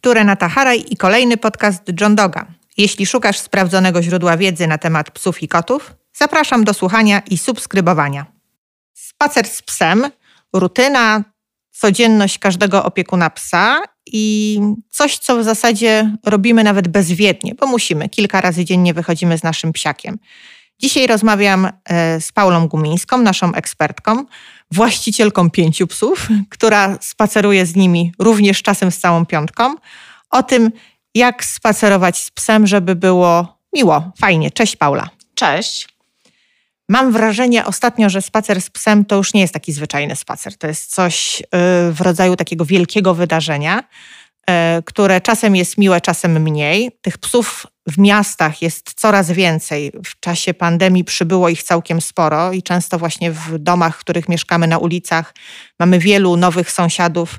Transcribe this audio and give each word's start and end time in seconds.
Tu 0.00 0.14
Renata 0.14 0.48
Haraj 0.48 0.84
i 0.90 0.96
kolejny 0.96 1.36
podcast 1.36 1.82
John 2.00 2.14
Doga. 2.14 2.46
Jeśli 2.76 3.06
szukasz 3.06 3.38
sprawdzonego 3.38 4.02
źródła 4.02 4.36
wiedzy 4.36 4.66
na 4.66 4.78
temat 4.78 5.10
psów 5.10 5.42
i 5.42 5.48
kotów, 5.48 5.94
zapraszam 6.12 6.64
do 6.64 6.74
słuchania 6.74 7.22
i 7.30 7.38
subskrybowania. 7.38 8.26
Spacer 8.94 9.48
z 9.48 9.62
psem, 9.62 10.10
rutyna, 10.52 11.24
codzienność 11.70 12.38
każdego 12.38 12.84
opiekuna 12.84 13.30
psa 13.30 13.82
i 14.06 14.60
coś, 14.90 15.18
co 15.18 15.36
w 15.36 15.44
zasadzie 15.44 16.16
robimy 16.24 16.64
nawet 16.64 16.88
bezwiednie, 16.88 17.54
bo 17.54 17.66
musimy. 17.66 18.08
Kilka 18.08 18.40
razy 18.40 18.64
dziennie 18.64 18.94
wychodzimy 18.94 19.38
z 19.38 19.42
naszym 19.42 19.72
psiakiem. 19.72 20.18
Dzisiaj 20.80 21.06
rozmawiam 21.06 21.68
e, 21.84 22.20
z 22.20 22.32
Paulą 22.32 22.68
Gumińską, 22.68 23.18
naszą 23.18 23.54
ekspertką, 23.54 24.24
właścicielką 24.70 25.50
pięciu 25.50 25.86
psów, 25.86 26.28
która 26.50 26.98
spaceruje 27.00 27.66
z 27.66 27.76
nimi 27.76 28.12
również 28.18 28.62
czasem 28.62 28.90
z 28.90 28.98
całą 28.98 29.26
piątką, 29.26 29.74
o 30.30 30.42
tym, 30.42 30.70
jak 31.14 31.44
spacerować 31.44 32.18
z 32.18 32.30
psem, 32.30 32.66
żeby 32.66 32.94
było 32.94 33.58
miło, 33.74 34.12
fajnie. 34.18 34.50
Cześć 34.50 34.76
Paula. 34.76 35.10
Cześć. 35.34 35.88
Mam 36.88 37.12
wrażenie 37.12 37.64
ostatnio, 37.64 38.10
że 38.10 38.22
spacer 38.22 38.62
z 38.62 38.70
psem 38.70 39.04
to 39.04 39.16
już 39.16 39.34
nie 39.34 39.40
jest 39.40 39.54
taki 39.54 39.72
zwyczajny 39.72 40.16
spacer. 40.16 40.56
To 40.58 40.66
jest 40.66 40.94
coś 40.94 41.40
y, 41.40 41.44
w 41.92 42.00
rodzaju 42.00 42.36
takiego 42.36 42.64
wielkiego 42.64 43.14
wydarzenia, 43.14 43.82
które 44.84 45.20
czasem 45.20 45.56
jest 45.56 45.78
miłe, 45.78 46.00
czasem 46.00 46.42
mniej. 46.42 46.90
Tych 47.02 47.18
psów 47.18 47.66
w 47.86 47.98
miastach 47.98 48.62
jest 48.62 48.94
coraz 48.94 49.30
więcej. 49.30 49.92
W 50.06 50.20
czasie 50.20 50.54
pandemii 50.54 51.04
przybyło 51.04 51.48
ich 51.48 51.62
całkiem 51.62 52.00
sporo 52.00 52.52
i 52.52 52.62
często 52.62 52.98
właśnie 52.98 53.32
w 53.32 53.58
domach, 53.58 53.96
w 53.96 54.00
których 54.00 54.28
mieszkamy 54.28 54.66
na 54.66 54.78
ulicach, 54.78 55.34
mamy 55.78 55.98
wielu 55.98 56.36
nowych 56.36 56.70
sąsiadów 56.70 57.34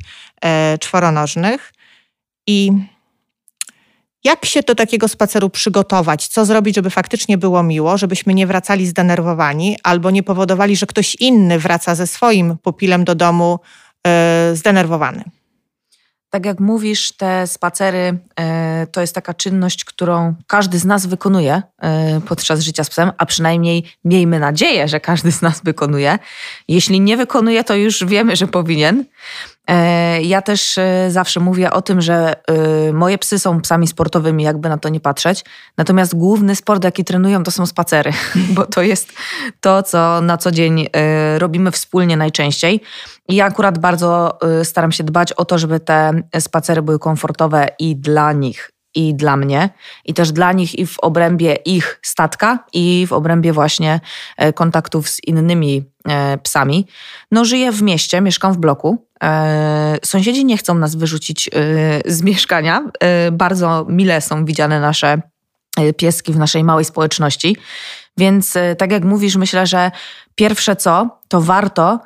y, 0.76 0.78
czworonożnych. 0.78 1.74
I 2.48 2.72
jak 4.24 4.46
się 4.46 4.62
do 4.62 4.76
takiego 4.76 5.08
spaceru 5.08 5.50
przygotować? 5.50 6.28
Co 6.28 6.46
zrobić, 6.46 6.76
żeby 6.76 6.90
faktycznie 6.90 7.38
było 7.38 7.64
miło, 7.64 7.98
żebyśmy 7.98 8.34
nie 8.34 8.48
wracali 8.48 8.88
zdenerwowani 8.88 9.78
albo 9.84 10.12
nie 10.12 10.24
powodowali, 10.24 10.76
że 10.76 10.86
ktoś 10.86 11.16
inny 11.16 11.60
wraca 11.60 11.96
ze 11.96 12.08
swoim 12.08 12.58
pupilem 12.58 13.04
do 13.04 13.16
domu 13.16 13.60
yy, 14.06 14.56
zdenerwowany? 14.56 15.24
Tak 16.32 16.46
jak 16.46 16.60
mówisz, 16.60 17.12
te 17.12 17.48
spacery 17.48 18.18
e, 18.40 18.88
to 18.92 19.02
jest 19.02 19.16
taka 19.16 19.34
czynność, 19.34 19.86
którą 19.86 20.36
każdy 20.48 20.80
z 20.80 20.86
nas 20.86 21.06
wykonuje 21.06 21.62
e, 21.82 22.22
podczas 22.22 22.60
życia 22.60 22.84
z 22.84 22.90
psem, 22.90 23.12
a 23.18 23.26
przynajmniej 23.26 23.84
miejmy 24.06 24.40
nadzieję, 24.40 24.88
że 24.88 25.00
każdy 25.00 25.32
z 25.32 25.42
nas 25.42 25.62
wykonuje. 25.64 26.20
Jeśli 26.68 27.02
nie 27.02 27.18
wykonuje, 27.18 27.64
to 27.64 27.76
już 27.76 28.06
wiemy, 28.06 28.36
że 28.36 28.48
powinien. 28.48 29.06
E, 29.68 30.22
ja 30.22 30.42
też 30.42 30.80
zawsze 31.10 31.40
mówię 31.40 31.72
o 31.72 31.82
tym, 31.82 32.02
że 32.02 32.34
moje 32.94 33.18
psy 33.18 33.40
są 33.40 33.62
psami 33.62 33.88
sportowymi, 33.88 34.44
jakby 34.44 34.70
na 34.70 34.78
to 34.78 34.90
nie 34.90 35.00
patrzeć. 35.00 35.46
Natomiast 35.78 36.16
główny 36.16 36.56
sport, 36.56 36.84
jaki 36.84 37.04
trenują, 37.04 37.44
to 37.44 37.52
są 37.52 37.66
spacery, 37.66 38.12
bo 38.56 38.66
to 38.66 38.82
jest 38.82 39.10
to, 39.60 39.84
co 39.84 40.22
na 40.22 40.38
co 40.38 40.52
dzień 40.52 40.88
robimy 41.38 41.72
wspólnie 41.72 42.18
najczęściej. 42.18 42.82
I 43.30 43.36
ja 43.36 43.46
akurat 43.46 43.78
bardzo 43.78 44.40
staram 44.64 44.92
się 44.92 45.04
dbać 45.04 45.34
o 45.34 45.46
to, 45.46 45.58
żeby 45.58 45.80
te 45.80 46.12
spacery 46.40 46.82
były 46.82 47.00
komfortowe 47.00 47.68
i 47.80 47.96
dla 47.96 48.34
nich, 48.34 48.72
i 48.96 49.16
dla 49.16 49.38
mnie, 49.38 49.70
i 50.06 50.14
też 50.14 50.32
dla 50.32 50.52
nich, 50.52 50.80
i 50.80 50.86
w 50.86 51.00
obrębie 51.00 51.54
ich 51.54 52.00
statka, 52.02 52.66
i 52.74 53.06
w 53.08 53.14
obrębie 53.14 53.54
właśnie 53.54 54.00
e, 54.38 54.54
kontaktów 54.54 55.10
z 55.10 55.24
innymi 55.28 55.84
e, 56.10 56.38
psami. 56.38 56.88
No, 57.32 57.46
żyję 57.46 57.72
w 57.72 57.82
mieście, 57.82 58.22
mieszkam 58.22 58.54
w 58.54 58.58
bloku. 58.58 59.08
E, 59.24 59.98
sąsiedzi 60.04 60.46
nie 60.46 60.58
chcą 60.58 60.76
nas 60.76 60.96
wyrzucić 60.96 61.50
z 62.06 62.22
mieszkania. 62.22 62.84
Bardzo 63.32 63.86
mile 63.90 64.22
są 64.22 64.46
widziane 64.46 64.80
nasze 64.80 65.22
pieski 65.98 66.34
w 66.34 66.38
naszej 66.38 66.64
małej 66.64 66.86
społeczności. 66.86 67.58
Więc, 68.18 68.54
tak 68.78 68.92
jak 68.92 69.04
mówisz, 69.04 69.36
myślę, 69.36 69.68
że 69.68 69.92
pierwsze 70.36 70.76
co, 70.76 71.20
to 71.28 71.42
warto 71.42 72.00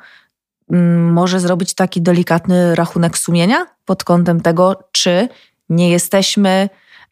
Mm, 0.72 1.12
może 1.12 1.40
zrobić 1.40 1.74
taki 1.74 2.02
delikatny 2.02 2.74
rachunek 2.74 3.18
sumienia 3.18 3.66
pod 3.84 4.04
kątem 4.04 4.40
tego, 4.40 4.88
czy 4.92 5.28
nie 5.68 5.90
jesteśmy 5.90 6.68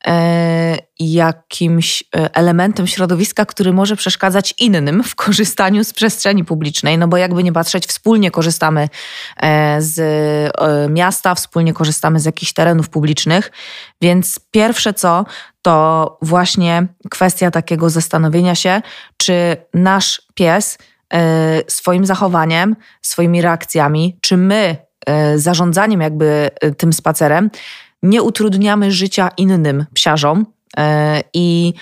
e, 0.07 0.77
jakimś 0.99 2.03
e, 2.03 2.35
elementem 2.35 2.87
środowiska, 2.87 3.47
który 3.47 3.73
może 3.73 3.97
przeszkadzać 3.97 4.55
innym 4.59 5.03
w 5.03 5.15
korzystaniu 5.15 5.85
z 5.85 5.93
przestrzeni 5.93 6.45
publicznej. 6.45 6.99
No 6.99 7.09
bo 7.09 7.17
jakby 7.17 7.45
nie 7.45 7.53
patrzeć, 7.53 7.87
wspólnie 7.87 8.31
korzystamy 8.31 8.89
e, 9.37 9.83
z 9.83 10.01
miasta, 10.91 11.35
wspólnie 11.35 11.73
korzystamy 11.73 12.21
z 12.21 12.25
jakichś 12.25 12.53
terenów 12.53 12.89
publicznych, 12.89 13.53
więc 14.01 14.41
pierwsze 14.51 14.95
co, 14.95 15.25
to 15.63 16.19
właśnie 16.23 16.87
kwestia 17.11 17.51
takiego 17.51 17.91
zastanowienia 17.91 18.55
się, 18.55 18.83
czy 19.17 19.57
nasz 19.75 20.23
pies 20.35 20.79
swoim 21.69 22.07
zachowaniem, 22.07 22.77
swoimi 23.03 23.43
reakcjami, 23.43 24.19
czy 24.21 24.37
my 24.37 24.77
zarządzaniem 25.37 26.01
jakby 26.01 26.51
tym 26.77 26.93
spacerem 26.93 27.51
nie 28.05 28.23
utrudniamy 28.23 28.93
życia 28.93 29.31
innym 29.37 29.85
psiarzom 29.95 30.47
i 31.35 31.75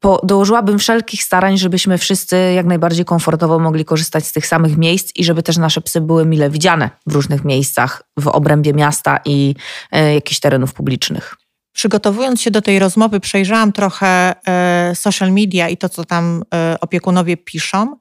po, 0.00 0.20
dołożyłabym 0.24 0.78
wszelkich 0.78 1.22
starań, 1.22 1.58
żebyśmy 1.58 1.98
wszyscy 1.98 2.52
jak 2.54 2.66
najbardziej 2.66 3.04
komfortowo 3.04 3.58
mogli 3.58 3.84
korzystać 3.84 4.26
z 4.26 4.32
tych 4.32 4.46
samych 4.46 4.76
miejsc 4.76 5.12
i 5.16 5.24
żeby 5.24 5.42
też 5.42 5.56
nasze 5.56 5.80
psy 5.80 6.00
były 6.00 6.26
mile 6.26 6.50
widziane 6.50 6.90
w 7.06 7.12
różnych 7.12 7.44
miejscach 7.44 8.02
w 8.16 8.28
obrębie 8.28 8.72
miasta 8.72 9.20
i 9.24 9.54
e, 9.92 10.14
jakichś 10.14 10.40
terenów 10.40 10.74
publicznych. 10.74 11.36
Przygotowując 11.72 12.42
się 12.42 12.50
do 12.50 12.62
tej 12.62 12.78
rozmowy, 12.78 13.20
przejrzałam 13.20 13.72
trochę 13.72 14.34
e, 14.46 14.94
social 14.94 15.32
media 15.32 15.68
i 15.68 15.76
to, 15.76 15.88
co 15.88 16.04
tam 16.04 16.42
e, 16.54 16.76
opiekunowie 16.80 17.36
piszą. 17.36 17.96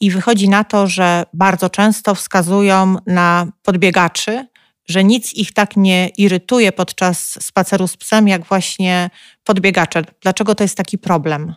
I 0.00 0.10
wychodzi 0.10 0.48
na 0.48 0.64
to, 0.64 0.86
że 0.86 1.24
bardzo 1.32 1.70
często 1.70 2.14
wskazują 2.14 2.96
na 3.06 3.46
podbiegaczy, 3.62 4.46
że 4.92 5.04
nic 5.04 5.34
ich 5.34 5.52
tak 5.52 5.76
nie 5.76 6.08
irytuje 6.08 6.72
podczas 6.72 7.44
spaceru 7.44 7.88
z 7.88 7.96
psem, 7.96 8.28
jak 8.28 8.44
właśnie 8.44 9.10
podbiegacze. 9.44 10.02
Dlaczego 10.20 10.54
to 10.54 10.64
jest 10.64 10.76
taki 10.76 10.98
problem? 10.98 11.54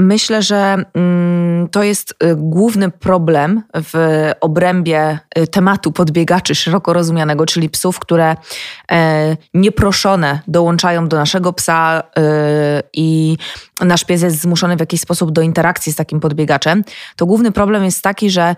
Myślę, 0.00 0.42
że 0.42 0.76
mm, 0.94 1.68
to 1.68 1.82
jest 1.82 2.14
y, 2.24 2.36
główny 2.36 2.90
problem 2.90 3.62
w 3.74 4.30
obrębie 4.40 5.18
y, 5.38 5.46
tematu 5.46 5.92
podbiegaczy 5.92 6.54
szeroko 6.54 6.92
rozumianego, 6.92 7.46
czyli 7.46 7.70
psów, 7.70 7.98
które 7.98 8.36
e, 8.92 9.36
nieproszone 9.54 10.40
dołączają 10.48 11.08
do 11.08 11.16
naszego 11.16 11.52
psa 11.52 12.02
y, 12.18 12.22
i 12.92 13.36
nasz 13.80 14.04
pies 14.04 14.22
jest 14.22 14.40
zmuszony 14.40 14.76
w 14.76 14.80
jakiś 14.80 15.00
sposób 15.00 15.32
do 15.32 15.42
interakcji 15.42 15.92
z 15.92 15.96
takim 15.96 16.20
podbiegaczem. 16.20 16.84
To 17.16 17.26
główny 17.26 17.52
problem 17.52 17.84
jest 17.84 18.02
taki, 18.02 18.30
że 18.30 18.56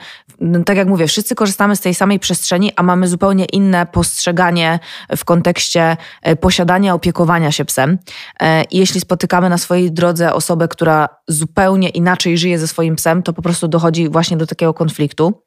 tak 0.66 0.76
jak 0.76 0.88
mówię, 0.88 1.06
wszyscy 1.06 1.34
korzystamy 1.34 1.76
z 1.76 1.80
tej 1.80 1.94
samej 1.94 2.18
przestrzeni, 2.18 2.72
a 2.76 2.82
mamy 2.82 3.08
zupełnie 3.08 3.44
inne 3.44 3.86
postrzeganie 3.86 4.78
w 5.16 5.24
kontekście 5.24 5.96
e, 6.22 6.36
posiadania, 6.36 6.94
opiekowania 6.94 7.52
się 7.52 7.64
psem. 7.64 7.98
E, 8.40 8.64
jeśli 8.70 9.00
spotykamy 9.00 9.48
na 9.48 9.58
swojej 9.58 9.92
drodze 9.92 10.34
osobę, 10.34 10.68
która 10.68 11.08
zupełnie 11.32 11.88
inaczej 11.88 12.38
żyje 12.38 12.58
ze 12.58 12.68
swoim 12.68 12.96
psem, 12.96 13.22
to 13.22 13.32
po 13.32 13.42
prostu 13.42 13.68
dochodzi 13.68 14.08
właśnie 14.08 14.36
do 14.36 14.46
takiego 14.46 14.74
konfliktu. 14.74 15.42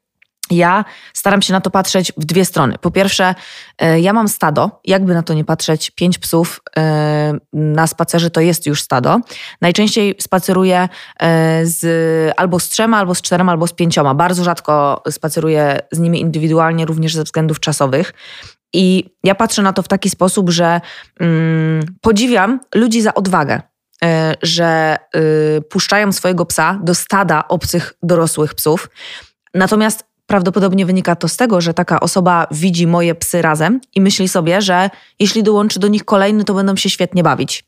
Ja 0.50 0.84
staram 1.14 1.42
się 1.42 1.52
na 1.52 1.60
to 1.60 1.70
patrzeć 1.70 2.12
w 2.16 2.24
dwie 2.24 2.44
strony. 2.44 2.78
Po 2.80 2.90
pierwsze, 2.90 3.34
e, 3.78 4.00
ja 4.00 4.12
mam 4.12 4.28
stado, 4.28 4.80
jakby 4.84 5.14
na 5.14 5.22
to 5.22 5.34
nie 5.34 5.44
patrzeć, 5.44 5.90
pięć 5.90 6.18
psów 6.18 6.60
e, 6.76 7.34
na 7.52 7.86
spacerze 7.86 8.30
to 8.30 8.40
jest 8.40 8.66
już 8.66 8.82
stado. 8.82 9.20
Najczęściej 9.60 10.14
spaceruję 10.20 10.88
e, 11.20 11.66
z, 11.66 11.84
albo 12.36 12.60
z 12.60 12.68
trzema, 12.68 12.98
albo 12.98 13.14
z 13.14 13.22
czterema, 13.22 13.52
albo 13.52 13.66
z 13.66 13.72
pięcioma. 13.72 14.14
Bardzo 14.14 14.44
rzadko 14.44 15.02
spaceruję 15.10 15.80
z 15.92 15.98
nimi 15.98 16.20
indywidualnie, 16.20 16.86
również 16.86 17.14
ze 17.14 17.24
względów 17.24 17.60
czasowych. 17.60 18.12
I 18.72 19.04
ja 19.24 19.34
patrzę 19.34 19.62
na 19.62 19.72
to 19.72 19.82
w 19.82 19.88
taki 19.88 20.10
sposób, 20.10 20.50
że 20.50 20.80
mm, 21.20 21.82
podziwiam 22.00 22.60
ludzi 22.74 23.02
za 23.02 23.14
odwagę. 23.14 23.73
E, 24.04 24.34
że 24.42 24.96
y, 25.16 25.62
puszczają 25.62 26.12
swojego 26.12 26.46
psa 26.46 26.78
do 26.82 26.94
stada 26.94 27.48
obcych 27.48 27.94
dorosłych 28.02 28.54
psów. 28.54 28.90
Natomiast 29.54 30.04
prawdopodobnie 30.26 30.86
wynika 30.86 31.16
to 31.16 31.28
z 31.28 31.36
tego, 31.36 31.60
że 31.60 31.74
taka 31.74 32.00
osoba 32.00 32.46
widzi 32.50 32.86
moje 32.86 33.14
psy 33.14 33.42
razem 33.42 33.80
i 33.94 34.00
myśli 34.00 34.28
sobie, 34.28 34.62
że 34.62 34.90
jeśli 35.18 35.42
dołączy 35.42 35.80
do 35.80 35.88
nich 35.88 36.04
kolejny, 36.04 36.44
to 36.44 36.54
będą 36.54 36.76
się 36.76 36.90
świetnie 36.90 37.22
bawić. 37.22 37.64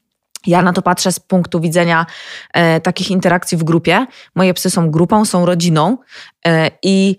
Ja 0.46 0.62
na 0.62 0.72
to 0.72 0.82
patrzę 0.82 1.12
z 1.12 1.20
punktu 1.20 1.60
widzenia 1.60 2.06
e, 2.52 2.80
takich 2.80 3.10
interakcji 3.10 3.58
w 3.58 3.64
grupie. 3.64 4.06
Moje 4.34 4.54
psy 4.54 4.70
są 4.70 4.90
grupą, 4.90 5.24
są 5.24 5.46
rodziną 5.46 5.98
e, 6.46 6.70
i 6.82 7.16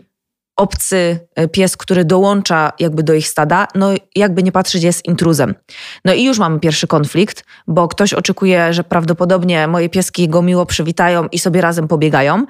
obcy 0.57 1.19
e, 1.35 1.47
pies, 1.47 1.77
który 1.77 2.05
dołącza 2.05 2.71
jakby 2.79 3.03
do 3.03 3.13
ich 3.13 3.27
stada, 3.27 3.67
no 3.75 3.89
jakby 4.15 4.43
nie 4.43 4.51
patrzeć 4.51 4.83
jest 4.83 5.05
intruzem. 5.05 5.55
No 6.05 6.13
i 6.13 6.23
już 6.23 6.39
mamy 6.39 6.59
pierwszy 6.59 6.87
konflikt, 6.87 7.43
bo 7.67 7.87
ktoś 7.87 8.13
oczekuje, 8.13 8.73
że 8.73 8.83
prawdopodobnie 8.83 9.67
moje 9.67 9.89
pieski 9.89 10.29
go 10.29 10.41
miło 10.41 10.65
przywitają 10.65 11.27
i 11.27 11.39
sobie 11.39 11.61
razem 11.61 11.87
pobiegają, 11.87 12.45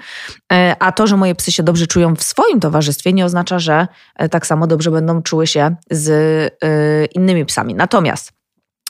e, 0.54 0.76
a 0.80 0.92
to, 0.92 1.08
że 1.08 1.18
moje 1.18 1.36
psy 1.36 1.52
się 1.52 1.64
dobrze 1.64 1.88
czują 1.88 2.16
w 2.16 2.24
swoim 2.24 2.60
towarzystwie 2.60 3.14
nie 3.14 3.26
oznacza, 3.26 3.60
że 3.60 3.88
e, 4.16 4.30
tak 4.30 4.48
samo 4.48 4.68
dobrze 4.68 4.92
będą 4.92 5.22
czuły 5.22 5.48
się 5.48 5.76
z 5.92 6.54
innymi 7.16 7.46
psami. 7.46 7.76
Natomiast 7.76 8.38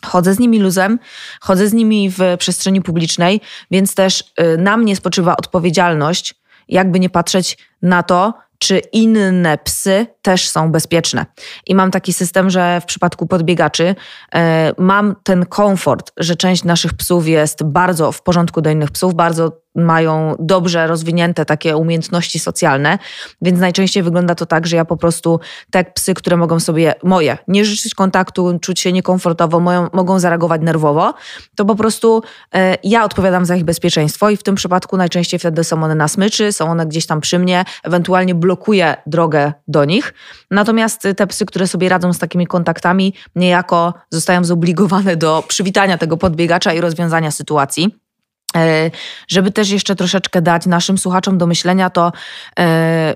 Chodzę 0.06 0.34
z 0.34 0.40
nimi 0.40 0.60
luzem, 0.60 1.00
chodzę 1.42 1.68
z 1.68 1.74
nimi 1.74 2.10
w 2.10 2.20
przestrzeni 2.40 2.82
publicznej, 2.82 3.42
więc 3.72 3.96
też 3.96 4.24
na 4.58 4.78
mnie 4.78 4.96
spoczywa 4.96 5.38
odpowiedzialność, 5.38 6.36
jakby 6.68 7.00
nie 7.00 7.10
patrzeć 7.10 7.58
na 7.82 8.04
to, 8.04 8.34
czy 8.60 8.80
inne 8.80 9.58
psy 9.58 10.08
też 10.22 10.50
są 10.50 10.72
bezpieczne. 10.72 11.26
I 11.68 11.76
mam 11.76 11.92
taki 11.92 12.14
system, 12.14 12.50
że 12.50 12.82
w 12.82 12.86
przypadku 12.86 13.28
podbiegaczy 13.28 13.96
e, 14.36 14.74
mam 14.78 15.16
ten 15.24 15.46
komfort, 15.46 16.12
że 16.18 16.36
część 16.36 16.64
naszych 16.64 16.94
psów 16.94 17.28
jest 17.28 17.64
bardzo 17.64 18.12
w 18.12 18.22
porządku 18.22 18.62
do 18.62 18.70
innych 18.70 18.92
psów, 18.92 19.14
bardzo 19.14 19.67
mają 19.78 20.36
dobrze 20.40 20.88
rozwinięte 20.88 21.46
takie 21.46 21.78
umiejętności 21.78 22.40
socjalne, 22.40 22.98
więc 23.42 23.60
najczęściej 23.60 24.04
wygląda 24.04 24.36
to 24.36 24.46
tak, 24.46 24.68
że 24.68 24.76
ja 24.76 24.86
po 24.86 24.98
prostu 24.98 25.40
te 25.72 25.84
psy, 25.84 26.14
które 26.14 26.38
mogą 26.38 26.60
sobie, 26.60 26.94
moje, 27.04 27.38
nie 27.48 27.66
życzyć 27.66 27.96
kontaktu, 27.96 28.60
czuć 28.62 28.80
się 28.80 28.92
niekomfortowo, 28.92 29.60
moją, 29.60 29.88
mogą 29.94 30.20
zareagować 30.20 30.62
nerwowo, 30.62 31.14
to 31.56 31.66
po 31.66 31.76
prostu 31.76 32.22
e, 32.56 32.78
ja 32.84 33.04
odpowiadam 33.04 33.46
za 33.46 33.56
ich 33.56 33.64
bezpieczeństwo 33.64 34.30
i 34.30 34.38
w 34.38 34.44
tym 34.44 34.56
przypadku 34.56 34.98
najczęściej 34.98 35.40
wtedy 35.40 35.64
są 35.64 35.84
one 35.84 35.96
na 35.96 36.08
smyczy, 36.08 36.52
są 36.52 36.72
one 36.72 36.86
gdzieś 36.86 37.06
tam 37.06 37.22
przy 37.22 37.40
mnie, 37.40 37.66
ewentualnie 37.84 38.36
blokuję 38.36 38.96
drogę 39.06 39.54
do 39.68 39.86
nich. 39.86 40.14
Natomiast 40.52 41.08
te 41.18 41.28
psy, 41.28 41.46
które 41.46 41.68
sobie 41.68 41.90
radzą 41.90 42.14
z 42.14 42.20
takimi 42.20 42.48
kontaktami, 42.48 43.14
niejako 43.36 43.94
zostają 44.10 44.44
zobligowane 44.44 45.16
do 45.16 45.44
przywitania 45.48 45.98
tego 45.98 46.18
podbiegacza 46.18 46.74
i 46.74 46.82
rozwiązania 46.82 47.32
sytuacji. 47.32 48.07
E, 48.56 48.92
żeby 49.28 49.52
też 49.52 49.70
jeszcze 49.70 49.96
troszeczkę 49.96 50.42
dać 50.42 50.66
naszym 50.66 50.98
słuchaczom 50.98 51.38
do 51.38 51.48
myślenia, 51.48 51.90
to 51.90 52.12
e, 52.60 53.16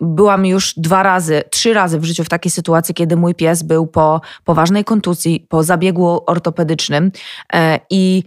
byłam 0.00 0.46
już 0.46 0.74
dwa 0.76 1.02
razy, 1.02 1.42
trzy 1.50 1.74
razy 1.74 2.00
w 2.00 2.04
życiu 2.04 2.24
w 2.24 2.28
takiej 2.28 2.50
sytuacji, 2.50 2.94
kiedy 2.94 3.16
mój 3.16 3.34
pies 3.34 3.62
był 3.62 3.86
po 3.86 4.20
poważnej 4.44 4.84
kontuzji, 4.84 5.46
po 5.48 5.62
zabiegu 5.62 6.20
ortopedycznym 6.26 7.10
e, 7.52 7.80
i 7.90 8.22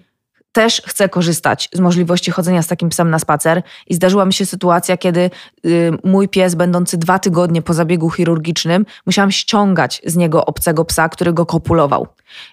też 0.51 0.81
chcę 0.86 1.09
korzystać 1.09 1.69
z 1.74 1.80
możliwości 1.80 2.31
chodzenia 2.31 2.62
z 2.62 2.68
takim 2.68 2.89
psem 2.89 3.09
na 3.09 3.19
spacer 3.19 3.62
i 3.88 3.95
zdarzyła 3.95 4.25
mi 4.25 4.33
się 4.33 4.45
sytuacja, 4.45 4.98
kiedy 4.98 5.30
y, 5.65 5.92
mój 6.03 6.30
pies, 6.30 6.56
będący 6.56 6.98
dwa 6.98 7.19
tygodnie 7.19 7.62
po 7.62 7.74
zabiegu 7.74 8.09
chirurgicznym, 8.09 8.86
musiałam 9.06 9.31
ściągać 9.31 10.01
z 10.06 10.15
niego 10.15 10.45
obcego 10.45 10.86
psa, 10.86 11.09
który 11.09 11.33
go 11.33 11.45
kopulował. 11.45 12.07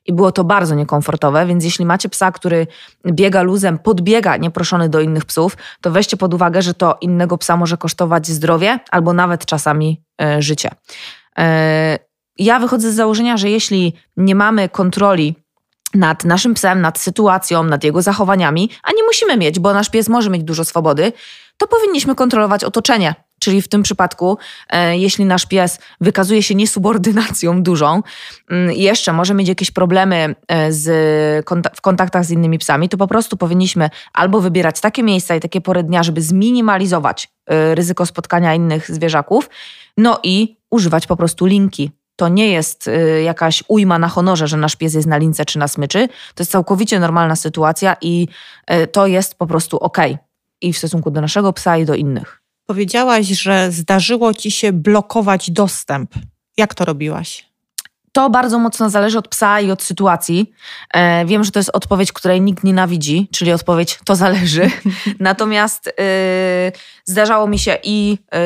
I 0.06 0.12
było 0.12 0.32
to 0.32 0.44
bardzo 0.44 0.74
niekomfortowe, 0.74 1.46
więc 1.46 1.64
jeśli 1.64 1.86
macie 1.86 2.08
psa, 2.08 2.32
który 2.32 2.66
biega 3.06 3.42
luzem, 3.42 3.78
podbiega 3.78 4.36
nieproszony 4.36 4.88
do 4.88 5.00
innych 5.00 5.24
psów, 5.24 5.56
to 5.80 5.90
weźcie 5.90 6.16
pod 6.16 6.34
uwagę, 6.34 6.62
że 6.62 6.74
to 6.74 6.96
innego 7.00 7.38
psa 7.38 7.56
może 7.56 7.76
kosztować 7.76 8.26
zdrowie 8.26 8.78
albo 8.90 9.12
nawet 9.12 9.46
czasami 9.46 10.02
y, 10.22 10.42
życie. 10.42 10.70
Y, 11.38 11.42
ja 12.38 12.58
wychodzę 12.58 12.92
z 12.92 12.94
założenia, 12.94 13.36
że 13.36 13.50
jeśli 13.50 13.94
nie 14.16 14.34
mamy 14.34 14.68
kontroli 14.68 15.36
nad 15.94 16.24
naszym 16.24 16.54
psem, 16.54 16.80
nad 16.80 16.98
sytuacją, 16.98 17.64
nad 17.64 17.84
jego 17.84 18.02
zachowaniami, 18.02 18.70
a 18.82 18.92
nie 18.92 19.02
musimy 19.02 19.36
mieć, 19.36 19.58
bo 19.58 19.72
nasz 19.72 19.90
pies 19.90 20.08
może 20.08 20.30
mieć 20.30 20.42
dużo 20.42 20.64
swobody, 20.64 21.12
to 21.56 21.66
powinniśmy 21.66 22.14
kontrolować 22.14 22.64
otoczenie. 22.64 23.14
Czyli 23.40 23.62
w 23.62 23.68
tym 23.68 23.82
przypadku, 23.82 24.38
e, 24.70 24.98
jeśli 24.98 25.24
nasz 25.24 25.46
pies 25.46 25.78
wykazuje 26.00 26.42
się 26.42 26.54
niesubordynacją 26.54 27.62
dużą, 27.62 28.02
mm, 28.50 28.72
jeszcze 28.72 29.12
może 29.12 29.34
mieć 29.34 29.48
jakieś 29.48 29.70
problemy 29.70 30.34
e, 30.48 30.72
z, 30.72 30.86
w 31.76 31.80
kontaktach 31.80 32.24
z 32.24 32.30
innymi 32.30 32.58
psami, 32.58 32.88
to 32.88 32.96
po 32.96 33.06
prostu 33.06 33.36
powinniśmy 33.36 33.90
albo 34.12 34.40
wybierać 34.40 34.80
takie 34.80 35.02
miejsca 35.02 35.36
i 35.36 35.40
takie 35.40 35.60
pory 35.60 35.82
dnia, 35.82 36.02
żeby 36.02 36.22
zminimalizować 36.22 37.28
e, 37.46 37.74
ryzyko 37.74 38.06
spotkania 38.06 38.54
innych 38.54 38.90
zwierzaków, 38.90 39.50
no 39.96 40.20
i 40.22 40.56
używać 40.70 41.06
po 41.06 41.16
prostu 41.16 41.46
linki 41.46 41.90
to 42.18 42.28
nie 42.28 42.48
jest 42.48 42.88
y, 42.88 43.22
jakaś 43.22 43.64
ujma 43.68 43.98
na 43.98 44.08
honorze, 44.08 44.48
że 44.48 44.56
nasz 44.56 44.76
pies 44.76 44.94
jest 44.94 45.06
na 45.06 45.16
lince 45.16 45.44
czy 45.44 45.58
na 45.58 45.68
smyczy. 45.68 46.08
To 46.34 46.42
jest 46.42 46.50
całkowicie 46.50 47.00
normalna 47.00 47.36
sytuacja 47.36 47.96
i 48.00 48.28
y, 48.70 48.86
to 48.86 49.06
jest 49.06 49.34
po 49.34 49.46
prostu 49.46 49.76
ok. 49.76 49.98
I 50.60 50.72
w 50.72 50.78
stosunku 50.78 51.10
do 51.10 51.20
naszego 51.20 51.52
psa 51.52 51.76
i 51.76 51.84
do 51.84 51.94
innych. 51.94 52.42
Powiedziałaś, 52.66 53.26
że 53.26 53.72
zdarzyło 53.72 54.34
ci 54.34 54.50
się 54.50 54.72
blokować 54.72 55.50
dostęp. 55.50 56.14
Jak 56.56 56.74
to 56.74 56.84
robiłaś? 56.84 57.48
To 58.12 58.30
bardzo 58.30 58.58
mocno 58.58 58.90
zależy 58.90 59.18
od 59.18 59.28
psa 59.28 59.60
i 59.60 59.70
od 59.70 59.82
sytuacji. 59.82 60.52
E, 60.94 61.26
wiem, 61.26 61.44
że 61.44 61.50
to 61.50 61.58
jest 61.58 61.70
odpowiedź, 61.72 62.12
której 62.12 62.40
nikt 62.40 62.64
nienawidzi, 62.64 63.28
czyli 63.32 63.52
odpowiedź 63.52 63.98
to 64.04 64.16
zależy. 64.16 64.70
Natomiast 65.20 65.86
y, 65.86 65.92
zdarzało 67.08 67.46
mi 67.46 67.58
się 67.58 67.78
i 67.84 68.18
y, 68.34 68.38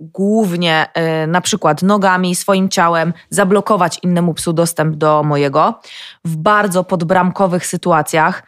głównie 0.00 0.86
y, 1.24 1.26
na 1.26 1.40
przykład 1.40 1.82
nogami, 1.82 2.34
swoim 2.34 2.68
ciałem 2.68 3.12
zablokować 3.30 3.98
innemu 4.02 4.34
psu 4.34 4.52
dostęp 4.52 4.96
do 4.96 5.22
mojego. 5.22 5.80
W 6.24 6.36
bardzo 6.36 6.84
podbramkowych 6.84 7.66
sytuacjach 7.66 8.42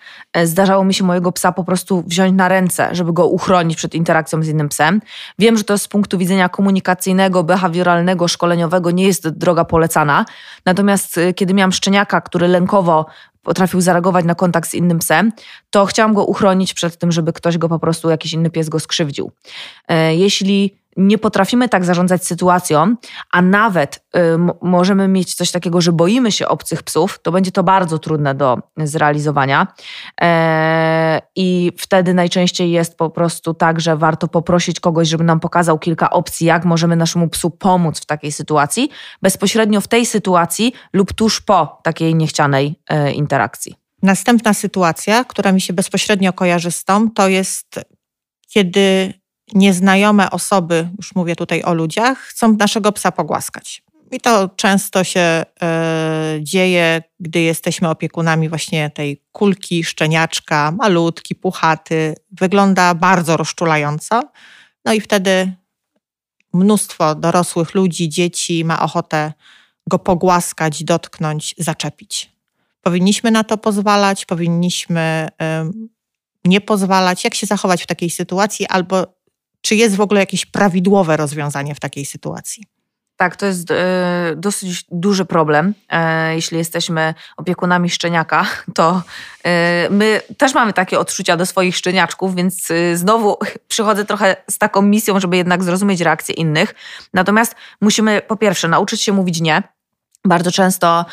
zdarzało 0.44 0.84
mi 0.84 0.94
się 0.94 1.04
mojego 1.04 1.32
psa 1.32 1.52
po 1.52 1.64
prostu 1.64 2.02
wziąć 2.06 2.36
na 2.36 2.48
ręce, 2.48 2.88
żeby 2.92 3.12
go 3.12 3.26
uchronić 3.26 3.76
przed 3.76 3.94
interakcją 3.94 4.42
z 4.42 4.48
innym 4.48 4.68
psem. 4.68 5.00
Wiem, 5.38 5.56
że 5.56 5.64
to 5.64 5.78
z 5.78 5.88
punktu 5.88 6.18
widzenia 6.18 6.48
komunikacyjnego, 6.48 7.44
behawioralnego, 7.44 8.28
szkoleniowego 8.28 8.90
nie 8.90 9.06
jest 9.06 9.28
droga 9.28 9.64
polecana. 9.64 10.24
Natomiast 10.64 11.18
y, 11.18 11.34
kiedy 11.34 11.54
miałam 11.54 11.72
szczeniaka, 11.72 12.20
który 12.20 12.48
lękowo 12.48 13.06
potrafił 13.42 13.80
zareagować 13.80 14.24
na 14.24 14.34
kontakt 14.34 14.70
z 14.70 14.74
innym 14.74 14.98
psem, 14.98 15.32
to 15.70 15.86
chciałam 15.86 16.14
go 16.14 16.24
uchronić 16.24 16.74
przed 16.74 16.98
tym, 16.98 17.12
żeby 17.12 17.32
ktoś 17.32 17.58
go 17.58 17.68
po 17.68 17.78
prostu, 17.78 18.10
jakiś 18.10 18.32
inny 18.32 18.50
pies 18.50 18.68
go 18.68 18.80
skrzywdził. 18.80 19.32
E, 19.88 20.16
jeśli 20.16 20.81
nie 20.96 21.18
potrafimy 21.18 21.68
tak 21.68 21.84
zarządzać 21.84 22.26
sytuacją, 22.26 22.96
a 23.30 23.42
nawet 23.42 23.96
y, 23.96 24.20
możemy 24.62 25.08
mieć 25.08 25.34
coś 25.34 25.50
takiego, 25.50 25.80
że 25.80 25.92
boimy 25.92 26.32
się 26.32 26.48
obcych 26.48 26.82
psów, 26.82 27.18
to 27.22 27.32
będzie 27.32 27.52
to 27.52 27.62
bardzo 27.62 27.98
trudne 27.98 28.34
do 28.34 28.58
zrealizowania. 28.76 29.66
E, 30.20 31.20
I 31.36 31.72
wtedy 31.78 32.14
najczęściej 32.14 32.70
jest 32.70 32.96
po 32.96 33.10
prostu 33.10 33.54
tak, 33.54 33.80
że 33.80 33.96
warto 33.96 34.28
poprosić 34.28 34.80
kogoś, 34.80 35.08
żeby 35.08 35.24
nam 35.24 35.40
pokazał 35.40 35.78
kilka 35.78 36.10
opcji, 36.10 36.46
jak 36.46 36.64
możemy 36.64 36.96
naszemu 36.96 37.28
psu 37.28 37.50
pomóc 37.50 38.00
w 38.00 38.06
takiej 38.06 38.32
sytuacji, 38.32 38.90
bezpośrednio 39.22 39.80
w 39.80 39.88
tej 39.88 40.06
sytuacji 40.06 40.72
lub 40.92 41.12
tuż 41.12 41.40
po 41.40 41.80
takiej 41.82 42.14
niechcianej 42.14 42.74
e, 42.88 43.12
interakcji. 43.12 43.74
Następna 44.02 44.54
sytuacja, 44.54 45.24
która 45.24 45.52
mi 45.52 45.60
się 45.60 45.72
bezpośrednio 45.72 46.32
kojarzy 46.32 46.70
z 46.70 46.84
tą, 46.84 47.10
to 47.10 47.28
jest 47.28 47.80
kiedy 48.48 49.14
nieznajome 49.54 50.30
osoby, 50.30 50.88
już 50.96 51.14
mówię 51.14 51.36
tutaj 51.36 51.62
o 51.62 51.74
ludziach, 51.74 52.18
chcą 52.18 52.56
naszego 52.56 52.92
psa 52.92 53.12
pogłaskać. 53.12 53.82
I 54.12 54.20
to 54.20 54.48
często 54.48 55.04
się 55.04 55.20
e, 55.20 56.38
dzieje, 56.40 57.02
gdy 57.20 57.40
jesteśmy 57.40 57.88
opiekunami 57.88 58.48
właśnie 58.48 58.90
tej 58.90 59.22
kulki, 59.32 59.84
szczeniaczka, 59.84 60.72
malutki, 60.78 61.34
puchaty. 61.34 62.14
Wygląda 62.32 62.94
bardzo 62.94 63.36
rozczulająco. 63.36 64.22
No 64.84 64.92
i 64.92 65.00
wtedy 65.00 65.52
mnóstwo 66.52 67.14
dorosłych 67.14 67.74
ludzi, 67.74 68.08
dzieci 68.08 68.64
ma 68.64 68.82
ochotę 68.82 69.32
go 69.86 69.98
pogłaskać, 69.98 70.84
dotknąć, 70.84 71.54
zaczepić. 71.58 72.32
Powinniśmy 72.82 73.30
na 73.30 73.44
to 73.44 73.58
pozwalać, 73.58 74.26
powinniśmy 74.26 75.28
nie 76.44 76.60
pozwalać. 76.60 77.24
Jak 77.24 77.34
się 77.34 77.46
zachować 77.46 77.82
w 77.82 77.86
takiej 77.86 78.10
sytuacji, 78.10 78.66
albo 78.66 79.21
czy 79.62 79.74
jest 79.74 79.96
w 79.96 80.00
ogóle 80.00 80.20
jakieś 80.20 80.46
prawidłowe 80.46 81.16
rozwiązanie 81.16 81.74
w 81.74 81.80
takiej 81.80 82.04
sytuacji? 82.04 82.64
Tak, 83.16 83.36
to 83.36 83.46
jest 83.46 83.70
e, 83.70 84.32
dosyć 84.36 84.84
duży 84.90 85.24
problem. 85.24 85.74
E, 85.88 86.34
jeśli 86.34 86.58
jesteśmy 86.58 87.14
opiekunami 87.36 87.90
szczeniaka, 87.90 88.46
to 88.74 89.02
e, 89.44 89.88
my 89.90 90.20
też 90.38 90.54
mamy 90.54 90.72
takie 90.72 90.98
odczucia 90.98 91.36
do 91.36 91.46
swoich 91.46 91.76
szczeniaczków, 91.76 92.34
więc 92.34 92.68
znowu 92.94 93.36
przychodzę 93.68 94.04
trochę 94.04 94.36
z 94.50 94.58
taką 94.58 94.82
misją, 94.82 95.20
żeby 95.20 95.36
jednak 95.36 95.64
zrozumieć 95.64 96.00
reakcje 96.00 96.34
innych. 96.34 96.74
Natomiast 97.14 97.54
musimy 97.80 98.22
po 98.28 98.36
pierwsze 98.36 98.68
nauczyć 98.68 99.02
się 99.02 99.12
mówić 99.12 99.40
nie. 99.40 99.62
Bardzo 100.24 100.52
często 100.52 101.04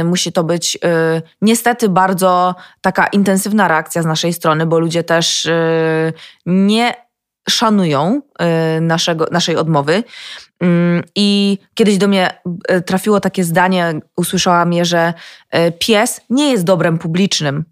y, 0.00 0.04
musi 0.04 0.32
to 0.32 0.44
być 0.44 0.76
y, 0.76 0.78
niestety 1.42 1.88
bardzo 1.88 2.54
taka 2.80 3.06
intensywna 3.06 3.68
reakcja 3.68 4.02
z 4.02 4.06
naszej 4.06 4.32
strony, 4.32 4.66
bo 4.66 4.78
ludzie 4.78 5.04
też 5.04 5.46
y, 5.46 6.12
nie 6.46 7.03
szanują 7.48 8.22
y, 8.76 8.80
naszego, 8.80 9.26
naszej 9.30 9.56
odmowy. 9.56 10.04
Mm, 10.60 11.02
I 11.14 11.58
kiedyś 11.74 11.98
do 11.98 12.08
mnie 12.08 12.38
y, 12.72 12.82
trafiło 12.82 13.20
takie 13.20 13.44
zdanie, 13.44 14.00
usłyszałam 14.16 14.72
je, 14.72 14.84
że 14.84 15.14
y, 15.54 15.72
pies 15.72 16.20
nie 16.30 16.50
jest 16.50 16.64
dobrem 16.64 16.98
publicznym, 16.98 17.64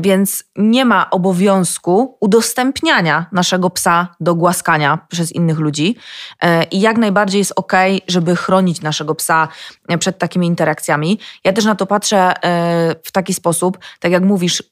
więc 0.00 0.44
nie 0.56 0.84
ma 0.84 1.10
obowiązku 1.10 2.16
udostępniania 2.20 3.26
naszego 3.32 3.70
psa 3.70 4.14
do 4.20 4.34
głaskania 4.34 4.98
przez 5.08 5.32
innych 5.32 5.58
ludzi. 5.58 5.96
I 6.70 6.80
jak 6.80 6.98
najbardziej 6.98 7.38
jest 7.38 7.52
ok, 7.56 7.72
żeby 8.08 8.36
chronić 8.36 8.80
naszego 8.80 9.14
psa 9.14 9.48
przed 9.98 10.18
takimi 10.18 10.46
interakcjami. 10.46 11.18
Ja 11.44 11.52
też 11.52 11.64
na 11.64 11.74
to 11.74 11.86
patrzę 11.86 12.32
w 13.04 13.12
taki 13.12 13.34
sposób, 13.34 13.78
tak 14.00 14.12
jak 14.12 14.22
mówisz, 14.22 14.62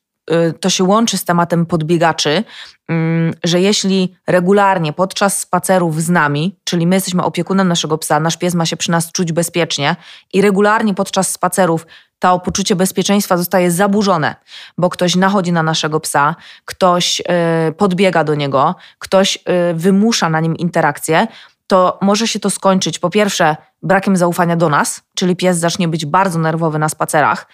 to 0.61 0.71
się 0.71 0.85
łączy 0.85 1.19
z 1.19 1.25
tematem 1.25 1.67
podbiegaczy, 1.67 2.45
mm, 2.89 3.35
że 3.45 3.61
jeśli 3.61 4.17
regularnie 4.27 4.93
podczas 4.93 5.39
spacerów 5.39 6.03
z 6.03 6.11
nami, 6.11 6.59
czyli 6.65 6.87
my 6.87 6.95
jesteśmy 6.95 7.23
opiekunem 7.23 7.69
naszego 7.69 7.99
psa, 7.99 8.21
nasz 8.21 8.37
pies 8.37 8.55
ma 8.55 8.67
się 8.67 8.77
przy 8.77 8.91
nas 8.91 9.13
czuć 9.13 9.33
bezpiecznie 9.33 9.97
i 10.33 10.43
regularnie 10.43 10.95
podczas 10.95 11.31
spacerów 11.31 11.87
to 12.19 12.41
poczucie 12.41 12.77
bezpieczeństwa 12.77 13.37
zostaje 13.37 13.71
zaburzone, 13.71 14.37
bo 14.79 14.91
ktoś 14.91 15.17
nachodzi 15.17 15.53
na 15.53 15.63
naszego 15.63 16.01
psa, 16.01 16.37
ktoś 16.65 17.21
y, 17.21 17.73
podbiega 17.73 18.25
do 18.25 18.35
niego, 18.35 18.75
ktoś 18.99 19.37
y, 19.37 19.75
wymusza 19.75 20.31
na 20.31 20.41
nim 20.41 20.57
interakcję, 20.57 21.27
to 21.67 21.99
może 22.03 22.29
się 22.29 22.41
to 22.41 22.51
skończyć 22.51 22.99
po 22.99 23.11
pierwsze 23.11 23.57
brakiem 23.83 24.17
zaufania 24.17 24.57
do 24.57 24.69
nas, 24.69 25.03
czyli 25.15 25.37
pies 25.37 25.59
zacznie 25.59 25.89
być 25.89 26.07
bardzo 26.07 26.39
nerwowy 26.39 26.79
na 26.79 26.89
spacerach. 26.89 27.47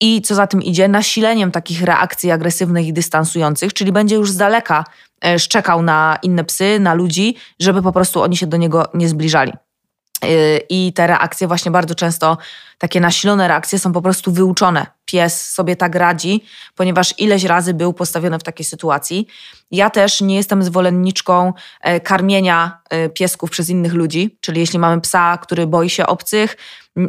I 0.00 0.22
co 0.22 0.34
za 0.34 0.46
tym 0.46 0.62
idzie, 0.62 0.88
nasileniem 0.88 1.50
takich 1.50 1.82
reakcji 1.82 2.30
agresywnych 2.30 2.86
i 2.86 2.92
dystansujących, 2.92 3.74
czyli 3.74 3.92
będzie 3.92 4.14
już 4.16 4.30
z 4.30 4.36
daleka 4.36 4.84
e, 5.24 5.38
szczekał 5.38 5.82
na 5.82 6.18
inne 6.22 6.44
psy, 6.44 6.78
na 6.80 6.94
ludzi, 6.94 7.36
żeby 7.60 7.82
po 7.82 7.92
prostu 7.92 8.22
oni 8.22 8.36
się 8.36 8.46
do 8.46 8.56
niego 8.56 8.88
nie 8.94 9.08
zbliżali. 9.08 9.52
Y, 10.24 10.60
I 10.68 10.92
te 10.92 11.06
reakcje, 11.06 11.46
właśnie 11.48 11.70
bardzo 11.70 11.94
często 11.94 12.38
takie 12.80 13.00
nasilone 13.00 13.48
reakcje, 13.48 13.78
są 13.78 13.92
po 13.92 14.02
prostu 14.02 14.32
wyuczone. 14.32 14.86
Pies 15.04 15.50
sobie 15.52 15.76
tak 15.76 15.94
radzi, 15.94 16.44
ponieważ 16.74 17.14
ileś 17.18 17.44
razy 17.44 17.74
był 17.74 17.92
postawiony 17.92 18.38
w 18.38 18.42
takiej 18.42 18.66
sytuacji. 18.66 19.26
Ja 19.70 19.90
też 19.90 20.20
nie 20.20 20.36
jestem 20.36 20.62
zwolenniczką 20.62 21.52
e, 21.80 22.00
karmienia 22.00 22.78
e, 22.90 23.08
piesków 23.08 23.50
przez 23.50 23.68
innych 23.68 23.94
ludzi, 23.94 24.38
czyli 24.40 24.60
jeśli 24.60 24.78
mamy 24.78 25.00
psa, 25.00 25.38
który 25.38 25.66
boi 25.66 25.90
się 25.90 26.06
obcych, 26.06 26.56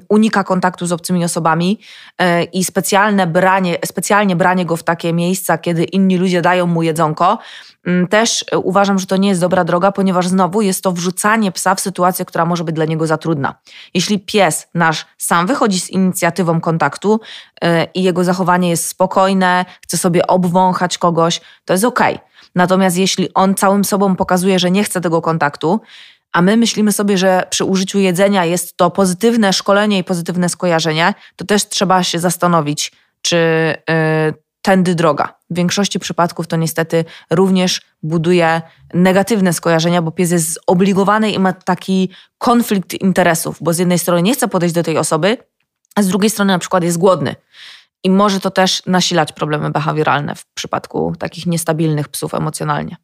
unika 0.10 0.44
kontaktu 0.44 0.86
z 0.86 0.92
obcymi 0.92 1.26
osobami 1.26 1.80
e, 2.18 2.44
i 2.44 2.64
specjalne 2.64 3.28
branie, 3.28 3.78
specjalnie 3.86 4.36
branie 4.36 4.66
go 4.66 4.78
w 4.78 4.84
takie 4.84 5.14
miejsca, 5.14 5.58
kiedy 5.58 5.84
inni 5.84 6.18
ludzie 6.18 6.42
dają 6.42 6.68
mu 6.68 6.84
jedzonko, 6.84 7.38
też 8.10 8.46
uważam, 8.64 9.00
że 9.00 9.06
to 9.06 9.18
nie 9.18 9.30
jest 9.30 9.42
dobra 9.42 9.64
droga, 9.64 9.92
ponieważ 9.92 10.28
znowu 10.28 10.62
jest 10.62 10.84
to 10.84 10.92
wrzucanie 10.92 11.52
psa 11.52 11.76
w 11.76 11.80
sytuację, 11.80 12.26
która 12.26 12.46
może 12.46 12.64
być 12.64 12.76
dla 12.76 12.86
niego 12.86 13.08
za 13.08 13.18
trudna. 13.18 13.56
Jeśli 13.94 14.20
pies 14.20 14.68
nasz 14.74 15.06
sam 15.18 15.48
wychodzi 15.48 15.61
z 15.70 15.90
inicjatywą 15.90 16.62
kontaktu 16.62 17.20
e, 17.62 17.88
i 17.94 18.04
jego 18.04 18.24
zachowanie 18.24 18.70
jest 18.70 18.88
spokojne, 18.88 19.66
chce 19.82 19.98
sobie 19.98 20.28
obwąchać 20.28 20.98
kogoś, 20.98 21.42
to 21.66 21.74
jest 21.74 21.86
ok. 21.86 22.00
Natomiast 22.56 22.98
jeśli 22.98 23.34
on 23.34 23.56
całym 23.56 23.86
sobą 23.86 24.16
pokazuje, 24.16 24.60
że 24.60 24.72
nie 24.72 24.84
chce 24.84 25.02
tego 25.02 25.22
kontaktu, 25.22 25.82
a 26.32 26.42
my 26.42 26.58
myślimy 26.58 26.92
sobie, 26.92 27.18
że 27.18 27.44
przy 27.50 27.66
użyciu 27.66 28.00
jedzenia 28.00 28.46
jest 28.46 28.78
to 28.78 28.92
pozytywne 28.92 29.54
szkolenie 29.54 29.98
i 29.98 30.04
pozytywne 30.04 30.50
skojarzenie, 30.50 31.14
to 31.36 31.46
też 31.46 31.70
trzeba 31.70 32.04
się 32.04 32.20
zastanowić, 32.20 32.92
czy 33.22 33.38
yy, 33.90 34.34
tędy 34.62 34.96
droga. 34.96 35.34
W 35.50 35.56
większości 35.56 36.00
przypadków 36.00 36.48
to 36.48 36.56
niestety 36.56 37.06
również 37.30 37.82
buduje 38.04 38.62
negatywne 38.94 39.54
skojarzenia, 39.54 40.02
bo 40.02 40.12
pies 40.12 40.32
jest 40.32 40.60
zobligowany 40.70 41.32
i 41.32 41.40
ma 41.40 41.54
taki 41.54 42.10
konflikt 42.38 42.94
interesów, 42.94 43.58
bo 43.62 43.74
z 43.74 43.78
jednej 43.78 44.00
strony 44.00 44.22
nie 44.22 44.34
chce 44.34 44.48
podejść 44.48 44.76
do 44.76 44.84
tej 44.84 44.98
osoby, 44.98 45.38
a 45.96 46.04
z 46.04 46.08
drugiej 46.08 46.30
strony 46.30 46.54
na 46.54 46.60
przykład 46.60 46.84
jest 46.84 46.98
głodny. 46.98 47.36
I 48.04 48.10
może 48.10 48.40
to 48.40 48.52
też 48.52 48.86
nasilać 48.86 49.32
problemy 49.32 49.72
behawioralne 49.72 50.36
w 50.36 50.46
przypadku 50.46 51.14
takich 51.20 51.46
niestabilnych 51.46 52.10
psów 52.10 52.34
emocjonalnie. 52.34 52.98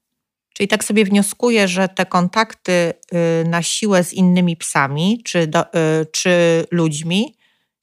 Czyli 0.53 0.67
tak 0.67 0.83
sobie 0.83 1.05
wnioskuję, 1.05 1.67
że 1.67 1.87
te 1.87 2.05
kontakty 2.05 2.71
y, 2.71 3.47
na 3.47 3.63
siłę 3.63 4.03
z 4.03 4.13
innymi 4.13 4.57
psami 4.57 5.21
czy, 5.25 5.47
do, 5.47 5.61
y, 5.61 6.05
czy 6.11 6.65
ludźmi 6.71 7.36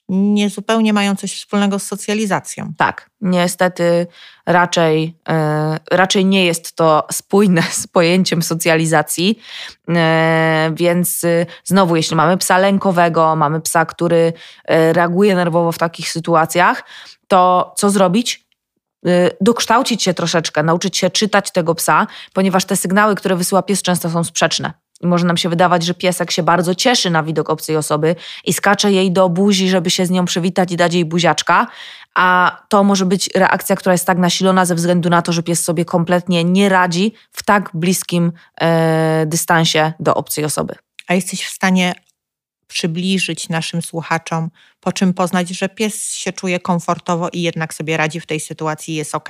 nie 0.09 0.51
zupełnie 0.51 0.93
mają 0.93 1.17
coś 1.17 1.35
wspólnego 1.35 1.79
z 1.79 1.83
socjalizacją. 1.83 2.73
Tak, 2.77 3.11
niestety 3.21 4.07
raczej, 4.47 5.19
e, 5.29 5.79
raczej 5.91 6.25
nie 6.25 6.47
jest 6.47 6.77
to 6.77 7.07
spójne 7.13 7.63
z 7.83 7.87
pojęciem 7.87 8.43
socjalizacji, 8.43 9.39
e, 9.89 10.73
więc 10.75 11.25
e, 11.25 11.47
znowu, 11.65 11.97
jeśli 11.97 12.17
mamy 12.17 12.37
psa 12.37 12.59
lękowego, 12.59 13.37
mamy 13.37 13.61
psa, 13.61 13.87
który 13.87 14.33
reaguje 14.69 15.35
nerwowo 15.35 15.73
w 15.73 15.79
takich 15.79 16.11
sytuacjach, 16.11 16.85
to 17.29 17.73
co 17.77 17.91
zrobić? 17.91 18.45
Dokształcić 19.41 20.03
się 20.03 20.15
troszeczkę, 20.15 20.63
nauczyć 20.63 20.97
się 20.97 21.11
czytać 21.11 21.53
tego 21.53 21.75
psa, 21.75 22.07
ponieważ 22.33 22.65
te 22.65 22.77
sygnały, 22.77 23.15
które 23.15 23.37
wysyła 23.37 23.63
pies, 23.63 23.83
często 23.83 24.11
są 24.11 24.25
sprzeczne. 24.25 24.73
I 25.01 25.07
może 25.07 25.27
nam 25.27 25.37
się 25.37 25.49
wydawać, 25.49 25.85
że 25.85 25.95
piesek 25.95 26.31
się 26.31 26.43
bardzo 26.43 26.75
cieszy 26.75 27.11
na 27.11 27.23
widok 27.23 27.51
obcej 27.51 27.77
osoby 27.77 28.17
i 28.45 28.53
skacze 28.53 28.93
jej 28.93 29.13
do 29.13 29.29
buzi, 29.29 29.69
żeby 29.69 29.91
się 29.91 30.07
z 30.07 30.11
nią 30.11 30.25
przywitać 30.25 30.73
i 30.73 30.77
dać 30.77 30.95
jej 30.95 31.05
buziaczka, 31.05 31.67
a 32.15 32.59
to 32.69 32.85
może 32.85 33.07
być 33.07 33.31
reakcja, 33.35 33.77
która 33.77 33.93
jest 33.93 34.07
tak 34.07 34.19
nasilona 34.19 34.65
ze 34.65 34.75
względu 34.75 35.11
na 35.11 35.23
to, 35.23 35.33
że 35.33 35.43
pies 35.43 35.65
sobie 35.65 35.85
kompletnie 35.85 36.45
nie 36.45 36.69
radzi 36.69 37.13
w 37.33 37.43
tak 37.43 37.71
bliskim 37.75 38.33
e, 38.61 39.27
dystansie 39.27 39.93
do 40.01 40.15
obcej 40.15 40.45
osoby. 40.45 40.75
A 41.09 41.15
jesteś 41.15 41.47
w 41.47 41.51
stanie 41.51 41.95
przybliżyć 42.67 43.49
naszym 43.49 43.83
słuchaczom, 43.83 44.51
po 44.81 44.93
czym 44.93 45.15
poznać, 45.15 45.49
że 45.49 45.69
pies 45.69 46.15
się 46.15 46.33
czuje 46.33 46.61
komfortowo 46.61 47.29
i 47.33 47.43
jednak 47.43 47.75
sobie 47.75 47.97
radzi 47.97 48.21
w 48.21 48.27
tej 48.27 48.41
sytuacji 48.41 48.95
jest 48.95 49.15
ok? 49.15 49.29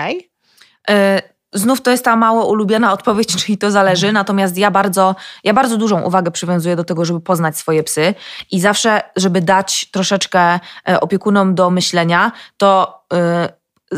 E, 0.89 1.34
Znów 1.55 1.81
to 1.81 1.91
jest 1.91 2.05
ta 2.05 2.17
mało 2.17 2.47
ulubiona 2.47 2.93
odpowiedź, 2.93 3.37
czyli 3.45 3.59
to 3.59 3.71
zależy, 3.71 4.13
natomiast 4.13 4.59
ja 4.59 4.71
bardzo, 4.71 5.17
ja 5.45 5.55
bardzo 5.55 5.77
dużą 5.77 6.03
uwagę 6.03 6.31
przywiązuję 6.31 6.77
do 6.77 6.85
tego, 6.85 7.05
żeby 7.05 7.21
poznać 7.21 7.59
swoje 7.59 7.83
psy 7.83 8.15
i 8.51 8.61
zawsze, 8.61 9.03
żeby 9.17 9.41
dać 9.41 9.91
troszeczkę 9.91 10.61
e, 10.89 11.01
opiekunom 11.01 11.55
do 11.55 11.71
myślenia, 11.71 12.33
to 12.57 13.01
yy, 13.13 13.19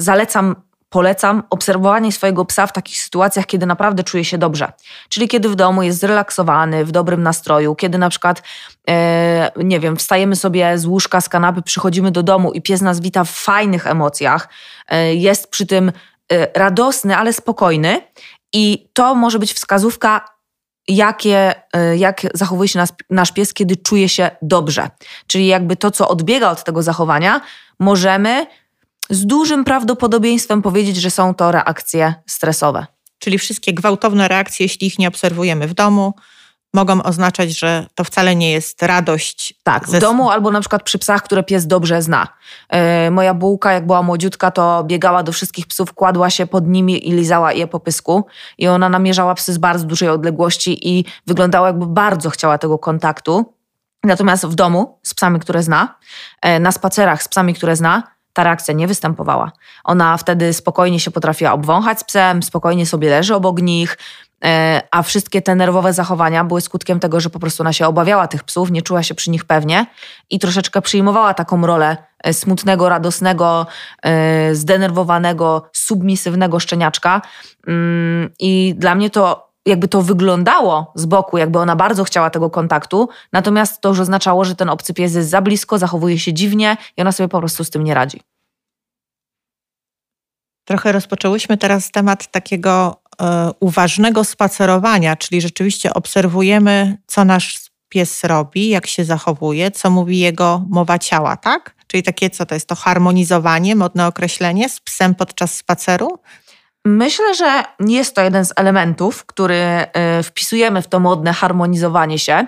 zalecam 0.01 0.57
polecam 0.89 1.43
obserwowanie 1.51 2.13
swojego 2.13 2.45
psa 2.45 2.67
w 2.67 2.73
takich 2.73 2.99
sytuacjach, 2.99 3.47
kiedy 3.47 3.67
naprawdę 3.67 4.05
czuje 4.05 4.25
się 4.25 4.39
dobrze. 4.39 4.73
Czyli 5.09 5.29
kiedy 5.29 5.49
w 5.49 5.55
domu 5.55 5.83
jest 5.83 6.01
zrelaksowany, 6.01 6.85
w 6.85 6.93
dobrym 6.93 7.23
nastroju, 7.23 7.75
kiedy 7.75 7.99
na 7.99 8.11
przykład, 8.11 8.43
e, 8.89 9.51
nie 9.57 9.81
wiem, 9.81 9.97
wstajemy 9.97 10.37
sobie 10.37 10.79
z 10.79 10.87
łóżka, 10.87 11.21
z 11.21 11.29
kanapy, 11.29 11.63
przychodzimy 11.63 12.11
do 12.11 12.23
domu 12.23 12.53
i 12.53 12.63
pies 12.63 12.81
nas 12.81 13.01
wita 13.01 13.25
w 13.25 13.31
fajnych 13.31 13.87
emocjach, 13.87 14.49
jest 15.15 15.51
przy 15.51 15.67
tym 15.67 15.93
radosny, 16.55 17.17
ale 17.17 17.33
spokojny. 17.33 18.01
I 18.53 18.89
to 18.93 19.15
może 19.15 19.39
być 19.39 19.53
wskazówka, 19.53 20.25
jakie, 20.89 21.55
y, 21.93 21.97
jak 21.97 22.27
zachowuje 22.35 22.69
się 22.69 22.79
nasz, 22.79 22.91
nasz 23.11 23.33
pies, 23.33 23.55
kiedy 23.55 23.77
czuje 23.77 24.09
się 24.09 24.31
dobrze. 24.43 24.91
Czyli 25.27 25.47
jakby 25.47 25.77
to, 25.77 25.91
co 25.91 26.09
odbiega 26.09 26.51
od 26.51 26.65
tego 26.65 26.83
zachowania, 26.83 27.41
możemy 27.79 28.47
z 29.11 29.27
dużym 29.27 29.65
prawdopodobieństwem 29.65 30.63
powiedzieć, 30.63 30.97
że 30.97 31.11
są 31.11 31.35
to 31.35 31.53
reakcje 31.53 32.15
stresowe. 32.27 32.87
Czyli 33.19 33.39
wszystkie 33.39 33.73
gwałtowne 33.73 34.29
reakcje, 34.29 34.65
jeśli 34.65 34.87
ich 34.87 34.99
nie 34.99 35.09
obserwujemy 35.09 35.69
w 35.69 35.75
domu, 35.75 36.15
mogą 36.77 37.03
oznaczać, 37.03 37.59
że 37.59 37.87
to 37.95 38.05
wcale 38.05 38.37
nie 38.37 38.53
jest 38.53 38.83
radość. 38.83 39.55
Tak, 39.63 39.89
w 39.89 39.99
domu 39.99 40.31
albo 40.31 40.51
na 40.51 40.61
przykład 40.61 40.83
przy 40.83 40.99
psach, 40.99 41.23
które 41.23 41.43
pies 41.43 41.67
dobrze 41.67 42.03
zna. 42.03 42.29
Yy, 42.73 43.11
moja 43.11 43.35
bułka, 43.35 43.73
jak 43.73 43.87
była 43.87 44.03
młodziutka, 44.03 44.51
to 44.51 44.85
biegała 44.85 45.23
do 45.23 45.33
wszystkich 45.33 45.67
psów, 45.67 45.93
kładła 45.93 46.31
się 46.31 46.47
pod 46.47 46.67
nimi 46.67 47.09
i 47.09 47.13
lizała 47.13 47.53
je 47.53 47.67
po 47.67 47.81
pysku. 47.81 48.27
I 48.59 48.69
ona 48.69 48.89
namierzała 48.89 49.35
psy 49.35 49.53
z 49.53 49.59
bardzo 49.59 49.87
dużej 49.87 50.09
odległości 50.09 50.89
i 50.89 51.05
wyglądała 51.27 51.67
jakby 51.67 51.87
bardzo 51.87 52.31
chciała 52.31 52.59
tego 52.59 52.79
kontaktu. 52.79 53.55
Natomiast 54.05 54.47
w 54.47 54.55
domu 54.55 54.99
z 55.03 55.15
psami, 55.15 55.41
które 55.41 55.63
zna, 55.63 55.95
yy, 56.45 56.61
na 56.61 56.73
spacerach 56.73 57.23
z 57.23 57.29
psami, 57.29 57.55
które 57.55 57.77
zna, 57.77 58.03
ta 58.37 58.45
reakcja 58.45 58.75
nie 58.75 58.87
występowała. 58.87 59.53
Ona 59.85 60.17
wtedy 60.17 60.53
spokojnie 60.53 61.01
się 61.01 61.11
potrafiła 61.11 61.53
obwąchać 61.53 62.01
z 62.01 62.05
psem, 62.05 62.43
spokojnie 62.43 62.87
sobie 62.87 63.11
leży 63.11 63.35
obok 63.35 63.63
nich, 63.63 63.99
a 64.91 65.03
wszystkie 65.03 65.43
te 65.43 65.55
nerwowe 65.55 65.93
zachowania 65.93 66.45
były 66.45 66.61
skutkiem 66.61 67.01
tego, 67.01 67.21
że 67.21 67.31
po 67.31 67.39
prostu 67.39 67.63
ona 67.63 67.73
się 67.73 67.87
obawiała 67.87 68.29
tych 68.29 68.45
psów, 68.45 68.71
nie 68.71 68.83
czuła 68.83 69.03
się 69.03 69.15
przy 69.15 69.31
nich 69.31 69.45
pewnie 69.45 69.87
i 70.31 70.39
troszeczkę 70.39 70.83
przyjmowała 70.83 71.35
taką 71.35 71.67
rolę 71.67 71.97
e, 72.23 72.33
smutnego, 72.33 72.89
radosnego, 72.89 73.67
e, 74.03 74.55
zdenerwowanego, 74.55 75.71
submisywnego 75.73 76.61
szczeniaczka. 76.61 77.23
Mm, 77.67 78.31
I 78.39 78.75
dla 78.79 78.95
mnie 78.95 79.11
to 79.11 79.47
jakby 79.67 79.89
to 79.89 80.03
wyglądało 80.03 80.93
z 80.95 81.07
boku, 81.07 81.39
jakby 81.39 81.59
ona 81.59 81.77
bardzo 81.77 82.05
chciała 82.05 82.31
tego 82.31 82.51
kontaktu, 82.51 83.09
natomiast 83.33 83.81
to 83.81 83.89
już 83.89 84.01
oznaczało, 84.01 84.45
że 84.45 84.57
ten 84.57 84.71
obcy 84.71 84.95
pies 84.95 85.15
jest 85.15 85.31
za 85.31 85.43
blisko, 85.43 85.79
zachowuje 85.79 86.19
się 86.19 86.33
dziwnie 86.33 86.77
i 86.97 87.01
ona 87.01 87.13
sobie 87.13 87.29
po 87.29 87.39
prostu 87.39 87.65
z 87.65 87.71
tym 87.71 87.85
nie 87.85 87.95
radzi. 87.95 88.21
Trochę 90.65 90.93
rozpoczęłyśmy 90.93 91.57
teraz 91.57 91.91
temat 91.91 92.31
takiego 92.31 93.01
E, 93.06 93.06
uważnego 93.61 94.25
spacerowania, 94.25 95.17
czyli 95.17 95.41
rzeczywiście 95.41 95.95
obserwujemy, 95.95 96.99
co 97.07 97.25
nasz 97.25 97.61
pies 97.89 98.25
robi, 98.25 98.69
jak 98.69 98.87
się 98.87 99.05
zachowuje, 99.05 99.71
co 99.71 99.91
mówi 99.91 100.19
jego 100.19 100.63
mowa 100.71 100.99
ciała, 100.99 101.37
tak? 101.37 101.75
Czyli 101.87 102.03
takie, 102.03 102.31
co 102.31 102.47
to 102.47 102.55
jest 102.55 102.69
to 102.69 102.75
harmonizowanie, 102.75 103.77
modne 103.77 104.07
określenie 104.07 104.69
z 104.69 104.81
psem 104.81 105.15
podczas 105.15 105.55
spaceru? 105.55 106.19
Myślę, 106.85 107.35
że 107.35 107.63
jest 107.81 108.15
to 108.15 108.23
jeden 108.23 108.45
z 108.45 108.53
elementów, 108.57 109.25
który 109.27 109.57
e, 109.57 110.23
wpisujemy 110.23 110.83
w 110.83 110.89
to 110.89 111.01
modne 111.01 111.33
harmonizowanie 111.33 112.19
się. 112.19 112.47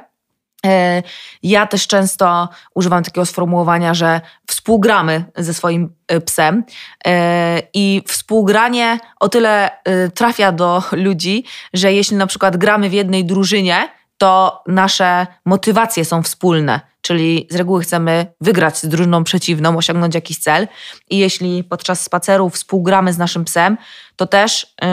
E, 0.67 1.03
ja 1.43 1.67
też 1.67 1.87
często 1.87 2.49
używam 2.75 3.05
takiego 3.05 3.27
sformułowania, 3.27 3.95
że 3.95 4.21
współgramy 4.47 5.25
ze 5.37 5.55
swoim 5.55 5.95
e, 6.09 6.21
psem 6.21 6.65
e, 7.07 7.63
i 7.75 8.03
współgranie 8.07 8.99
o 9.21 9.29
tyle 9.29 9.71
trafia 10.15 10.53
do 10.53 10.83
ludzi, 10.93 11.45
że 11.75 11.93
jeśli 11.93 12.17
na 12.17 12.27
przykład 12.27 12.57
gramy 12.57 12.91
w 12.91 12.93
jednej 12.93 13.25
drużynie, 13.25 13.89
to 14.19 14.63
nasze 14.67 15.27
motywacje 15.45 16.05
są 16.05 16.23
wspólne. 16.23 16.81
czyli 17.01 17.47
z 17.51 17.57
reguły 17.57 17.83
chcemy 17.83 18.27
wygrać 18.41 18.79
z 18.79 18.89
drużyną 18.89 19.25
przeciwną, 19.25 19.77
osiągnąć 19.77 20.15
jakiś 20.15 20.39
cel. 20.39 20.69
I 21.11 21.19
jeśli 21.19 21.65
podczas 21.65 22.01
spaceru 22.01 22.51
współgramy 22.51 23.13
z 23.13 23.19
naszym 23.19 23.45
psem, 23.45 23.79
to 24.17 24.27
też 24.27 24.75
yy, 24.83 24.89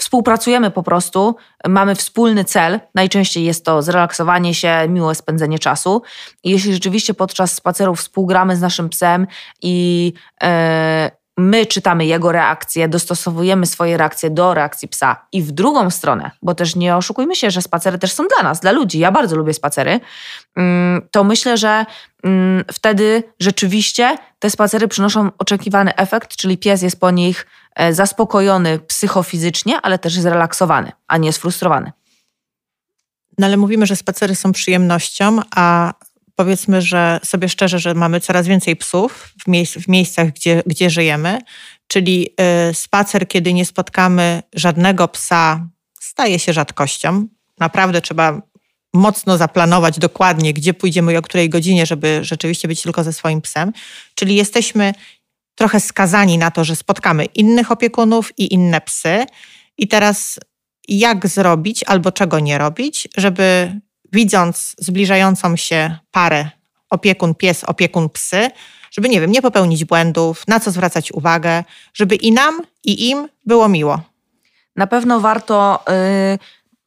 współpracujemy 0.00 0.70
po 0.70 0.82
prostu, 0.82 1.36
mamy 1.68 1.94
wspólny 1.94 2.44
cel. 2.44 2.80
Najczęściej 2.94 3.44
jest 3.44 3.64
to 3.64 3.82
zrelaksowanie 3.82 4.54
się, 4.54 4.88
miłe 4.88 5.14
spędzenie 5.14 5.58
czasu. 5.58 6.02
I 6.44 6.50
jeśli 6.50 6.72
rzeczywiście 6.72 7.14
podczas 7.14 7.54
spaceru 7.54 7.94
współgramy 7.94 8.56
z 8.56 8.60
naszym 8.60 8.88
psem 8.88 9.26
i 9.62 10.12
yy, 10.42 10.48
my 11.40 11.66
czytamy 11.66 12.06
jego 12.06 12.32
reakcje, 12.32 12.88
dostosowujemy 12.88 13.66
swoje 13.66 13.96
reakcje 13.96 14.30
do 14.30 14.54
reakcji 14.54 14.88
psa 14.88 15.26
i 15.32 15.42
w 15.42 15.52
drugą 15.52 15.90
stronę, 15.90 16.30
bo 16.42 16.54
też 16.54 16.76
nie 16.76 16.96
oszukujmy 16.96 17.36
się, 17.36 17.50
że 17.50 17.62
spacery 17.62 17.98
też 17.98 18.12
są 18.12 18.24
dla 18.36 18.48
nas, 18.48 18.60
dla 18.60 18.72
ludzi. 18.72 18.98
Ja 18.98 19.12
bardzo 19.12 19.36
lubię 19.36 19.54
spacery. 19.54 20.00
Mm, 20.56 21.08
to 21.10 21.24
myślę, 21.24 21.56
że 21.56 21.86
mm, 22.24 22.64
wtedy 22.72 23.22
rzeczywiście 23.40 24.16
te 24.38 24.50
spacery 24.50 24.88
przynoszą 24.88 25.30
oczekiwany 25.38 25.96
efekt, 25.96 26.36
czyli 26.36 26.58
pies 26.58 26.82
jest 26.82 27.00
po 27.00 27.10
nich 27.10 27.46
zaspokojony 27.90 28.78
psychofizycznie, 28.78 29.80
ale 29.82 29.98
też 29.98 30.14
zrelaksowany, 30.14 30.92
a 31.08 31.16
nie 31.16 31.32
sfrustrowany. 31.32 31.92
No 33.38 33.46
ale 33.46 33.56
mówimy, 33.56 33.86
że 33.86 33.96
spacery 33.96 34.34
są 34.34 34.52
przyjemnością, 34.52 35.40
a 35.56 35.94
powiedzmy, 36.36 36.82
że 36.82 37.20
sobie 37.24 37.48
szczerze, 37.48 37.78
że 37.78 37.94
mamy 37.94 38.20
coraz 38.20 38.46
więcej 38.46 38.76
psów 38.76 39.34
w, 39.44 39.48
miejsc, 39.48 39.74
w 39.74 39.88
miejscach, 39.88 40.28
gdzie, 40.32 40.62
gdzie 40.66 40.90
żyjemy, 40.90 41.38
czyli 41.86 42.28
y, 42.70 42.74
spacer, 42.74 43.28
kiedy 43.28 43.52
nie 43.52 43.64
spotkamy 43.64 44.42
żadnego 44.54 45.08
psa, 45.08 45.68
staje 46.00 46.38
się 46.38 46.52
rzadkością. 46.52 47.26
Naprawdę 47.58 48.00
trzeba 48.00 48.42
mocno 48.94 49.38
zaplanować 49.38 49.98
dokładnie, 49.98 50.52
gdzie 50.52 50.74
pójdziemy 50.74 51.12
i 51.12 51.16
o 51.16 51.22
której 51.22 51.48
godzinie, 51.48 51.86
żeby 51.86 52.18
rzeczywiście 52.22 52.68
być 52.68 52.82
tylko 52.82 53.04
ze 53.04 53.12
swoim 53.12 53.40
psem. 53.40 53.72
Czyli 54.14 54.34
jesteśmy 54.34 54.94
trochę 55.60 55.80
skazani 55.80 56.38
na 56.38 56.50
to, 56.50 56.64
że 56.64 56.76
spotkamy 56.76 57.24
innych 57.24 57.70
opiekunów 57.70 58.38
i 58.38 58.54
inne 58.54 58.80
psy. 58.80 59.26
I 59.78 59.88
teraz 59.88 60.40
jak 60.88 61.28
zrobić 61.28 61.84
albo 61.84 62.12
czego 62.12 62.40
nie 62.40 62.58
robić, 62.58 63.08
żeby 63.16 63.80
widząc 64.12 64.76
zbliżającą 64.78 65.56
się 65.56 65.96
parę 66.10 66.50
opiekun 66.90 67.34
pies, 67.34 67.64
opiekun 67.64 68.08
psy, 68.08 68.50
żeby 68.90 69.08
nie 69.08 69.20
wiem, 69.20 69.30
nie 69.30 69.42
popełnić 69.42 69.84
błędów, 69.84 70.48
na 70.48 70.60
co 70.60 70.70
zwracać 70.70 71.12
uwagę, 71.12 71.64
żeby 71.94 72.14
i 72.14 72.32
nam, 72.32 72.60
i 72.84 73.10
im 73.10 73.28
było 73.46 73.68
miło. 73.68 74.00
Na 74.76 74.86
pewno 74.86 75.20
warto 75.20 75.84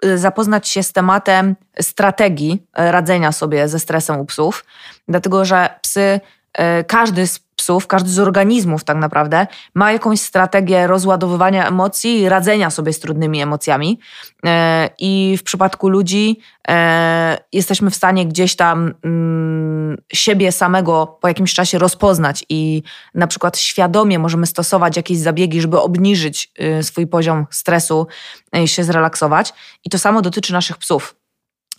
y, 0.05 0.17
zapoznać 0.17 0.67
się 0.67 0.83
z 0.83 0.91
tematem 0.91 1.55
strategii 1.81 2.63
radzenia 2.73 3.31
sobie 3.31 3.67
ze 3.67 3.79
stresem 3.79 4.19
u 4.19 4.25
psów, 4.25 4.65
dlatego 5.07 5.45
że 5.45 5.69
psy, 5.81 5.99
y, 5.99 6.42
każdy 6.87 7.27
z 7.27 7.39
psów, 7.63 7.87
każdy 7.87 8.09
z 8.09 8.19
organizmów 8.19 8.83
tak 8.83 8.97
naprawdę 8.97 9.47
ma 9.73 9.91
jakąś 9.91 10.19
strategię 10.19 10.87
rozładowywania 10.87 11.67
emocji 11.67 12.29
radzenia 12.29 12.69
sobie 12.69 12.93
z 12.93 12.99
trudnymi 12.99 13.41
emocjami. 13.41 13.99
E, 14.45 14.89
I 14.99 15.37
w 15.39 15.43
przypadku 15.43 15.89
ludzi 15.89 16.39
e, 16.67 17.37
jesteśmy 17.53 17.89
w 17.89 17.95
stanie 17.95 18.25
gdzieś 18.25 18.55
tam 18.55 18.93
mm, 19.03 19.97
siebie 20.13 20.51
samego 20.51 21.17
po 21.21 21.27
jakimś 21.27 21.53
czasie 21.53 21.77
rozpoznać 21.77 22.45
i 22.49 22.83
na 23.15 23.27
przykład 23.27 23.57
świadomie 23.57 24.19
możemy 24.19 24.45
stosować 24.45 24.97
jakieś 24.97 25.17
zabiegi, 25.17 25.61
żeby 25.61 25.79
obniżyć 25.79 26.51
y, 26.79 26.83
swój 26.83 27.07
poziom 27.07 27.45
stresu 27.51 28.07
i 28.53 28.67
się 28.67 28.83
zrelaksować. 28.83 29.53
I 29.85 29.89
to 29.89 29.99
samo 29.99 30.21
dotyczy 30.21 30.53
naszych 30.53 30.77
psów. 30.77 31.15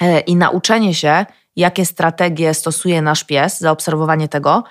E, 0.01 0.21
I 0.21 0.37
nauczenie 0.37 0.95
się, 0.95 1.27
jakie 1.57 1.87
strategie 1.87 2.55
stosuje 2.55 3.03
nasz 3.03 3.25
pies, 3.25 3.61
zaobserwowanie 3.61 4.29
tego, 4.29 4.65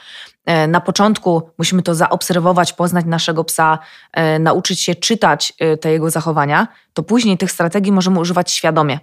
E, 0.45 0.67
na 0.67 0.81
początku 0.81 1.49
musimy 1.57 1.81
to 1.81 1.95
zaobserwować, 1.95 2.73
poznać 2.73 3.05
naszego 3.05 3.43
psa, 3.43 3.79
e, 4.13 4.39
nauczyć 4.39 4.81
się 4.81 4.95
czytać 4.95 5.53
te 5.81 5.91
jego 5.91 6.09
zachowania, 6.09 6.67
to 6.93 7.03
później 7.03 7.37
tych 7.37 7.51
strategii 7.51 7.91
możemy 7.91 8.19
używać 8.19 8.51
świadomie. 8.51 8.99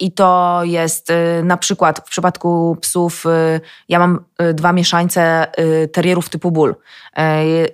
I 0.00 0.12
to 0.12 0.60
jest 0.64 1.12
na 1.42 1.56
przykład 1.56 2.00
w 2.06 2.10
przypadku 2.10 2.76
psów, 2.80 3.24
ja 3.88 3.98
mam 3.98 4.24
dwa 4.54 4.72
mieszańce 4.72 5.46
terierów 5.92 6.28
typu 6.28 6.50
ból. 6.50 6.74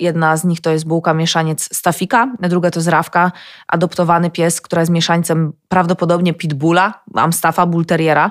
Jedna 0.00 0.36
z 0.36 0.44
nich 0.44 0.60
to 0.60 0.70
jest 0.70 0.86
bułka 0.86 1.14
mieszaniec 1.14 1.76
Stafika, 1.76 2.28
druga 2.40 2.70
to 2.70 2.78
jest 2.78 2.88
Rawka, 2.88 3.32
adoptowany 3.68 4.30
pies, 4.30 4.60
która 4.60 4.82
jest 4.82 4.92
mieszańcem 4.92 5.52
prawdopodobnie 5.68 6.34
Pitbulla, 6.34 7.02
Amstaffa, 7.14 7.66
Bull 7.66 7.86
Terriera. 7.86 8.30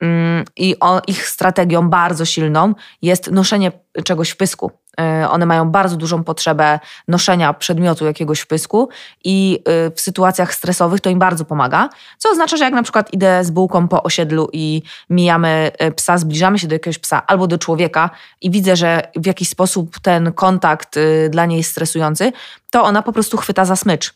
Mm, 0.00 0.44
I 0.56 0.76
ich 1.06 1.26
strategią 1.26 1.90
bardzo 1.90 2.24
silną 2.24 2.74
jest 3.02 3.30
noszenie 3.30 3.72
czegoś 4.04 4.30
w 4.30 4.36
pysku. 4.36 4.70
E, 5.00 5.30
one 5.30 5.46
mają 5.46 5.70
bardzo 5.70 5.96
dużą 5.96 6.24
potrzebę 6.24 6.78
noszenia 7.08 7.52
przedmiotu 7.52 8.06
jakiegoś 8.06 8.40
w 8.40 8.46
pysku 8.46 8.88
i 9.24 9.62
e, 9.64 9.90
w 9.90 10.00
sytuacjach 10.00 10.54
stresowych 10.54 11.00
to 11.00 11.10
im 11.10 11.18
bardzo 11.18 11.44
pomaga. 11.44 11.88
Co 12.18 12.30
oznacza, 12.30 12.56
że 12.56 12.64
jak 12.64 12.74
na 12.74 12.82
przykład 12.82 13.12
idę 13.12 13.44
z 13.44 13.50
bułką 13.50 13.88
po 13.88 14.02
osiedlu 14.02 14.48
i 14.52 14.82
mijamy 15.10 15.70
e, 15.78 15.92
psa, 15.92 16.18
zbliżamy 16.18 16.58
się 16.58 16.68
do 16.68 16.74
jakiegoś 16.74 16.98
psa 16.98 17.26
albo 17.26 17.46
do 17.46 17.58
człowieka 17.58 18.10
i 18.40 18.50
widzę, 18.50 18.76
że 18.76 19.02
w 19.16 19.26
jakiś 19.26 19.48
sposób 19.48 19.98
ten 20.02 20.32
kontakt 20.32 20.98
dla 21.30 21.46
niej 21.46 21.58
jest 21.58 21.70
stresujący, 21.70 22.32
to 22.70 22.82
ona 22.84 23.02
po 23.02 23.12
prostu 23.12 23.36
chwyta 23.36 23.64
za 23.64 23.76
smycz. 23.76 24.14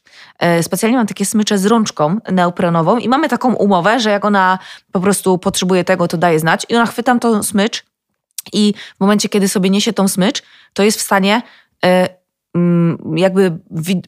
Specjalnie 0.63 0.99
mam 0.99 1.07
takie 1.07 1.27
smycze 1.27 1.59
z 1.59 1.67
rączką 1.67 2.19
neoprenową 2.33 2.99
i 2.99 3.09
mamy 3.09 3.29
taką 3.29 3.55
umowę, 3.55 4.01
że 4.01 4.11
jak 4.11 4.25
ona 4.25 4.59
po 4.93 5.01
prostu 5.01 5.39
potrzebuje 5.39 5.85
tego, 5.85 6.09
to 6.09 6.17
daje 6.17 6.39
znać 6.39 6.67
i 6.69 6.77
ona 6.77 6.87
chwytam 6.87 7.21
tą 7.21 7.43
smycz 7.43 7.85
i 8.53 8.75
w 8.97 9.01
momencie, 9.01 9.29
kiedy 9.29 9.49
sobie 9.49 9.71
niesie 9.71 9.93
tą 9.93 10.09
smycz, 10.09 10.43
to 10.73 10.83
jest 10.83 10.99
w 10.99 11.03
stanie 11.03 11.43
e, 11.85 12.09
mm, 12.55 12.99
jakby 13.17 13.59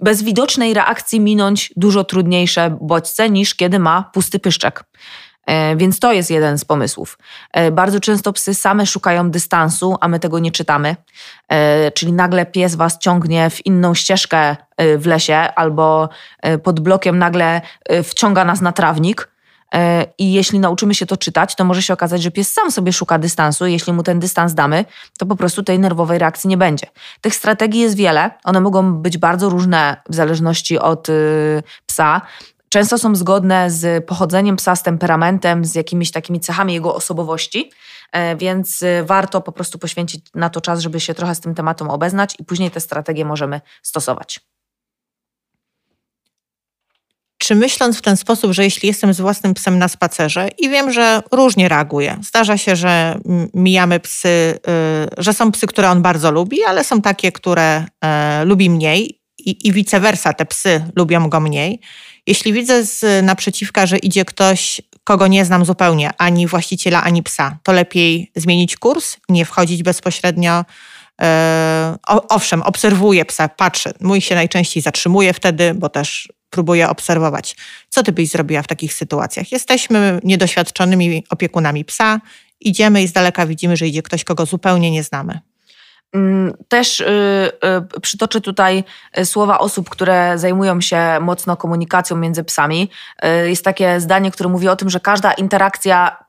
bez 0.01 0.23
widocznej 0.23 0.75
reakcji 0.75 1.21
minąć 1.21 1.73
dużo 1.77 2.05
trudniejsze 2.05 2.79
bodźce 2.81 3.31
niż 3.31 3.55
kiedy 3.55 3.79
ma 3.79 4.11
pusty 4.13 4.39
pyszczek. 4.39 4.85
E, 5.47 5.77
więc 5.77 6.01
to 6.01 6.13
jest 6.13 6.31
jeden 6.31 6.59
z 6.59 6.65
pomysłów. 6.65 7.19
E, 7.53 7.71
bardzo 7.71 8.01
często 8.01 8.33
psy 8.33 8.55
same 8.55 8.87
szukają 8.87 9.31
dystansu, 9.31 9.97
a 10.01 10.09
my 10.09 10.21
tego 10.21 10.39
nie 10.39 10.51
czytamy. 10.51 10.97
Czyli 11.95 12.13
nagle 12.13 12.47
pies 12.47 12.75
was 12.75 12.99
ciągnie 12.99 13.51
w 13.51 13.67
inną 13.67 13.95
ścieżkę 13.95 14.57
w 14.99 15.07
lesie, 15.07 15.35
albo 15.35 16.09
pod 16.63 16.81
blokiem 16.81 17.19
nagle 17.19 17.61
wciąga 18.03 18.45
nas 18.45 18.61
na 18.61 18.73
trawnik 18.73 19.34
I 20.19 20.33
jeśli 20.33 20.59
nauczymy 20.59 20.95
się 20.95 21.07
to 21.07 21.17
czytać, 21.17 21.55
to 21.55 21.65
może 21.65 21.83
się 21.83 21.95
okazać, 21.95 22.23
że 22.23 22.31
pies 22.31 22.53
sam 22.53 22.71
sobie 22.71 22.93
szuka 22.93 23.19
dystansu. 23.19 23.67
Jeśli 23.67 23.93
mu 23.93 24.03
ten 24.03 24.21
dystans 24.21 24.55
damy, 24.55 24.85
to 25.19 25.27
po 25.27 25.37
prostu 25.37 25.63
tej 25.63 25.79
nerwowej 25.79 26.19
reakcji 26.19 26.49
nie 26.49 26.57
będzie. 26.57 26.87
Tych 27.21 27.35
strategii 27.35 27.81
jest 27.81 27.97
wiele. 27.97 28.31
One 28.45 28.61
mogą 28.61 28.95
być 28.95 29.19
bardzo 29.19 29.49
różne 29.49 29.97
w 30.09 30.15
zależności 30.15 30.79
od 30.79 31.09
y, 31.09 31.63
psa. 31.87 32.21
Często 32.69 32.99
są 32.99 33.15
zgodne 33.15 33.71
z 33.71 34.07
pochodzeniem 34.07 34.57
psa, 34.57 34.77
z 34.77 34.83
temperamentem, 34.83 35.65
z 35.65 35.75
jakimiś 35.75 36.11
takimi 36.11 36.41
cechami 36.41 36.75
jego 36.75 36.95
osobowości, 36.95 37.71
e, 38.13 38.37
więc 38.37 38.83
y, 38.83 39.05
warto 39.07 39.41
po 39.41 39.53
prostu 39.53 39.79
poświęcić 39.79 40.27
na 40.35 40.51
to 40.51 40.61
czas, 40.61 40.81
żeby 40.81 41.01
się 41.01 41.15
trochę 41.15 41.35
z 41.35 41.41
tym 41.41 41.55
tematem 41.55 41.91
obeznać 41.91 42.35
i 42.39 42.45
później 42.45 42.71
te 42.71 42.81
strategie 42.81 43.25
możemy 43.25 43.61
stosować. 43.83 44.54
Czy 47.39 47.55
myśląc 47.55 47.99
w 47.99 48.03
ten 48.03 48.17
sposób, 48.17 48.53
że 48.53 48.65
jeśli 48.65 48.87
jestem 48.87 49.15
z 49.15 49.21
własnym 49.21 49.55
psem 49.55 49.79
na 49.79 49.89
spacerze 49.89 50.49
i 50.59 50.69
wiem, 50.69 50.93
że 50.93 51.23
różnie 51.33 51.69
reaguje, 51.69 52.19
zdarza 52.23 52.59
się, 52.59 52.77
że 52.77 53.19
mijamy 53.55 54.01
psy, 54.01 54.29
y, 54.29 55.23
że 55.23 55.33
są 55.35 55.53
psy, 55.53 55.67
które 55.67 55.91
on 55.91 56.03
bardzo 56.03 56.31
lubi, 56.31 56.65
ale 56.65 56.85
są 56.85 57.03
takie, 57.03 57.33
które 57.33 57.85
e, 58.05 58.45
lubi 58.45 58.71
mniej 58.71 59.21
i, 59.39 59.69
i 59.69 59.73
vice 59.73 60.01
versa, 60.01 60.33
te 60.33 60.47
psy 60.47 60.85
lubią 60.97 61.29
go 61.29 61.41
mniej. 61.41 61.81
Jeśli 62.27 62.53
widzę 62.53 62.85
z 62.85 63.25
naprzeciwka, 63.25 63.87
że 63.87 63.99
idzie 63.99 64.25
ktoś, 64.25 64.81
kogo 65.05 65.27
nie 65.27 65.45
znam 65.45 65.65
zupełnie, 65.65 66.11
ani 66.19 66.47
właściciela, 66.47 67.03
ani 67.03 67.23
psa, 67.23 67.59
to 67.63 67.73
lepiej 67.73 68.33
zmienić 68.37 68.77
kurs, 68.77 69.17
nie 69.29 69.45
wchodzić 69.45 69.83
bezpośrednio. 69.83 70.65
E, 71.21 71.97
owszem, 72.29 72.63
obserwuję 72.63 73.25
psa, 73.25 73.49
patrzę. 73.49 73.93
Mój 74.01 74.21
się 74.21 74.35
najczęściej 74.35 74.83
zatrzymuje 74.83 75.33
wtedy, 75.33 75.75
bo 75.75 75.89
też 75.89 76.29
próbuję 76.55 76.89
obserwować. 76.89 77.57
Co 77.89 78.03
ty 78.03 78.13
byś 78.13 78.29
zrobiła 78.29 78.63
w 78.63 78.67
takich 78.67 78.95
sytuacjach? 78.95 79.53
Jesteśmy 79.53 80.21
niedoświadczonymi 80.25 81.25
opiekunami 81.31 81.85
psa, 81.85 82.21
idziemy 82.61 83.03
i 83.03 83.09
z 83.09 83.13
daleka 83.13 83.47
widzimy, 83.47 83.77
że 83.77 83.87
idzie 83.87 84.03
ktoś, 84.03 84.25
kogo 84.25 84.47
zupełnie 84.47 84.91
nie 84.91 85.03
znamy. 85.03 85.41
Mm, 86.15 86.53
też 86.69 87.01
y, 87.01 87.05
y, 87.97 88.01
przytoczę 88.01 88.41
tutaj 88.41 88.85
y, 89.19 89.27
słowa 89.27 89.59
osób, 89.59 89.91
które 89.91 90.39
zajmują 90.39 90.81
się 90.81 91.21
mocno 91.21 91.57
komunikacją 91.57 92.17
między 92.17 92.45
psami. 92.45 92.91
Jest 93.45 93.65
takie 93.65 94.01
zdanie, 94.01 94.31
które 94.31 94.49
mówi 94.49 94.69
o 94.69 94.77
tym, 94.77 94.91
że 94.91 95.01
każda 95.01 95.33
interakcja 95.33 96.17
y, 96.21 96.24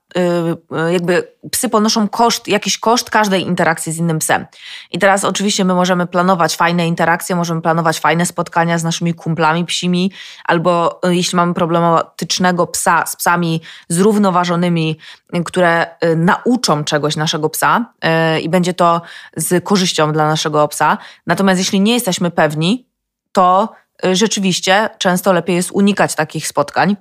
jakby 0.92 1.28
psy 1.52 1.70
ponoszą 1.70 2.10
koszt, 2.10 2.48
jakiś 2.48 2.78
koszt 2.78 3.10
każdej 3.10 3.42
interakcji 3.42 3.92
z 3.92 3.98
innym 3.98 4.20
psem. 4.20 4.46
I 4.92 5.00
teraz 5.00 5.24
oczywiście 5.24 5.66
my 5.66 5.74
możemy 5.74 6.08
planować 6.08 6.56
fajne 6.56 6.88
interakcje, 6.88 7.36
możemy 7.36 7.62
planować 7.62 8.00
fajne 8.00 8.26
spotkania 8.26 8.78
z 8.78 8.84
naszymi 8.84 9.14
kumplami 9.14 9.66
psimi, 9.66 10.12
albo 10.46 11.00
y, 11.06 11.16
jeśli 11.16 11.36
mamy 11.36 11.54
problematycznego 11.54 12.68
psa 12.68 13.06
z 13.06 13.16
psami 13.16 13.62
zrównoważonymi, 13.90 14.98
które 15.46 15.88
nauczą 16.16 16.84
czegoś 16.84 17.16
naszego 17.16 17.50
psa 17.50 17.94
i 18.42 18.50
będzie 18.50 18.74
to 18.74 19.02
z 19.38 19.64
korzyścią 19.64 20.12
dla 20.12 20.28
naszego 20.28 20.68
psa. 20.68 20.98
Natomiast 21.28 21.60
jeśli 21.60 21.82
nie 21.82 21.94
jesteśmy 21.94 22.32
pewni, 22.32 22.88
to 23.32 23.74
rzeczywiście 24.14 24.90
często 24.98 25.34
lepiej 25.34 25.56
jest 25.56 25.72
unikać 25.72 26.16
takich 26.16 26.48
spotkań. 26.48 26.96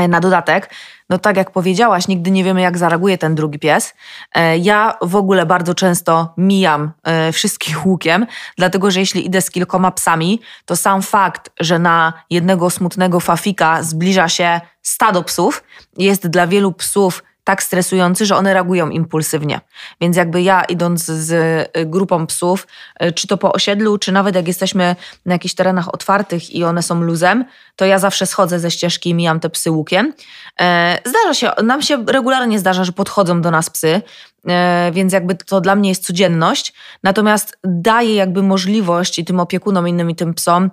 E, 0.00 0.08
na 0.08 0.20
dodatek, 0.20 0.70
no 1.08 1.18
tak 1.18 1.36
jak 1.36 1.50
powiedziałaś, 1.50 2.08
nigdy 2.08 2.30
nie 2.30 2.44
wiemy, 2.44 2.60
jak 2.60 2.78
zareaguje 2.78 3.18
ten 3.18 3.34
drugi 3.34 3.58
pies. 3.58 3.94
E, 4.34 4.58
ja 4.58 4.94
w 5.02 5.16
ogóle 5.16 5.46
bardzo 5.46 5.74
często 5.74 6.34
mijam 6.36 6.92
e, 7.02 7.32
wszystkich 7.32 7.86
łukiem, 7.86 8.26
dlatego 8.58 8.90
że 8.90 9.00
jeśli 9.00 9.26
idę 9.26 9.42
z 9.42 9.50
kilkoma 9.50 9.90
psami, 9.90 10.40
to 10.64 10.76
sam 10.76 11.02
fakt, 11.02 11.50
że 11.60 11.78
na 11.78 12.12
jednego 12.30 12.70
smutnego 12.70 13.20
fafika 13.20 13.82
zbliża 13.82 14.28
się 14.28 14.60
stado 14.82 15.22
psów, 15.22 15.62
jest 15.98 16.28
dla 16.28 16.46
wielu 16.46 16.72
psów 16.72 17.22
tak 17.50 17.62
stresujący, 17.62 18.26
że 18.26 18.36
one 18.36 18.54
reagują 18.54 18.90
impulsywnie. 18.90 19.60
Więc 20.00 20.16
jakby 20.16 20.42
ja 20.42 20.64
idąc 20.64 21.04
z 21.04 21.30
y, 21.76 21.86
grupą 21.86 22.26
psów, 22.26 22.66
y, 23.02 23.12
czy 23.12 23.26
to 23.26 23.36
po 23.36 23.52
osiedlu, 23.52 23.98
czy 23.98 24.12
nawet 24.12 24.34
jak 24.34 24.48
jesteśmy 24.48 24.96
na 25.26 25.32
jakichś 25.32 25.54
terenach 25.54 25.94
otwartych 25.94 26.50
i 26.54 26.64
one 26.64 26.82
są 26.82 27.00
luzem, 27.00 27.44
to 27.76 27.84
ja 27.84 27.98
zawsze 27.98 28.26
schodzę 28.26 28.58
ze 28.58 28.70
ścieżki 28.70 29.10
i 29.10 29.14
mijam 29.14 29.40
te 29.40 29.50
psy 29.50 29.70
łukiem. 29.70 30.12
E, 30.60 30.98
zdarza 31.04 31.34
się, 31.34 31.50
nam 31.62 31.82
się 31.82 32.04
regularnie 32.06 32.58
zdarza, 32.58 32.84
że 32.84 32.92
podchodzą 32.92 33.40
do 33.40 33.50
nas 33.50 33.70
psy, 33.70 34.02
e, 34.48 34.90
więc 34.92 35.12
jakby 35.12 35.34
to 35.34 35.60
dla 35.60 35.76
mnie 35.76 35.88
jest 35.88 36.06
codzienność. 36.06 36.72
Natomiast 37.02 37.58
daje 37.64 38.14
jakby 38.14 38.42
możliwość 38.42 39.18
i 39.18 39.24
tym 39.24 39.40
opiekunom, 39.40 39.88
innym 39.88 40.10
i 40.10 40.14
tym 40.14 40.34
psom, 40.34 40.70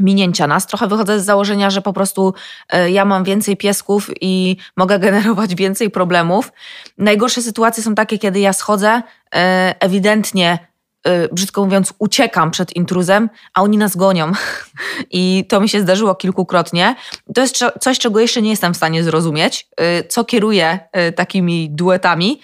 minięcia 0.00 0.46
nas. 0.46 0.66
Trochę 0.66 0.86
wychodzę 0.86 1.20
z 1.20 1.24
założenia, 1.24 1.70
że 1.70 1.82
po 1.82 1.92
prostu 1.92 2.34
e, 2.72 2.90
ja 2.90 3.04
mam 3.04 3.24
więcej 3.24 3.56
piesków 3.56 4.10
i 4.20 4.56
mogę 4.76 4.98
generować 5.06 5.54
więcej 5.54 5.90
problemów. 5.90 6.52
Najgorsze 6.98 7.42
sytuacje 7.42 7.82
są 7.82 7.94
takie, 7.94 8.18
kiedy 8.18 8.40
ja 8.40 8.52
schodzę, 8.52 9.02
e, 9.34 9.74
ewidentnie 9.80 10.58
e, 11.04 11.28
brzydko 11.28 11.64
mówiąc, 11.64 11.94
uciekam 11.98 12.50
przed 12.50 12.76
intruzem, 12.76 13.30
a 13.54 13.62
oni 13.62 13.78
nas 13.78 13.96
gonią. 13.96 14.32
I 15.10 15.44
to 15.48 15.60
mi 15.60 15.68
się 15.68 15.80
zdarzyło 15.80 16.14
kilkukrotnie. 16.14 16.96
To 17.34 17.40
jest 17.40 17.64
coś, 17.80 17.98
czego 17.98 18.20
jeszcze 18.20 18.42
nie 18.42 18.50
jestem 18.50 18.74
w 18.74 18.76
stanie 18.76 19.04
zrozumieć, 19.04 19.68
co 20.08 20.24
kieruje 20.24 20.78
takimi 21.16 21.70
duetami. 21.70 22.40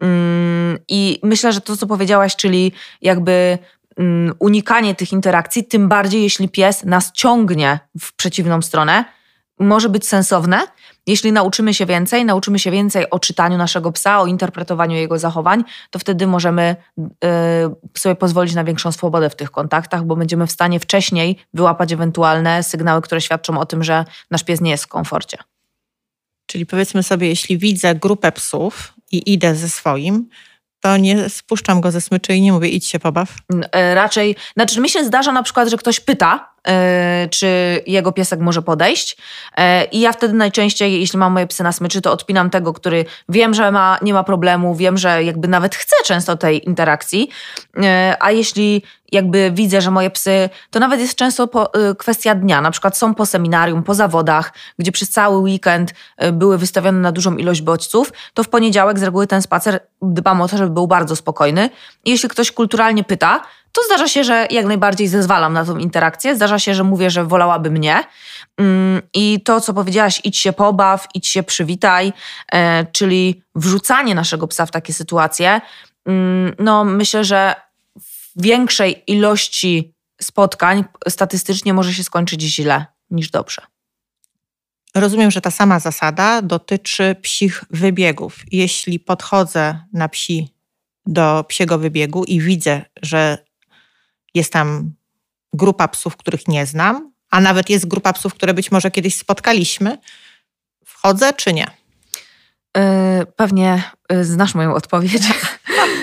Mm, 0.00 0.78
I 0.88 1.20
myślę, 1.22 1.52
że 1.52 1.60
to, 1.60 1.76
co 1.76 1.86
powiedziałaś, 1.86 2.36
czyli 2.36 2.72
jakby 3.02 3.58
unikanie 4.38 4.94
tych 4.94 5.12
interakcji, 5.12 5.64
tym 5.64 5.88
bardziej 5.88 6.22
jeśli 6.22 6.48
pies 6.48 6.84
nas 6.84 7.12
ciągnie 7.12 7.78
w 8.00 8.16
przeciwną 8.16 8.62
stronę, 8.62 9.04
może 9.58 9.88
być 9.88 10.08
sensowne. 10.08 10.66
Jeśli 11.06 11.32
nauczymy 11.32 11.74
się 11.74 11.86
więcej, 11.86 12.24
nauczymy 12.24 12.58
się 12.58 12.70
więcej 12.70 13.10
o 13.10 13.18
czytaniu 13.18 13.58
naszego 13.58 13.92
psa, 13.92 14.20
o 14.20 14.26
interpretowaniu 14.26 14.96
jego 14.96 15.18
zachowań, 15.18 15.64
to 15.90 15.98
wtedy 15.98 16.26
możemy 16.26 16.76
yy, 16.96 17.08
sobie 17.98 18.14
pozwolić 18.14 18.54
na 18.54 18.64
większą 18.64 18.92
swobodę 18.92 19.30
w 19.30 19.36
tych 19.36 19.50
kontaktach, 19.50 20.04
bo 20.04 20.16
będziemy 20.16 20.46
w 20.46 20.52
stanie 20.52 20.80
wcześniej 20.80 21.38
wyłapać 21.54 21.92
ewentualne 21.92 22.62
sygnały, 22.62 23.02
które 23.02 23.20
świadczą 23.20 23.58
o 23.58 23.66
tym, 23.66 23.84
że 23.84 24.04
nasz 24.30 24.44
pies 24.44 24.60
nie 24.60 24.70
jest 24.70 24.84
w 24.84 24.88
komforcie. 24.88 25.38
Czyli 26.46 26.66
powiedzmy 26.66 27.02
sobie, 27.02 27.28
jeśli 27.28 27.58
widzę 27.58 27.94
grupę 27.94 28.32
psów 28.32 28.94
i 29.12 29.32
idę 29.32 29.54
ze 29.54 29.68
swoim, 29.68 30.28
to 30.84 30.96
nie 30.96 31.28
spuszczam 31.28 31.80
go 31.80 31.90
ze 31.90 32.00
smyczy 32.00 32.34
i 32.34 32.40
nie 32.40 32.52
mówię 32.52 32.68
idź 32.68 32.86
się 32.86 32.98
pobaw. 32.98 33.28
E, 33.72 33.94
raczej, 33.94 34.36
znaczy 34.56 34.80
mi 34.80 34.88
się 34.88 35.04
zdarza 35.04 35.32
na 35.32 35.42
przykład, 35.42 35.68
że 35.68 35.76
ktoś 35.76 36.00
pyta, 36.00 36.53
czy 37.30 37.82
jego 37.86 38.12
piesek 38.12 38.40
może 38.40 38.62
podejść. 38.62 39.16
E, 39.56 39.84
I 39.84 40.00
ja 40.00 40.12
wtedy 40.12 40.34
najczęściej, 40.34 41.00
jeśli 41.00 41.18
mam 41.18 41.32
moje 41.32 41.46
psy 41.46 41.62
na 41.62 41.72
smyczy, 41.72 42.00
to 42.00 42.12
odpinam 42.12 42.50
tego, 42.50 42.72
który 42.72 43.04
wiem, 43.28 43.54
że 43.54 43.72
ma, 43.72 43.98
nie 44.02 44.14
ma 44.14 44.24
problemu, 44.24 44.74
wiem, 44.74 44.98
że 44.98 45.24
jakby 45.24 45.48
nawet 45.48 45.74
chce 45.74 45.96
często 46.04 46.36
tej 46.36 46.66
interakcji. 46.66 47.30
E, 47.82 48.16
a 48.20 48.30
jeśli 48.30 48.82
jakby 49.12 49.50
widzę, 49.54 49.80
że 49.80 49.90
moje 49.90 50.10
psy, 50.10 50.48
to 50.70 50.80
nawet 50.80 51.00
jest 51.00 51.14
często 51.14 51.48
po, 51.48 51.72
kwestia 51.98 52.34
dnia. 52.34 52.60
Na 52.60 52.70
przykład 52.70 52.98
są 52.98 53.14
po 53.14 53.26
seminarium, 53.26 53.82
po 53.82 53.94
zawodach, 53.94 54.52
gdzie 54.78 54.92
przez 54.92 55.10
cały 55.10 55.38
weekend 55.38 55.94
były 56.32 56.58
wystawione 56.58 56.98
na 56.98 57.12
dużą 57.12 57.36
ilość 57.36 57.62
bodźców, 57.62 58.12
to 58.34 58.42
w 58.42 58.48
poniedziałek 58.48 58.98
z 58.98 59.02
reguły 59.02 59.26
ten 59.26 59.42
spacer 59.42 59.80
dbam 60.02 60.40
o 60.40 60.48
to, 60.48 60.56
żeby 60.56 60.70
był 60.70 60.86
bardzo 60.86 61.16
spokojny. 61.16 61.70
I 62.04 62.10
jeśli 62.10 62.28
ktoś 62.28 62.52
kulturalnie 62.52 63.04
pyta, 63.04 63.40
to 63.74 63.82
zdarza 63.86 64.08
się, 64.08 64.24
że 64.24 64.46
jak 64.50 64.66
najbardziej 64.66 65.08
zezwalam 65.08 65.52
na 65.52 65.64
tą 65.64 65.78
interakcję. 65.78 66.36
Zdarza 66.36 66.58
się, 66.58 66.74
że 66.74 66.84
mówię, 66.84 67.10
że 67.10 67.24
wolałaby 67.24 67.70
mnie. 67.70 68.04
Mm, 68.56 69.02
I 69.14 69.40
to, 69.44 69.60
co 69.60 69.74
powiedziałaś, 69.74 70.20
idź 70.24 70.38
się 70.38 70.52
pobaw, 70.52 71.06
idź 71.14 71.28
się 71.28 71.42
przywitaj, 71.42 72.12
e, 72.52 72.86
czyli 72.92 73.42
wrzucanie 73.54 74.14
naszego 74.14 74.46
psa 74.46 74.66
w 74.66 74.70
takie 74.70 74.92
sytuacje, 74.92 75.60
mm, 76.06 76.54
no 76.58 76.84
myślę, 76.84 77.24
że 77.24 77.54
w 78.00 78.42
większej 78.42 79.02
ilości 79.06 79.94
spotkań 80.22 80.84
statystycznie 81.08 81.74
może 81.74 81.94
się 81.94 82.04
skończyć 82.04 82.42
źle 82.42 82.86
niż 83.10 83.30
dobrze. 83.30 83.62
Rozumiem, 84.94 85.30
że 85.30 85.40
ta 85.40 85.50
sama 85.50 85.78
zasada 85.78 86.42
dotyczy 86.42 87.16
psich 87.22 87.64
wybiegów. 87.70 88.36
Jeśli 88.52 89.00
podchodzę 89.00 89.78
na 89.92 90.08
psi 90.08 90.54
do 91.06 91.44
psiego 91.48 91.78
wybiegu 91.78 92.24
i 92.24 92.40
widzę, 92.40 92.82
że 93.02 93.43
jest 94.34 94.52
tam 94.52 94.92
grupa 95.52 95.88
psów, 95.88 96.16
których 96.16 96.48
nie 96.48 96.66
znam, 96.66 97.12
a 97.30 97.40
nawet 97.40 97.70
jest 97.70 97.88
grupa 97.88 98.12
psów, 98.12 98.34
które 98.34 98.54
być 98.54 98.70
może 98.70 98.90
kiedyś 98.90 99.14
spotkaliśmy. 99.14 99.98
Wchodzę 100.84 101.32
czy 101.32 101.52
nie? 101.52 101.66
E, 102.76 103.26
pewnie 103.36 103.82
e, 104.08 104.24
znasz 104.24 104.54
moją 104.54 104.74
odpowiedź. 104.74 105.22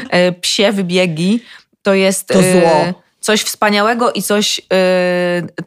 E, 0.10 0.32
psie 0.32 0.72
wybiegi 0.72 1.44
to 1.82 1.94
jest 1.94 2.28
to 2.28 2.40
coś 3.20 3.42
wspaniałego 3.42 4.12
i 4.12 4.22
coś 4.22 4.62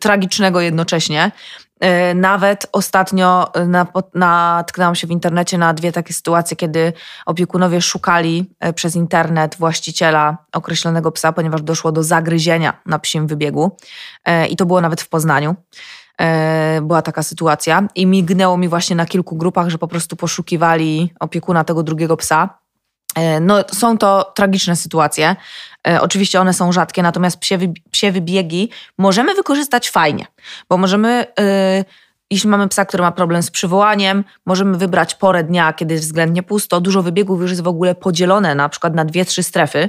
tragicznego 0.01 0.61
jednocześnie. 0.61 1.31
E, 1.81 2.15
nawet 2.15 2.67
ostatnio 2.73 3.53
natknęłam 4.15 4.95
się 4.95 5.07
w 5.07 5.11
internecie 5.11 5.59
na 5.59 5.75
dwie 5.75 5.93
takie 5.93 6.15
sytuacje, 6.15 6.57
kiedy 6.57 6.93
opiekunowie 7.27 7.81
szukali 7.81 8.55
e, 8.61 8.73
przez 8.73 8.97
internet 8.97 9.57
właściciela 9.59 10.39
określonego 10.53 11.13
psa, 11.13 11.33
ponieważ 11.33 11.63
doszło 11.63 11.93
do 11.93 12.03
zagryzienia 12.03 12.81
na 12.87 12.99
psim 12.99 13.27
wybiegu. 13.27 13.77
E, 14.25 14.47
I 14.47 14.57
to 14.57 14.67
było 14.67 14.81
nawet 14.81 15.01
w 15.01 15.09
Poznaniu. 15.09 15.57
Była 16.83 17.03
taka 17.03 17.23
sytuacja 17.23 17.89
i 17.95 18.07
mignęło 18.07 18.57
mi 18.57 18.69
właśnie 18.69 18.97
na 18.97 19.07
kilku 19.07 19.37
grupach, 19.37 19.69
że 19.69 19.79
po 19.79 19.89
prostu 19.89 20.17
poszukiwali 20.17 21.13
opiekuna 21.21 21.65
tego 21.65 21.83
drugiego 21.83 22.17
psa. 22.17 22.59
No, 23.41 23.65
są 23.73 23.99
to 23.99 24.33
tragiczne 24.35 24.77
sytuacje. 24.77 25.37
E, 25.89 26.01
oczywiście 26.01 26.41
one 26.41 26.55
są 26.55 26.73
rzadkie, 26.73 27.03
natomiast 27.03 27.39
psie, 27.39 27.59
psie 27.91 28.13
wybiegi 28.13 28.71
możemy 28.99 29.35
wykorzystać 29.35 29.91
fajnie, 29.91 30.27
bo 30.69 30.77
możemy 30.79 31.27
y, 31.41 31.85
jeśli 32.31 32.51
mamy 32.51 32.69
psa, 32.69 32.85
który 32.85 33.03
ma 33.03 33.13
problem 33.13 33.43
z 33.43 33.51
przywołaniem, 33.51 34.25
możemy 34.47 34.79
wybrać 34.79 35.15
porę 35.15 35.45
dnia, 35.45 35.73
kiedy 35.73 35.95
jest 35.95 36.07
względnie 36.07 36.43
pusto. 36.43 36.81
Dużo 36.81 37.03
wybiegów 37.03 37.41
już 37.41 37.51
jest 37.51 37.63
w 37.63 37.69
ogóle 37.69 37.95
podzielone 37.95 38.55
na 38.55 38.69
przykład 38.69 38.95
na 38.95 39.05
dwie, 39.05 39.25
trzy 39.25 39.43
strefy 39.43 39.89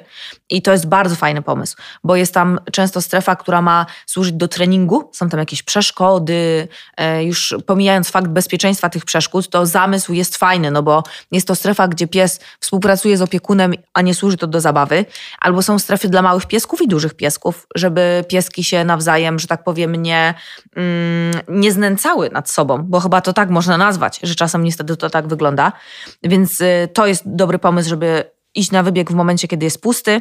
i 0.50 0.62
to 0.62 0.72
jest 0.72 0.88
bardzo 0.88 1.16
fajny 1.16 1.42
pomysł, 1.42 1.78
bo 2.04 2.16
jest 2.16 2.34
tam 2.34 2.60
często 2.72 3.02
strefa, 3.02 3.36
która 3.36 3.62
ma 3.62 3.86
służyć 4.06 4.34
do 4.34 4.48
treningu, 4.48 5.10
są 5.14 5.30
tam 5.30 5.40
jakieś 5.40 5.64
przeszkody, 5.64 6.68
e, 6.98 7.24
już 7.24 7.56
pomijając 7.66 8.10
fakt 8.10 8.28
bezpieczeństwa 8.28 8.90
tych 8.90 9.06
przeszkód, 9.06 9.50
to 9.50 9.66
zamysł 9.66 10.14
jest 10.14 10.38
fajny, 10.38 10.72
no 10.72 10.84
bo 10.84 11.04
jest 11.32 11.48
to 11.48 11.56
strefa, 11.56 11.88
gdzie 11.88 12.08
pies 12.08 12.40
współpracuje 12.60 13.18
z 13.18 13.22
opiekunem, 13.22 13.74
a 13.94 14.02
nie 14.02 14.14
służy 14.14 14.38
to 14.38 14.48
do 14.48 14.62
zabawy, 14.62 15.06
albo 15.40 15.62
są 15.62 15.80
strefy 15.80 16.10
dla 16.10 16.22
małych 16.22 16.46
piesków 16.46 16.82
i 16.82 16.88
dużych 16.88 17.14
piesków, 17.14 17.68
żeby 17.76 18.26
pieski 18.28 18.64
się 18.64 18.84
nawzajem, 18.84 19.40
że 19.40 19.48
tak 19.48 19.64
powiem, 19.64 19.96
nie, 19.96 20.34
mm, 20.76 21.42
nie 21.48 21.72
znęcały 21.72 22.25
nad 22.30 22.50
sobą, 22.50 22.84
bo 22.84 23.00
chyba 23.00 23.22
to 23.22 23.34
tak 23.34 23.50
można 23.50 23.78
nazwać, 23.78 24.20
że 24.24 24.36
czasem 24.36 24.64
niestety 24.64 24.98
to 24.98 25.10
tak 25.10 25.28
wygląda. 25.28 25.72
Więc 26.24 26.62
y, 26.62 26.90
to 26.94 27.08
jest 27.08 27.24
dobry 27.26 27.60
pomysł, 27.60 27.90
żeby 27.90 28.32
iść 28.56 28.72
na 28.72 28.84
wybieg 28.84 29.12
w 29.12 29.16
momencie, 29.16 29.48
kiedy 29.48 29.66
jest 29.66 29.82
pusty 29.82 30.12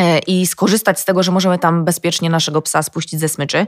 y, 0.00 0.04
i 0.26 0.46
skorzystać 0.46 1.00
z 1.00 1.04
tego, 1.04 1.22
że 1.22 1.32
możemy 1.32 1.58
tam 1.58 1.84
bezpiecznie 1.84 2.30
naszego 2.30 2.62
psa 2.62 2.82
spuścić 2.82 3.20
ze 3.20 3.28
smyczy. 3.28 3.66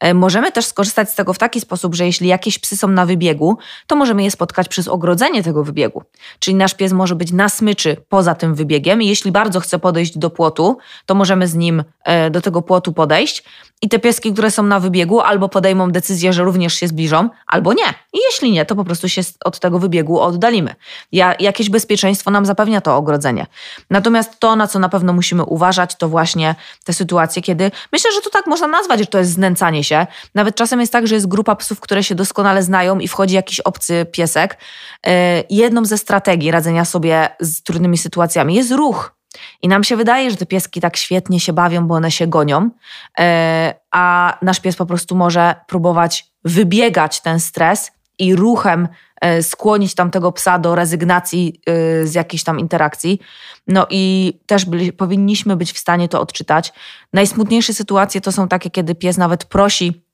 E, 0.00 0.14
możemy 0.14 0.52
też 0.52 0.66
skorzystać 0.66 1.10
z 1.10 1.14
tego 1.14 1.32
w 1.32 1.38
taki 1.38 1.60
sposób, 1.60 1.94
że 1.94 2.06
jeśli 2.06 2.28
jakieś 2.28 2.58
psy 2.58 2.76
są 2.76 2.88
na 2.88 3.06
wybiegu, 3.06 3.58
to 3.86 3.96
możemy 3.96 4.22
je 4.22 4.30
spotkać 4.30 4.68
przez 4.68 4.88
ogrodzenie 4.88 5.42
tego 5.42 5.64
wybiegu. 5.64 6.02
Czyli 6.38 6.54
nasz 6.54 6.74
pies 6.74 6.92
może 6.92 7.14
być 7.14 7.32
na 7.32 7.48
smyczy 7.48 7.96
poza 8.08 8.34
tym 8.34 8.54
wybiegiem 8.54 9.02
i 9.02 9.06
jeśli 9.06 9.32
bardzo 9.32 9.60
chce 9.60 9.78
podejść 9.78 10.18
do 10.18 10.30
płotu, 10.30 10.78
to 11.06 11.14
możemy 11.14 11.48
z 11.48 11.54
nim 11.54 11.84
e, 12.04 12.30
do 12.30 12.40
tego 12.40 12.62
płotu 12.62 12.92
podejść. 12.92 13.44
I 13.82 13.88
te 13.88 13.98
pieski, 13.98 14.32
które 14.32 14.50
są 14.50 14.62
na 14.62 14.80
wybiegu, 14.80 15.20
albo 15.20 15.48
podejmą 15.48 15.90
decyzję, 15.90 16.32
że 16.32 16.44
również 16.44 16.74
się 16.74 16.88
zbliżą, 16.88 17.28
albo 17.46 17.72
nie. 17.72 17.88
I 18.12 18.18
jeśli 18.30 18.52
nie, 18.52 18.64
to 18.66 18.76
po 18.76 18.84
prostu 18.84 19.08
się 19.08 19.22
od 19.44 19.60
tego 19.60 19.78
wybiegu 19.78 20.20
oddalimy. 20.20 20.74
Ja, 21.12 21.34
jakieś 21.40 21.70
bezpieczeństwo 21.70 22.30
nam 22.30 22.46
zapewnia 22.46 22.80
to 22.80 22.96
ogrodzenie. 22.96 23.46
Natomiast 23.90 24.40
to, 24.40 24.56
na 24.56 24.66
co 24.66 24.78
na 24.78 24.88
pewno 24.88 25.12
musimy 25.12 25.44
uważać, 25.44 25.94
to 25.94 26.08
właśnie 26.08 26.54
te 26.84 26.92
sytuacje, 26.92 27.42
kiedy 27.42 27.70
myślę, 27.92 28.10
że 28.12 28.20
to 28.20 28.30
tak 28.30 28.46
można 28.46 28.66
nazwać, 28.66 29.00
że 29.00 29.06
to 29.06 29.18
jest 29.18 29.30
znęcanie 29.30 29.84
się. 29.86 30.06
Nawet 30.34 30.56
czasem 30.56 30.80
jest 30.80 30.92
tak, 30.92 31.06
że 31.06 31.14
jest 31.14 31.26
grupa 31.26 31.56
psów, 31.56 31.80
które 31.80 32.04
się 32.04 32.14
doskonale 32.14 32.62
znają 32.62 32.98
i 32.98 33.08
wchodzi 33.08 33.34
jakiś 33.34 33.60
obcy 33.60 34.06
piesek. 34.12 34.58
E, 35.06 35.42
jedną 35.50 35.84
ze 35.84 35.98
strategii 35.98 36.50
radzenia 36.50 36.84
sobie 36.84 37.28
z 37.40 37.62
trudnymi 37.62 37.98
sytuacjami 37.98 38.54
jest 38.54 38.72
ruch. 38.72 39.16
I 39.62 39.68
nam 39.68 39.84
się 39.84 39.96
wydaje, 39.96 40.30
że 40.30 40.36
te 40.36 40.46
pieski 40.46 40.80
tak 40.80 40.96
świetnie 40.96 41.40
się 41.40 41.52
bawią, 41.52 41.86
bo 41.86 41.94
one 41.94 42.10
się 42.10 42.26
gonią, 42.26 42.70
e, 43.18 43.74
a 43.90 44.38
nasz 44.42 44.60
pies 44.60 44.76
po 44.76 44.86
prostu 44.86 45.16
może 45.16 45.54
próbować 45.66 46.26
wybiegać 46.44 47.20
ten 47.20 47.40
stres 47.40 47.92
i 48.18 48.36
ruchem 48.36 48.88
e, 49.20 49.42
skłonić 49.42 49.94
tamtego 49.94 50.32
psa 50.32 50.58
do 50.58 50.74
rezygnacji 50.74 51.60
z 52.04 52.14
jakiejś 52.14 52.44
tam 52.44 52.60
interakcji. 52.60 53.20
No 53.66 53.86
i 53.90 54.32
też 54.46 54.64
byli, 54.64 54.92
powinniśmy 54.92 55.56
być 55.56 55.72
w 55.72 55.78
stanie 55.78 56.08
to 56.08 56.20
odczytać. 56.20 56.72
Najsmutniejsze 57.12 57.74
sytuacje 57.74 58.20
to 58.20 58.32
są 58.32 58.48
takie, 58.48 58.70
kiedy 58.70 58.94
pies 58.94 59.16
nawet 59.16 59.44
prosi 59.44 60.06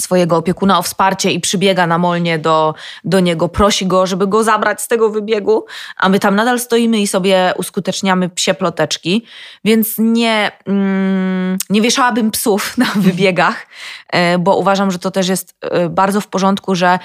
swojego 0.00 0.36
opiekuna 0.36 0.78
o 0.78 0.82
wsparcie 0.82 1.32
i 1.32 1.40
przybiega 1.40 1.86
namolnie 1.86 2.38
do, 2.38 2.74
do 3.04 3.20
niego, 3.20 3.48
prosi 3.48 3.86
go, 3.86 4.06
żeby 4.06 4.26
go 4.26 4.44
zabrać 4.44 4.82
z 4.82 4.88
tego 4.88 5.10
wybiegu, 5.10 5.64
a 5.96 6.08
my 6.08 6.20
tam 6.20 6.36
nadal 6.36 6.60
stoimy 6.60 6.98
i 6.98 7.06
sobie 7.06 7.52
uskuteczniamy 7.56 8.28
psie 8.28 8.54
ploteczki, 8.54 9.26
więc 9.64 9.94
nie, 9.98 10.52
mm, 10.66 11.58
nie 11.70 11.82
wieszałabym 11.82 12.30
psów 12.30 12.74
na 12.78 12.86
wybiegach, 12.96 13.66
e, 14.08 14.38
bo 14.38 14.56
uważam, 14.56 14.90
że 14.90 14.98
to 14.98 15.10
też 15.10 15.28
jest 15.28 15.54
e, 15.60 15.88
bardzo 15.88 16.20
w 16.20 16.26
porządku, 16.26 16.74
że 16.74 16.88
e, 16.88 16.98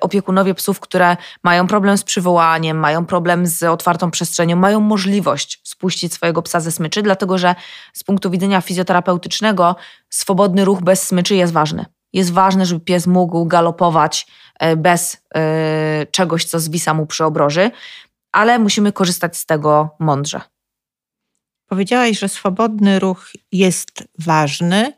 opiekunowie 0.00 0.54
psów, 0.54 0.80
które 0.80 1.16
mają 1.42 1.66
problem 1.66 1.98
z 1.98 2.04
przywołaniem, 2.04 2.76
mają 2.76 3.06
problem 3.06 3.46
z 3.46 3.62
otwartą 3.62 4.10
przestrzenią, 4.10 4.56
mają 4.56 4.80
możliwość 4.80 5.60
spuścić 5.64 6.14
swojego 6.14 6.42
psa 6.42 6.60
ze 6.60 6.72
smyczy, 6.72 7.02
dlatego 7.02 7.38
że 7.38 7.54
z 7.92 8.04
punktu 8.04 8.30
widzenia 8.30 8.60
fizjoterapeutycznego 8.60 9.76
swobodny 10.10 10.64
ruch 10.64 10.82
bez 10.82 11.02
smyczy 11.02 11.34
jest 11.34 11.52
ważny 11.52 11.84
jest 12.12 12.32
ważne, 12.32 12.66
żeby 12.66 12.80
pies 12.80 13.06
mógł 13.06 13.46
galopować 13.46 14.26
e, 14.58 14.76
bez 14.76 15.22
e, 15.34 16.06
czegoś, 16.10 16.44
co 16.44 16.60
zwisa 16.60 16.94
mu 16.94 17.06
przy 17.06 17.24
obroży, 17.24 17.70
ale 18.32 18.58
musimy 18.58 18.92
korzystać 18.92 19.36
z 19.36 19.46
tego 19.46 19.96
mądrze. 19.98 20.40
Powiedziałaś, 21.66 22.18
że 22.18 22.28
swobodny 22.28 22.98
ruch 22.98 23.30
jest 23.52 24.04
ważny, 24.18 24.92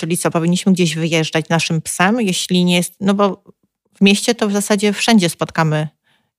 czyli 0.00 0.18
co, 0.18 0.30
powinniśmy 0.30 0.72
gdzieś 0.72 0.94
wyjeżdżać 0.94 1.48
naszym 1.48 1.82
psem, 1.82 2.20
jeśli 2.20 2.64
nie 2.64 2.76
jest, 2.76 2.94
no 3.00 3.14
bo 3.14 3.42
w 3.94 4.00
mieście 4.00 4.34
to 4.34 4.48
w 4.48 4.52
zasadzie 4.52 4.92
wszędzie 4.92 5.28
spotkamy 5.28 5.88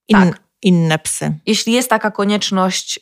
in, 0.07 0.17
tak. 0.17 0.41
inne 0.61 0.99
psy. 0.99 1.33
Jeśli 1.45 1.73
jest 1.73 1.89
taka 1.89 2.11
konieczność, 2.11 2.99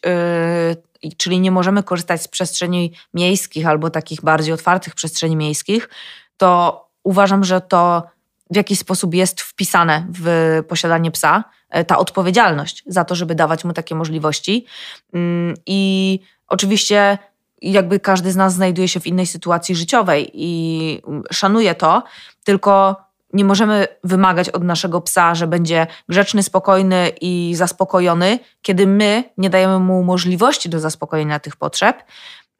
czyli 1.18 1.40
nie 1.40 1.52
możemy 1.52 1.84
korzystać 1.84 2.22
z 2.22 2.28
przestrzeni 2.28 2.94
miejskich 3.14 3.68
albo 3.68 3.90
takich 3.90 4.22
bardziej 4.22 4.54
otwartych 4.54 4.96
przestrzeni 4.96 5.36
miejskich, 5.36 5.90
to 6.38 6.90
uważam, 7.04 7.44
że 7.44 7.62
to 7.62 8.04
w 8.50 8.56
jakiś 8.56 8.80
sposób 8.80 9.14
jest 9.14 9.42
wpisane 9.42 10.08
w 10.10 10.28
posiadanie 10.68 11.12
psa, 11.12 11.44
e, 11.70 11.86
ta 11.86 11.98
odpowiedzialność 11.98 12.84
za 12.88 13.06
to, 13.06 13.16
żeby 13.16 13.36
dawać 13.36 13.64
mu 13.64 13.74
takie 13.74 13.96
możliwości. 13.96 14.66
Mm, 15.14 15.54
I 15.66 16.20
oczywiście 16.48 17.18
jakby 17.62 18.00
każdy 18.00 18.32
z 18.32 18.36
nas 18.36 18.54
znajduje 18.54 18.88
się 18.88 19.00
w 19.00 19.08
innej 19.08 19.28
sytuacji 19.28 19.76
życiowej 19.76 20.32
i 20.34 21.02
szanuje 21.32 21.76
to, 21.76 22.04
tylko 22.44 22.96
nie 23.34 23.46
możemy 23.46 23.88
wymagać 24.04 24.50
od 24.50 24.64
naszego 24.64 25.02
psa, 25.02 25.36
że 25.36 25.48
będzie 25.48 25.88
grzeczny, 26.10 26.44
spokojny 26.44 27.12
i 27.22 27.54
zaspokojony, 27.56 28.40
kiedy 28.62 28.88
my 28.88 29.24
nie 29.38 29.50
dajemy 29.50 29.80
mu 29.80 30.04
możliwości 30.04 30.70
do 30.70 30.80
zaspokojenia 30.80 31.40
tych 31.40 31.56
potrzeb. 31.56 32.04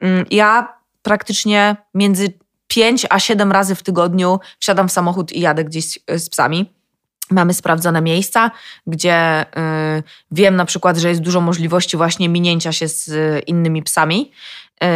Mm, 0.00 0.26
ja 0.30 0.74
praktycznie 1.02 1.76
między 1.94 2.32
5 2.66 3.06
a 3.10 3.18
7 3.20 3.52
razy 3.52 3.74
w 3.74 3.82
tygodniu 3.82 4.40
wsiadam 4.58 4.88
w 4.88 4.92
samochód 4.92 5.32
i 5.32 5.40
jadę 5.40 5.64
gdzieś 5.64 5.98
z 6.16 6.28
psami. 6.28 6.72
Mamy 7.30 7.54
sprawdzone 7.54 8.02
miejsca, 8.02 8.50
gdzie 8.86 9.42
y, 9.42 10.02
wiem 10.30 10.56
na 10.56 10.64
przykład, 10.64 10.96
że 10.96 11.08
jest 11.08 11.20
dużo 11.20 11.40
możliwości 11.40 11.96
właśnie 11.96 12.28
minięcia 12.28 12.72
się 12.72 12.88
z 12.88 13.08
y, 13.08 13.42
innymi 13.46 13.82
psami. 13.82 14.32
Y, 14.84 14.86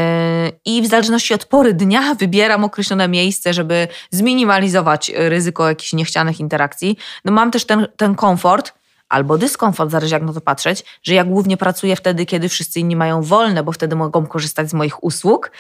I 0.65 0.83
w 0.83 0.87
zależności 0.87 1.35
od 1.35 1.45
pory 1.45 1.75
dnia 1.75 2.15
wybieram 2.21 2.65
określone 2.65 3.09
miejsce, 3.09 3.55
żeby 3.55 3.89
zminimalizować 4.11 5.13
ryzyko 5.15 5.69
jakichś 5.69 5.93
niechcianych 5.93 6.41
interakcji. 6.41 6.97
No 7.25 7.33
mam 7.33 7.51
też 7.51 7.65
ten, 7.65 7.87
ten 7.97 8.15
komfort, 8.15 8.75
albo 9.09 9.39
dyskomfort, 9.39 9.91
zależy 9.91 10.15
jak 10.15 10.23
na 10.23 10.33
to 10.33 10.41
patrzeć, 10.41 10.85
że 11.03 11.15
ja 11.15 11.25
głównie 11.25 11.57
pracuję 11.57 11.97
wtedy, 11.97 12.27
kiedy 12.27 12.49
wszyscy 12.49 12.81
inni 12.81 12.97
mają 12.97 13.23
wolne, 13.23 13.63
bo 13.63 13.73
wtedy 13.73 13.97
mogą 13.97 14.27
korzystać 14.27 14.71
z 14.71 14.75
moich 14.75 15.05
usług, 15.05 15.51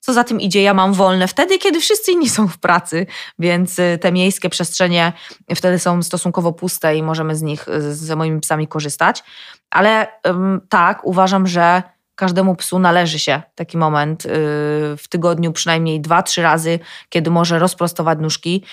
co 0.00 0.12
za 0.12 0.24
tym 0.24 0.40
idzie, 0.40 0.62
ja 0.62 0.74
mam 0.74 0.92
wolne 0.92 1.28
wtedy, 1.28 1.58
kiedy 1.58 1.80
wszyscy 1.80 2.12
inni 2.12 2.28
są 2.28 2.48
w 2.48 2.58
pracy, 2.58 3.06
więc 3.38 3.78
y, 3.78 3.98
te 4.00 4.12
miejskie 4.12 4.50
przestrzenie 4.50 5.12
wtedy 5.54 5.78
są 5.78 6.02
stosunkowo 6.02 6.52
puste 6.52 6.96
i 6.96 7.02
możemy 7.02 7.36
z 7.36 7.42
nich, 7.42 7.68
y, 7.68 7.94
z 7.94 8.10
moimi 8.10 8.40
psami 8.40 8.68
korzystać. 8.68 9.24
Ale 9.70 10.06
tak, 10.68 11.06
uważam, 11.06 11.46
że 11.46 11.82
każdemu 12.14 12.56
psu 12.56 12.78
należy 12.78 13.18
się 13.18 13.42
taki 13.54 13.78
moment 13.78 14.26
y, 14.26 14.28
w 14.96 15.04
tygodniu 15.08 15.52
przynajmniej 15.52 16.00
dwa, 16.00 16.22
trzy 16.22 16.42
razy, 16.42 16.78
kiedy 17.08 17.30
może 17.30 17.58
rozprostować 17.58 18.18
nóżki. 18.18 18.64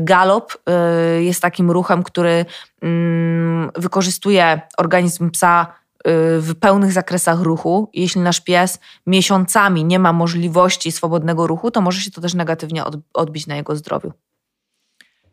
Galop 0.00 0.52
jest 1.20 1.42
takim 1.42 1.70
ruchem, 1.70 2.02
który 2.02 2.46
mm, 2.82 3.70
wykorzystuje 3.76 4.60
organizm 4.78 5.30
psa 5.30 5.72
w 6.38 6.54
pełnych 6.60 6.92
zakresach 6.92 7.40
ruchu. 7.40 7.90
Jeśli 7.94 8.20
nasz 8.20 8.40
pies 8.40 8.78
miesiącami 9.06 9.84
nie 9.84 9.98
ma 9.98 10.12
możliwości 10.12 10.92
swobodnego 10.92 11.46
ruchu, 11.46 11.70
to 11.70 11.80
może 11.80 12.00
się 12.00 12.10
to 12.10 12.20
też 12.20 12.34
negatywnie 12.34 12.82
odbić 13.14 13.46
na 13.46 13.56
jego 13.56 13.76
zdrowiu. 13.76 14.12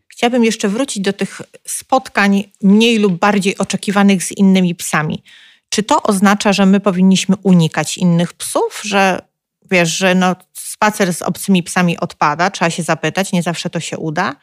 Chciałabym 0.07 0.43
jeszcze 0.43 0.67
wrócić 0.67 1.03
do 1.03 1.13
tych 1.13 1.41
spotkań 1.67 2.43
mniej 2.63 2.99
lub 2.99 3.19
bardziej 3.19 3.57
oczekiwanych 3.57 4.23
z 4.23 4.31
innymi 4.31 4.75
psami. 4.75 5.23
Czy 5.71 5.83
to 5.83 6.03
oznacza, 6.03 6.53
że 6.53 6.65
my 6.65 6.79
powinniśmy 6.79 7.35
unikać 7.43 7.97
innych 7.97 8.33
psów, 8.33 8.81
że 8.83 9.19
wiesz, 9.71 9.97
że 9.97 10.15
no, 10.15 10.35
spacer 10.53 11.13
z 11.13 11.21
obcymi 11.21 11.63
psami 11.63 11.99
odpada, 11.99 12.49
trzeba 12.49 12.71
się 12.71 12.83
zapytać, 12.83 13.31
nie 13.31 13.43
zawsze 13.43 13.69
to 13.69 13.79
się 13.79 13.97
uda. 13.97 14.35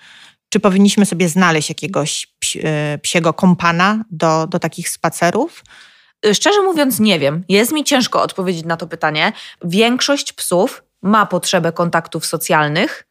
Czy 0.48 0.60
powinniśmy 0.60 1.06
sobie 1.06 1.28
znaleźć 1.28 1.68
jakiegoś 1.68 2.26
e, 2.64 2.98
psiego 2.98 3.32
kompana 3.32 4.04
do, 4.10 4.46
do 4.46 4.58
takich 4.58 4.88
spacerów? 4.88 5.64
Y, 6.26 6.34
szczerze 6.34 6.62
mówiąc, 6.62 7.00
nie 7.00 7.18
wiem. 7.18 7.44
Jest 7.48 7.72
mi 7.72 7.84
ciężko 7.84 8.22
odpowiedzieć 8.22 8.64
na 8.64 8.76
to 8.76 8.86
pytanie. 8.86 9.32
Większość 9.64 10.32
psów 10.32 10.82
ma 11.02 11.26
potrzebę 11.26 11.72
kontaktów 11.72 12.26
socjalnych, 12.26 13.02
e, 13.02 13.07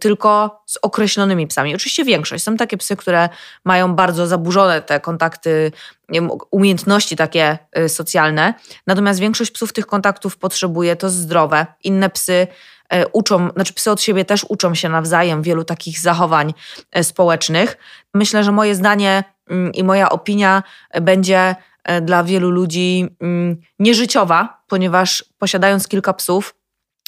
tylko 0.00 0.62
z 0.66 0.78
określonymi 0.82 1.46
psami. 1.46 1.74
Oczywiście 1.74 2.04
większość. 2.04 2.44
Są 2.44 2.56
takie 2.56 2.76
psy, 2.76 2.96
które 2.96 3.28
mają 3.64 3.94
bardzo 3.94 4.26
zaburzone 4.26 4.82
te 4.82 5.00
kontakty, 5.00 5.72
wiem, 6.08 6.30
umiejętności 6.50 7.16
takie 7.16 7.58
y, 7.78 7.88
socjalne. 7.88 8.54
Natomiast 8.86 9.20
większość 9.20 9.50
psów 9.50 9.72
tych 9.72 9.86
kontaktów 9.86 10.36
potrzebuje, 10.36 10.96
to 10.96 11.10
zdrowe. 11.10 11.66
Inne 11.84 12.10
psy 12.10 12.46
e, 12.88 13.06
uczą, 13.08 13.50
znaczy 13.50 13.74
psy 13.74 13.90
od 13.90 14.02
siebie 14.02 14.24
też 14.24 14.46
uczą 14.48 14.74
się 14.74 14.88
nawzajem 14.88 15.42
wielu 15.42 15.64
takich 15.64 16.00
zachowań 16.00 16.54
e, 16.92 17.04
społecznych. 17.04 17.76
Myślę, 18.14 18.44
że 18.44 18.52
moje 18.52 18.74
zdanie 18.74 19.24
mm, 19.50 19.72
i 19.72 19.84
moja 19.84 20.08
opinia 20.08 20.62
będzie 21.00 21.54
E, 21.84 22.00
dla 22.00 22.24
wielu 22.24 22.50
ludzi 22.50 23.08
mm, 23.20 23.56
nieżyciowa, 23.78 24.62
ponieważ 24.68 25.24
posiadając 25.38 25.88
kilka 25.88 26.12
psów, 26.12 26.54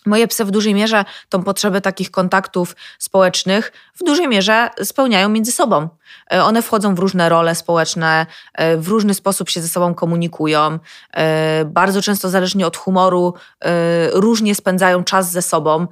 Moje 0.06 0.28
psy 0.28 0.44
w 0.44 0.50
dużej 0.50 0.74
mierze 0.74 1.04
tą 1.28 1.42
potrzebę 1.42 1.80
takich 1.80 2.10
kontaktów 2.10 2.76
społecznych 2.98 3.72
w 3.94 4.04
dużej 4.04 4.28
mierze 4.28 4.70
spełniają 4.82 5.28
między 5.28 5.52
sobą. 5.52 5.88
E, 6.32 6.44
one 6.44 6.62
wchodzą 6.62 6.94
w 6.94 6.98
różne 6.98 7.28
role 7.28 7.54
społeczne, 7.54 8.26
e, 8.54 8.76
w 8.76 8.88
różny 8.88 9.14
sposób 9.14 9.50
się 9.50 9.60
ze 9.60 9.68
sobą 9.68 9.94
komunikują, 9.94 10.78
bardzo 11.66 12.02
często 12.02 12.28
zależnie 12.28 12.66
od 12.66 12.76
humoru 12.76 13.34
różnie 14.12 14.54
spędzają 14.54 15.04
czas 15.04 15.30
ze 15.30 15.42
sobą. 15.42 15.86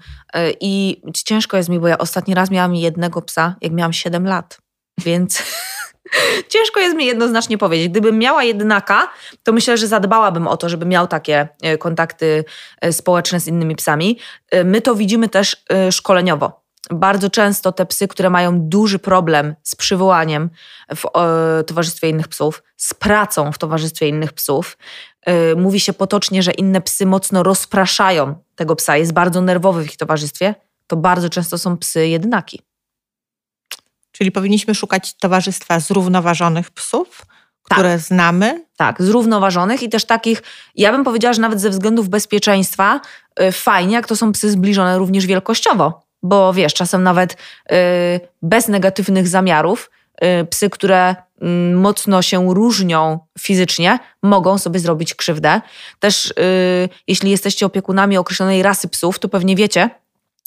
I 0.60 1.02
ciężko 1.24 1.56
jest 1.56 1.68
mi, 1.68 1.80
bo 1.80 1.88
ja 1.88 1.98
ostatni 1.98 2.34
raz 2.34 2.50
miałam 2.50 2.74
jednego 2.74 3.22
psa, 3.22 3.56
jak 3.60 3.72
miałam 3.72 3.92
7 3.92 4.26
lat, 4.26 4.58
więc 4.98 5.38
Ciężko 6.52 6.80
jest 6.80 6.96
mi 6.96 7.06
jednoznacznie 7.06 7.58
powiedzieć. 7.58 7.88
Gdybym 7.88 8.18
miała 8.18 8.44
jednaka, 8.44 9.08
to 9.42 9.52
myślę, 9.52 9.76
że 9.76 9.86
zadbałabym 9.86 10.46
o 10.46 10.56
to, 10.56 10.68
żeby 10.68 10.86
miał 10.86 11.06
takie 11.06 11.48
e, 11.62 11.78
kontakty 11.78 12.44
e, 12.80 12.92
społeczne 12.92 13.40
z 13.40 13.46
innymi 13.46 13.76
psami. 13.76 14.18
E, 14.50 14.64
my 14.64 14.80
to 14.80 14.94
widzimy 14.94 15.28
też 15.28 15.64
szkoleniowo. 15.90 16.64
Bardzo 16.90 17.30
często 17.30 17.72
te 17.72 17.86
psy, 17.86 18.08
które 18.08 18.30
mają 18.30 18.60
duży 18.60 18.98
problem 18.98 19.54
z 19.62 19.74
przywołaniem 19.76 20.50
w 20.96 21.04
towarzystwie 21.66 22.08
innych 22.08 22.28
psów, 22.28 22.62
z 22.76 22.94
pracą 22.94 23.52
w 23.52 23.58
towarzystwie 23.58 24.08
innych 24.08 24.32
psów, 24.32 24.78
mówi 25.56 25.80
się 25.80 25.92
potocznie, 25.92 26.42
że 26.42 26.52
inne 26.52 26.80
psy 26.80 27.06
mocno 27.06 27.42
rozpraszają 27.42 28.34
tego 28.54 28.76
psa, 28.76 28.96
jest 28.96 29.12
bardzo 29.12 29.40
nerwowy 29.40 29.82
w 29.82 29.86
ich 29.86 29.96
towarzystwie, 29.96 30.54
to 30.86 30.96
bardzo 30.96 31.28
często 31.28 31.58
są 31.58 31.76
psy 31.76 32.08
jednaki. 32.08 32.62
Czyli 34.18 34.32
powinniśmy 34.32 34.74
szukać 34.74 35.14
towarzystwa 35.14 35.80
zrównoważonych 35.80 36.70
psów, 36.70 37.26
które 37.62 37.92
tak. 37.92 38.00
znamy. 38.00 38.64
Tak, 38.76 39.02
zrównoważonych 39.02 39.82
i 39.82 39.88
też 39.88 40.04
takich, 40.04 40.42
ja 40.74 40.92
bym 40.92 41.04
powiedziała, 41.04 41.32
że 41.32 41.40
nawet 41.40 41.60
ze 41.60 41.70
względów 41.70 42.08
bezpieczeństwa 42.08 43.00
y, 43.40 43.52
fajnie, 43.52 43.94
jak 43.94 44.06
to 44.06 44.16
są 44.16 44.32
psy 44.32 44.50
zbliżone 44.50 44.98
również 44.98 45.26
wielkościowo. 45.26 46.04
Bo 46.22 46.52
wiesz, 46.52 46.74
czasem 46.74 47.02
nawet 47.02 47.32
y, 47.32 47.36
bez 48.42 48.68
negatywnych 48.68 49.28
zamiarów 49.28 49.90
y, 50.24 50.44
psy, 50.44 50.70
które 50.70 51.16
mm, 51.40 51.80
mocno 51.80 52.22
się 52.22 52.54
różnią 52.54 53.18
fizycznie, 53.38 53.98
mogą 54.22 54.58
sobie 54.58 54.80
zrobić 54.80 55.14
krzywdę. 55.14 55.60
Też 55.98 56.34
jeśli 57.08 57.30
jesteście 57.30 57.66
opiekunami 57.66 58.16
określonej 58.16 58.62
rasy 58.62 58.88
psów, 58.88 59.18
to 59.18 59.28
pewnie 59.28 59.56
wiecie, 59.56 59.90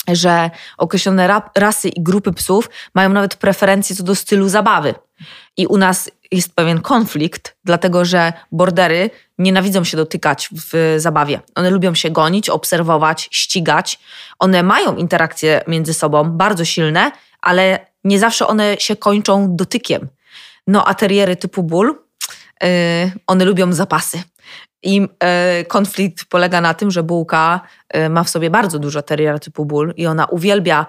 że 0.07 0.51
określone 0.77 1.41
rasy 1.55 1.89
i 1.89 2.03
grupy 2.03 2.33
psów 2.33 2.69
mają 2.93 3.09
nawet 3.09 3.35
preferencje 3.35 3.95
co 3.95 4.03
do 4.03 4.15
stylu 4.15 4.49
zabawy. 4.49 4.95
I 5.57 5.67
u 5.67 5.77
nas 5.77 6.11
jest 6.31 6.55
pewien 6.55 6.81
konflikt, 6.81 7.55
dlatego 7.63 8.05
że 8.05 8.33
bordery 8.51 9.09
nienawidzą 9.37 9.83
się 9.83 9.97
dotykać 9.97 10.49
w 10.51 10.95
zabawie. 10.97 11.41
One 11.55 11.69
lubią 11.69 11.95
się 11.95 12.09
gonić, 12.09 12.49
obserwować, 12.49 13.29
ścigać. 13.31 13.99
One 14.39 14.63
mają 14.63 14.95
interakcje 14.95 15.61
między 15.67 15.93
sobą 15.93 16.23
bardzo 16.23 16.65
silne, 16.65 17.11
ale 17.41 17.85
nie 18.03 18.19
zawsze 18.19 18.47
one 18.47 18.75
się 18.79 18.95
kończą 18.95 19.55
dotykiem. 19.55 20.07
No 20.67 20.85
a 20.87 20.93
teriery 20.93 21.35
typu 21.35 21.63
ból, 21.63 21.95
yy, 22.61 22.67
one 23.27 23.45
lubią 23.45 23.73
zapasy. 23.73 24.23
I 24.83 25.07
e, 25.19 25.65
konflikt 25.65 26.25
polega 26.25 26.61
na 26.61 26.73
tym, 26.73 26.91
że 26.91 27.03
bułka 27.03 27.61
e, 27.89 28.09
ma 28.09 28.23
w 28.23 28.29
sobie 28.29 28.49
bardzo 28.49 28.79
dużo 28.79 29.01
teriera 29.01 29.39
typu 29.39 29.65
ból 29.65 29.93
i 29.97 30.07
ona 30.07 30.25
uwielbia 30.25 30.85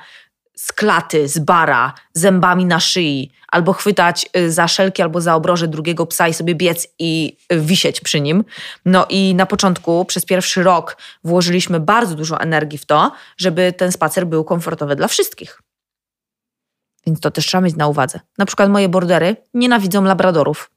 z 0.55 0.73
klaty, 0.73 1.29
z 1.29 1.39
bara, 1.39 1.95
zębami 2.13 2.65
na 2.65 2.81
szyi, 2.81 3.33
albo 3.49 3.73
chwytać 3.73 4.31
e, 4.33 4.51
za 4.51 4.69
szelki 4.69 5.03
albo 5.03 5.21
za 5.21 5.35
obroże 5.35 5.69
drugiego 5.69 6.07
psa 6.07 6.29
i 6.29 6.35
sobie 6.35 6.55
biec 6.55 6.89
i 6.99 7.37
wisieć 7.51 8.01
przy 8.01 8.21
nim. 8.21 8.45
No 8.85 9.07
i 9.09 9.35
na 9.35 9.47
początku, 9.47 10.05
przez 10.05 10.25
pierwszy 10.25 10.63
rok, 10.63 10.97
włożyliśmy 11.25 11.81
bardzo 11.81 12.15
dużo 12.15 12.41
energii 12.41 12.79
w 12.79 12.87
to, 12.87 13.13
żeby 13.37 13.73
ten 13.73 13.93
spacer 13.93 14.27
był 14.27 14.45
komfortowy 14.45 14.97
dla 14.97 15.09
wszystkich. 15.09 15.63
Więc 17.07 17.21
to 17.21 17.31
też 17.31 17.47
trzeba 17.47 17.61
mieć 17.61 17.77
na 17.77 17.87
uwadze. 17.87 18.21
Na 18.39 18.47
przykład 18.47 18.71
moje 18.71 18.89
bordery 18.89 19.37
nienawidzą 19.55 20.05
labradorów 20.05 20.71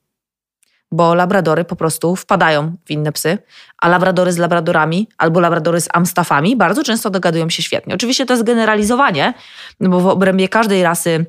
bo 0.91 1.15
labradory 1.15 1.65
po 1.65 1.75
prostu 1.75 2.15
wpadają 2.15 2.75
w 2.85 2.91
inne 2.91 3.11
psy, 3.11 3.37
a 3.77 3.89
labradory 3.89 4.31
z 4.31 4.37
labradorami 4.37 5.07
albo 5.17 5.39
labradory 5.39 5.81
z 5.81 5.87
amstafami 5.93 6.55
bardzo 6.55 6.83
często 6.83 7.09
dogadują 7.09 7.49
się 7.49 7.63
świetnie. 7.63 7.95
Oczywiście 7.95 8.25
to 8.25 8.33
jest 8.33 8.43
generalizowanie, 8.43 9.33
no 9.79 9.89
bo 9.89 9.99
w 9.99 10.07
obrębie 10.07 10.49
każdej 10.49 10.83
rasy 10.83 11.25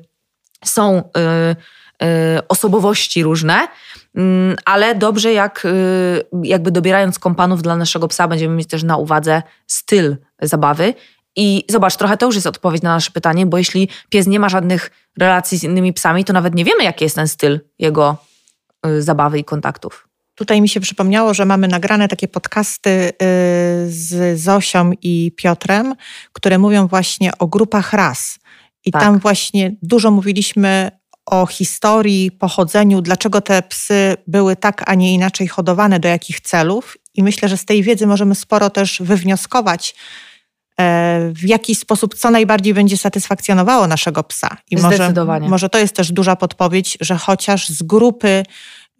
są 0.63 0.95
yy, 0.95 1.55
yy, 2.07 2.47
osobowości 2.47 3.23
różne, 3.23 3.67
yy, 4.15 4.23
ale 4.65 4.95
dobrze 4.95 5.33
jak 5.33 5.65
y, 5.65 6.23
jakby 6.43 6.71
dobierając 6.71 7.19
kompanów 7.19 7.61
dla 7.61 7.75
naszego 7.75 8.07
psa 8.07 8.27
będziemy 8.27 8.55
mieć 8.55 8.67
też 8.67 8.83
na 8.83 8.97
uwadze 8.97 9.41
styl 9.67 10.17
zabawy 10.41 10.93
i 11.35 11.65
zobacz, 11.69 11.95
trochę 11.95 12.17
to 12.17 12.25
już 12.25 12.35
jest 12.35 12.47
odpowiedź 12.47 12.81
na 12.81 12.93
nasze 12.93 13.11
pytanie, 13.11 13.45
bo 13.45 13.57
jeśli 13.57 13.89
pies 14.09 14.27
nie 14.27 14.39
ma 14.39 14.49
żadnych 14.49 14.91
relacji 15.19 15.57
z 15.57 15.63
innymi 15.63 15.93
psami, 15.93 16.25
to 16.25 16.33
nawet 16.33 16.55
nie 16.55 16.65
wiemy, 16.65 16.83
jaki 16.83 17.03
jest 17.03 17.15
ten 17.15 17.27
styl 17.27 17.59
jego 17.79 18.17
Y, 18.17 18.32
zabawy 18.99 19.39
i 19.39 19.43
kontaktów. 19.43 20.07
Tutaj 20.35 20.61
mi 20.61 20.69
się 20.69 20.79
przypomniało, 20.79 21.33
że 21.33 21.45
mamy 21.45 21.67
nagrane 21.67 22.07
takie 22.07 22.27
podcasty 22.27 22.89
y, 22.89 23.11
z 23.87 24.39
Zosią 24.39 24.91
i 25.01 25.31
Piotrem, 25.35 25.95
które 26.33 26.57
mówią 26.57 26.87
właśnie 26.87 27.37
o 27.37 27.47
grupach 27.47 27.93
ras. 27.93 28.39
I 28.85 28.91
tak. 28.91 29.01
tam 29.01 29.19
właśnie 29.19 29.75
dużo 29.81 30.11
mówiliśmy 30.11 30.91
o 31.25 31.45
historii, 31.45 32.31
pochodzeniu, 32.31 33.01
dlaczego 33.01 33.41
te 33.41 33.61
psy 33.61 34.15
były 34.27 34.55
tak, 34.55 34.83
a 34.89 34.95
nie 34.95 35.13
inaczej 35.13 35.47
hodowane, 35.47 35.99
do 35.99 36.07
jakich 36.07 36.41
celów. 36.41 36.97
I 37.13 37.23
myślę, 37.23 37.49
że 37.49 37.57
z 37.57 37.65
tej 37.65 37.83
wiedzy 37.83 38.07
możemy 38.07 38.35
sporo 38.35 38.69
też 38.69 39.01
wywnioskować, 39.01 39.95
w 41.33 41.43
jaki 41.43 41.75
sposób, 41.75 42.15
co 42.15 42.31
najbardziej 42.31 42.73
będzie 42.73 42.97
satysfakcjonowało 42.97 43.87
naszego 43.87 44.23
psa. 44.23 44.57
I. 44.71 44.77
Może, 44.77 45.13
może 45.41 45.69
to 45.69 45.77
jest 45.77 45.95
też 45.95 46.11
duża 46.11 46.35
podpowiedź, 46.35 46.97
że 47.01 47.15
chociaż 47.15 47.69
z 47.69 47.83
grupy 47.83 48.43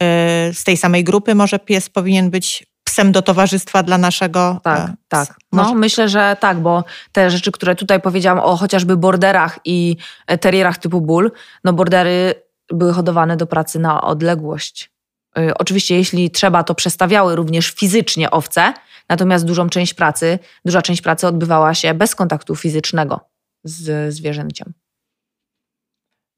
Y, 0.04 0.54
z 0.54 0.64
tej 0.64 0.78
samej 0.78 1.04
grupy 1.04 1.36
może 1.36 1.60
pies 1.60 1.90
powinien 1.90 2.30
być 2.30 2.66
psem 2.84 3.12
do 3.12 3.22
towarzystwa 3.22 3.84
dla 3.84 3.98
naszego. 3.98 4.60
Tak, 4.64 4.90
e, 4.90 4.94
tak. 5.08 5.38
No, 5.52 5.64
może... 5.64 5.76
myślę, 5.76 6.10
że 6.10 6.38
tak, 6.40 6.60
bo 6.60 6.84
te 7.12 7.32
rzeczy, 7.32 7.52
które 7.52 7.76
tutaj 7.76 8.02
powiedziałam 8.02 8.40
o 8.40 8.56
chociażby 8.56 8.98
borderach 8.98 9.60
i 9.66 9.98
e, 10.28 10.38
terrierach 10.38 10.78
typu 10.78 11.02
bull, 11.02 11.32
no 11.64 11.74
bordery 11.74 12.34
były 12.70 12.94
hodowane 12.94 13.38
do 13.38 13.48
pracy 13.48 13.80
na 13.80 14.02
odległość. 14.02 14.92
Y, 15.38 15.58
oczywiście, 15.58 15.96
jeśli 15.96 16.32
trzeba, 16.32 16.64
to 16.64 16.76
przestawiały 16.76 17.36
również 17.36 17.72
fizycznie 17.72 18.32
owce, 18.32 18.74
natomiast 19.10 19.46
dużą 19.46 19.70
część 19.70 19.94
pracy, 19.94 20.40
duża 20.66 20.82
część 20.82 21.02
pracy 21.02 21.28
odbywała 21.28 21.74
się 21.74 21.94
bez 21.94 22.16
kontaktu 22.16 22.56
fizycznego 22.56 23.20
z 23.64 24.14
zwierzęciem. 24.14 24.74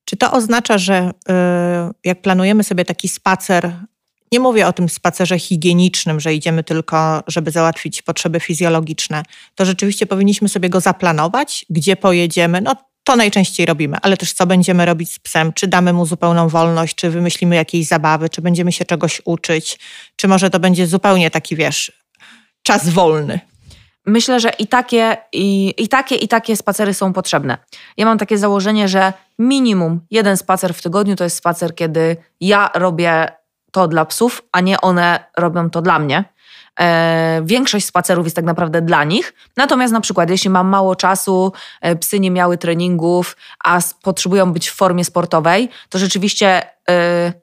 Czy 0.05 0.17
to 0.17 0.31
oznacza, 0.31 0.77
że 0.77 1.11
y, 1.29 1.33
jak 2.03 2.21
planujemy 2.21 2.63
sobie 2.63 2.85
taki 2.85 3.07
spacer, 3.07 3.73
nie 4.31 4.39
mówię 4.39 4.67
o 4.67 4.73
tym 4.73 4.89
spacerze 4.89 5.39
higienicznym, 5.39 6.19
że 6.19 6.33
idziemy 6.33 6.63
tylko, 6.63 7.23
żeby 7.27 7.51
załatwić 7.51 8.01
potrzeby 8.01 8.39
fizjologiczne, 8.39 9.23
to 9.55 9.65
rzeczywiście 9.65 10.05
powinniśmy 10.05 10.49
sobie 10.49 10.69
go 10.69 10.79
zaplanować, 10.79 11.65
gdzie 11.69 11.95
pojedziemy. 11.95 12.61
No 12.61 12.75
to 13.03 13.15
najczęściej 13.15 13.65
robimy, 13.65 13.97
ale 14.01 14.17
też 14.17 14.33
co 14.33 14.45
będziemy 14.47 14.85
robić 14.85 15.13
z 15.13 15.19
psem, 15.19 15.53
czy 15.53 15.67
damy 15.67 15.93
mu 15.93 16.05
zupełną 16.05 16.49
wolność, 16.49 16.95
czy 16.95 17.09
wymyślimy 17.09 17.55
jakieś 17.55 17.87
zabawy, 17.87 18.29
czy 18.29 18.41
będziemy 18.41 18.71
się 18.71 18.85
czegoś 18.85 19.21
uczyć, 19.25 19.79
czy 20.15 20.27
może 20.27 20.49
to 20.49 20.59
będzie 20.59 20.87
zupełnie 20.87 21.31
taki, 21.31 21.55
wiesz, 21.55 22.04
czas 22.65 22.89
wolny. 22.89 23.39
Myślę, 24.05 24.39
że 24.39 24.49
i 24.49 24.67
takie, 24.67 25.17
i, 25.33 25.73
i 25.77 25.87
takie, 25.87 26.15
i 26.15 26.27
takie 26.27 26.55
spacery 26.55 26.93
są 26.93 27.13
potrzebne. 27.13 27.57
Ja 27.97 28.05
mam 28.05 28.17
takie 28.17 28.37
założenie, 28.37 28.87
że 28.87 29.13
minimum 29.39 30.01
jeden 30.11 30.37
spacer 30.37 30.73
w 30.73 30.81
tygodniu 30.81 31.15
to 31.15 31.23
jest 31.23 31.37
spacer, 31.37 31.75
kiedy 31.75 32.17
ja 32.41 32.69
robię 32.73 33.27
to 33.71 33.87
dla 33.87 34.05
psów, 34.05 34.41
a 34.51 34.61
nie 34.61 34.81
one 34.81 35.19
robią 35.37 35.69
to 35.69 35.81
dla 35.81 35.99
mnie. 35.99 36.23
E, 36.79 37.41
większość 37.45 37.85
spacerów 37.85 38.25
jest 38.25 38.35
tak 38.35 38.45
naprawdę 38.45 38.81
dla 38.81 39.03
nich. 39.03 39.33
Natomiast 39.57 39.93
na 39.93 40.01
przykład, 40.01 40.29
jeśli 40.29 40.49
mam 40.49 40.67
mało 40.67 40.95
czasu, 40.95 41.53
e, 41.81 41.95
psy 41.95 42.19
nie 42.19 42.31
miały 42.31 42.57
treningów, 42.57 43.37
a 43.63 43.79
potrzebują 44.03 44.53
być 44.53 44.69
w 44.69 44.75
formie 44.75 45.05
sportowej, 45.05 45.69
to 45.89 45.99
rzeczywiście 45.99 46.61
e, 46.89 47.33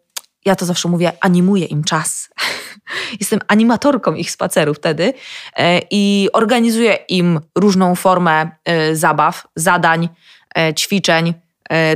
ja 0.44 0.56
to 0.56 0.66
zawsze 0.66 0.88
mówię, 0.88 1.12
animuję 1.20 1.64
im 1.64 1.84
czas. 1.84 2.28
Jestem 3.20 3.40
animatorką 3.48 4.14
ich 4.14 4.30
spacerów 4.30 4.76
wtedy 4.76 5.12
e, 5.56 5.80
i 5.90 6.28
organizuję 6.32 6.98
im 7.08 7.40
różną 7.54 7.94
formę 7.94 8.50
e, 8.64 8.96
zabaw, 8.96 9.46
zadań, 9.56 10.08
e, 10.56 10.74
ćwiczeń, 10.74 11.34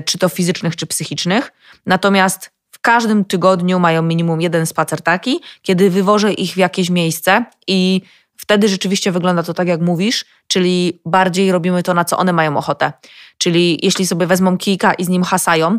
czy 0.04 0.18
to 0.18 0.28
fizycznych, 0.28 0.76
czy 0.76 0.86
psychicznych. 0.86 1.52
Natomiast 1.86 2.50
w 2.70 2.80
każdym 2.80 3.24
tygodniu 3.24 3.78
mają 3.78 4.02
minimum 4.02 4.40
jeden 4.40 4.66
spacer 4.66 5.02
taki, 5.02 5.40
kiedy 5.62 5.90
wywożę 5.90 6.32
ich 6.32 6.52
w 6.52 6.56
jakieś 6.56 6.90
miejsce 6.90 7.44
i 7.66 8.00
wtedy 8.36 8.68
rzeczywiście 8.68 9.12
wygląda 9.12 9.42
to 9.42 9.54
tak, 9.54 9.68
jak 9.68 9.80
mówisz, 9.80 10.24
czyli 10.48 11.00
bardziej 11.06 11.52
robimy 11.52 11.82
to, 11.82 11.94
na 11.94 12.04
co 12.04 12.16
one 12.16 12.32
mają 12.32 12.56
ochotę. 12.56 12.92
Czyli 13.38 13.78
jeśli 13.82 14.06
sobie 14.06 14.26
wezmą 14.26 14.58
kijka 14.58 14.94
i 14.94 15.04
z 15.04 15.08
nim 15.08 15.22
hasają, 15.22 15.78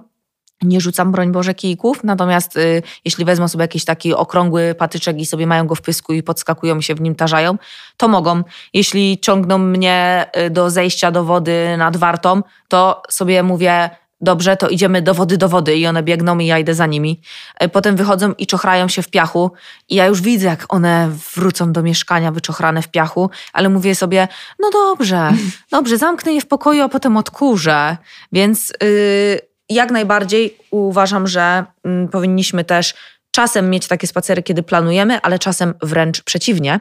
nie 0.62 0.82
rzucam, 0.82 1.12
broń 1.12 1.32
Boże, 1.32 1.54
kijków, 1.54 2.04
natomiast 2.04 2.58
y, 2.58 2.84
jeśli 3.06 3.26
wezmą 3.26 3.48
sobie 3.48 3.64
jakiś 3.64 3.86
taki 3.86 4.14
okrągły 4.14 4.76
patyczek 4.76 5.20
i 5.20 5.26
sobie 5.26 5.48
mają 5.48 5.68
go 5.68 5.76
w 5.76 5.82
pysku 5.82 6.14
i 6.14 6.24
podskakują 6.24 6.82
się 6.82 6.96
w 6.96 7.02
nim 7.02 7.16
tarzają, 7.16 7.58
to 7.98 8.08
mogą. 8.08 8.44
Jeśli 8.74 9.20
ciągną 9.20 9.58
mnie 9.58 10.26
y, 10.38 10.50
do 10.50 10.70
zejścia 10.70 11.12
do 11.12 11.24
wody 11.24 11.76
nad 11.78 11.98
wartą, 11.98 12.44
to 12.68 13.02
sobie 13.10 13.44
mówię, 13.44 13.90
dobrze, 14.22 14.58
to 14.58 14.70
idziemy 14.70 15.02
do 15.02 15.14
wody, 15.14 15.38
do 15.38 15.50
wody 15.50 15.78
i 15.78 15.88
one 15.88 16.04
biegną 16.04 16.40
i 16.40 16.46
ja 16.46 16.60
idę 16.60 16.74
za 16.74 16.86
nimi. 16.86 17.22
Y, 17.64 17.70
potem 17.70 17.96
wychodzą 17.96 18.34
i 18.34 18.48
czochraju 18.48 18.90
się 18.90 19.02
w 19.02 19.10
piachu 19.10 19.52
i 19.90 19.96
ja 19.96 20.06
już 20.06 20.22
widzę, 20.22 20.48
jak 20.48 20.74
one 20.74 21.10
wrócą 21.36 21.72
do 21.72 21.84
mieszkania 21.84 22.32
wyczochrane 22.32 22.82
w 22.82 22.88
piachu, 22.88 23.30
ale 23.54 23.70
mówię 23.70 23.96
sobie, 23.96 24.28
no 24.60 24.70
dobrze, 24.72 25.32
dobrze, 25.72 25.98
zamknę 25.98 26.34
je 26.34 26.42
w 26.42 26.48
pokoju, 26.48 26.84
a 26.84 26.90
potem 26.90 27.18
odkurzę. 27.18 27.98
Więc... 28.32 28.74
Yy, 28.82 29.47
jak 29.70 29.92
najbardziej 29.92 30.58
uważam, 30.72 31.28
że 31.28 31.66
mm, 31.84 32.08
powinniśmy 32.08 32.64
też 32.64 32.94
czasem 33.38 33.70
mieć 33.70 33.88
takie 33.88 34.08
spacery, 34.08 34.44
kiedy 34.44 34.64
planujemy, 34.64 35.22
ale 35.22 35.40
czasem 35.40 35.74
wręcz 35.82 36.24
przeciwnie. 36.24 36.80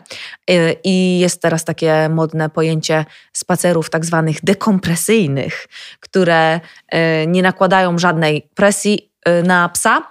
Y, 0.51 0.77
I 0.85 1.19
jest 1.19 1.43
teraz 1.43 1.65
takie 1.65 2.09
modne 2.09 2.51
pojęcie 2.51 3.05
spacerów 3.33 3.91
tak 3.91 4.05
zwanych 4.05 4.45
dekompresyjnych, 4.45 5.67
które 6.01 6.57
y, 6.57 7.27
nie 7.27 7.43
nakładają 7.43 7.99
żadnej 7.99 8.49
presji 8.55 9.11
y, 9.29 9.43
na 9.43 9.69
psa. 9.69 10.03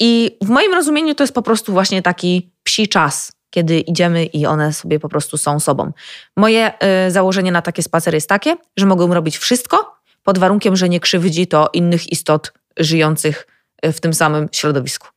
I 0.00 0.36
w 0.42 0.48
moim 0.48 0.74
rozumieniu 0.74 1.14
to 1.14 1.22
jest 1.22 1.34
po 1.34 1.42
prostu 1.42 1.72
właśnie 1.72 2.02
taki 2.02 2.50
psi 2.62 2.88
czas, 2.88 3.32
kiedy 3.50 3.80
idziemy 3.80 4.24
i 4.24 4.46
one 4.46 4.72
sobie 4.72 5.00
po 5.00 5.08
prostu 5.08 5.38
są 5.38 5.60
sobą. 5.60 5.92
Moje 6.36 6.72
założenie 7.08 7.52
na 7.52 7.62
takie 7.62 7.82
spacery 7.82 8.16
jest 8.16 8.28
takie, 8.28 8.56
że 8.76 8.86
mogą 8.86 9.14
robić 9.14 9.38
wszystko, 9.38 9.95
pod 10.26 10.38
warunkiem, 10.38 10.76
że 10.76 10.88
nie 10.88 11.00
krzywdzi 11.00 11.46
to 11.46 11.70
innych 11.72 12.12
istot 12.12 12.52
żyjących 12.76 13.46
w 13.82 14.00
tym 14.00 14.14
samym 14.14 14.48
środowisku. 14.52 15.08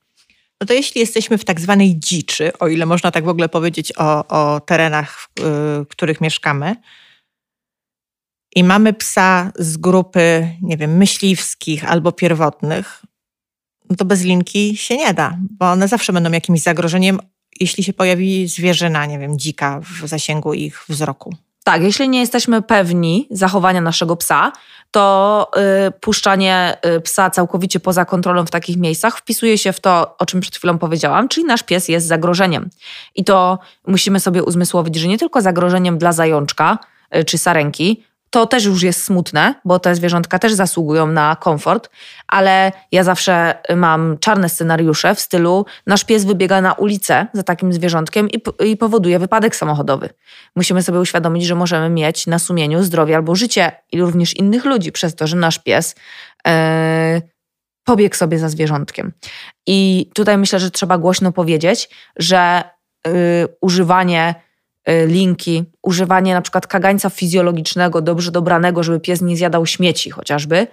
No 0.62 0.68
to 0.68 0.74
jeśli 0.74 1.02
jesteśmy 1.02 1.38
w 1.38 1.46
tak 1.46 1.60
zwanej 1.60 2.00
dziczy, 2.00 2.58
o 2.60 2.68
ile 2.68 2.86
można 2.86 3.12
tak 3.12 3.26
w 3.26 3.28
ogóle 3.28 3.50
powiedzieć 3.50 3.94
o, 3.98 4.28
o 4.28 4.60
terenach, 4.60 5.20
w, 5.20 5.28
w 5.84 5.88
których 5.88 6.22
mieszkamy, 6.22 6.76
i 8.56 8.64
mamy 8.64 8.94
psa 8.94 9.52
z 9.56 9.78
grupy, 9.78 10.50
nie 10.62 10.78
wiem, 10.78 10.98
myśliwskich 10.98 11.92
albo 11.92 12.12
pierwotnych, 12.12 13.02
no 13.90 13.96
to 13.96 14.06
bez 14.06 14.24
linki 14.24 14.78
się 14.78 14.98
nie 14.98 15.14
da, 15.14 15.38
bo 15.60 15.72
one 15.72 15.88
zawsze 15.88 16.14
będą 16.14 16.32
jakimś 16.32 16.62
zagrożeniem, 16.62 17.20
jeśli 17.60 17.84
się 17.84 17.94
pojawi 17.94 18.48
zwierzyna, 18.48 19.06
nie 19.06 19.20
wiem, 19.20 19.40
dzika 19.40 19.82
w 19.82 20.08
zasięgu 20.08 20.54
ich 20.54 20.86
wzroku. 20.90 21.36
Tak, 21.70 21.84
jeśli 21.84 22.10
nie 22.10 22.20
jesteśmy 22.20 22.62
pewni 22.62 23.28
zachowania 23.32 23.82
naszego 23.82 24.16
psa, 24.16 24.52
to 24.92 25.48
y, 25.88 25.92
puszczanie 25.92 26.78
y, 26.98 27.02
psa 27.02 27.30
całkowicie 27.30 27.80
poza 27.80 28.06
kontrolą 28.06 28.46
w 28.46 28.52
takich 28.52 28.78
miejscach 28.78 29.18
wpisuje 29.18 29.58
się 29.58 29.74
w 29.74 29.80
to, 29.80 30.16
o 30.18 30.26
czym 30.26 30.40
przed 30.40 30.56
chwilą 30.56 30.78
powiedziałam, 30.78 31.28
czyli 31.28 31.46
nasz 31.46 31.64
pies 31.64 31.88
jest 31.88 32.08
zagrożeniem. 32.08 32.70
I 33.16 33.24
to 33.24 33.60
musimy 33.88 34.20
sobie 34.20 34.44
uzmysłowić, 34.44 34.96
że 34.96 35.08
nie 35.08 35.18
tylko 35.18 35.42
zagrożeniem 35.42 35.98
dla 35.98 36.12
zajączka 36.12 36.78
y, 37.16 37.24
czy 37.24 37.38
sarenki, 37.38 38.04
to 38.30 38.46
też 38.46 38.66
już 38.66 38.84
jest 38.84 39.04
smutne, 39.04 39.56
bo 39.66 39.80
te 39.80 39.96
zwierzątka 39.96 40.40
też 40.40 40.54
zasługują 40.54 41.08
na 41.08 41.36
komfort, 41.36 41.90
ale 42.28 42.72
ja 42.92 43.04
zawsze 43.04 43.62
mam 43.76 44.18
czarne 44.20 44.50
scenariusze 44.50 45.16
w 45.16 45.20
stylu 45.20 45.66
nasz 45.88 46.04
pies 46.04 46.26
wybiega 46.26 46.62
na 46.62 46.74
ulicę 46.74 47.28
za 47.34 47.44
takim 47.44 47.74
zwierzątkiem 47.74 48.30
i, 48.30 48.42
i 48.66 48.78
powoduje 48.78 49.20
wypadek 49.20 49.56
samochodowy. 49.56 50.10
Musimy 50.56 50.84
sobie 50.84 51.00
uświadomić, 51.00 51.46
że 51.46 51.56
możemy 51.56 51.90
mieć 51.90 52.28
na 52.28 52.40
sumieniu 52.40 52.84
zdrowie 52.84 53.16
albo 53.16 53.36
życie 53.36 53.72
i 53.92 54.02
również 54.02 54.34
innych 54.34 54.66
ludzi 54.66 54.92
przez 54.92 55.16
to, 55.16 55.28
że 55.28 55.38
nasz 55.38 55.60
pies 55.60 55.96
yy, 56.46 56.52
pobiegł 57.84 58.16
sobie 58.16 58.40
za 58.40 58.50
zwierzątkiem. 58.50 59.14
I 59.68 60.10
tutaj 60.14 60.38
myślę, 60.38 60.60
że 60.60 60.72
trzeba 60.72 60.98
głośno 60.98 61.32
powiedzieć, 61.32 61.90
że 62.16 62.64
yy, 63.08 63.14
używanie 63.62 64.36
linki, 65.08 65.64
używanie 65.84 66.34
na 66.34 66.42
przykład 66.42 66.68
kagańca 66.68 67.10
fizjologicznego, 67.10 68.02
dobrze 68.02 68.32
dobranego, 68.32 68.84
żeby 68.84 69.00
pies 69.00 69.22
nie 69.22 69.38
zjadał 69.38 69.66
śmieci 69.66 70.10
chociażby, 70.10 70.68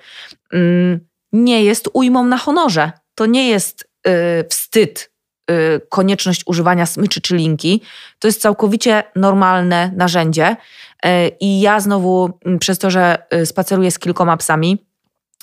mm, 0.52 1.00
nie 1.32 1.64
jest 1.64 1.88
ujmą 1.92 2.24
na 2.24 2.38
honorze. 2.38 2.92
To 3.14 3.26
nie 3.26 3.48
jest 3.48 3.90
y, 4.08 4.10
wstyd, 4.48 5.10
y, 5.50 5.80
konieczność 5.88 6.42
używania 6.46 6.86
smyczy 6.86 7.20
czy 7.20 7.36
linki. 7.36 7.82
To 8.18 8.28
jest 8.28 8.40
całkowicie 8.40 9.02
normalne 9.16 9.92
narzędzie. 9.96 10.56
I 11.40 11.60
ja 11.60 11.80
znowu, 11.80 12.38
mm, 12.44 12.58
przez 12.58 12.78
to, 12.78 12.90
że 12.90 13.18
spaceruję 13.44 13.90
z 13.90 13.98
kilkoma 13.98 14.36
psami, 14.36 14.86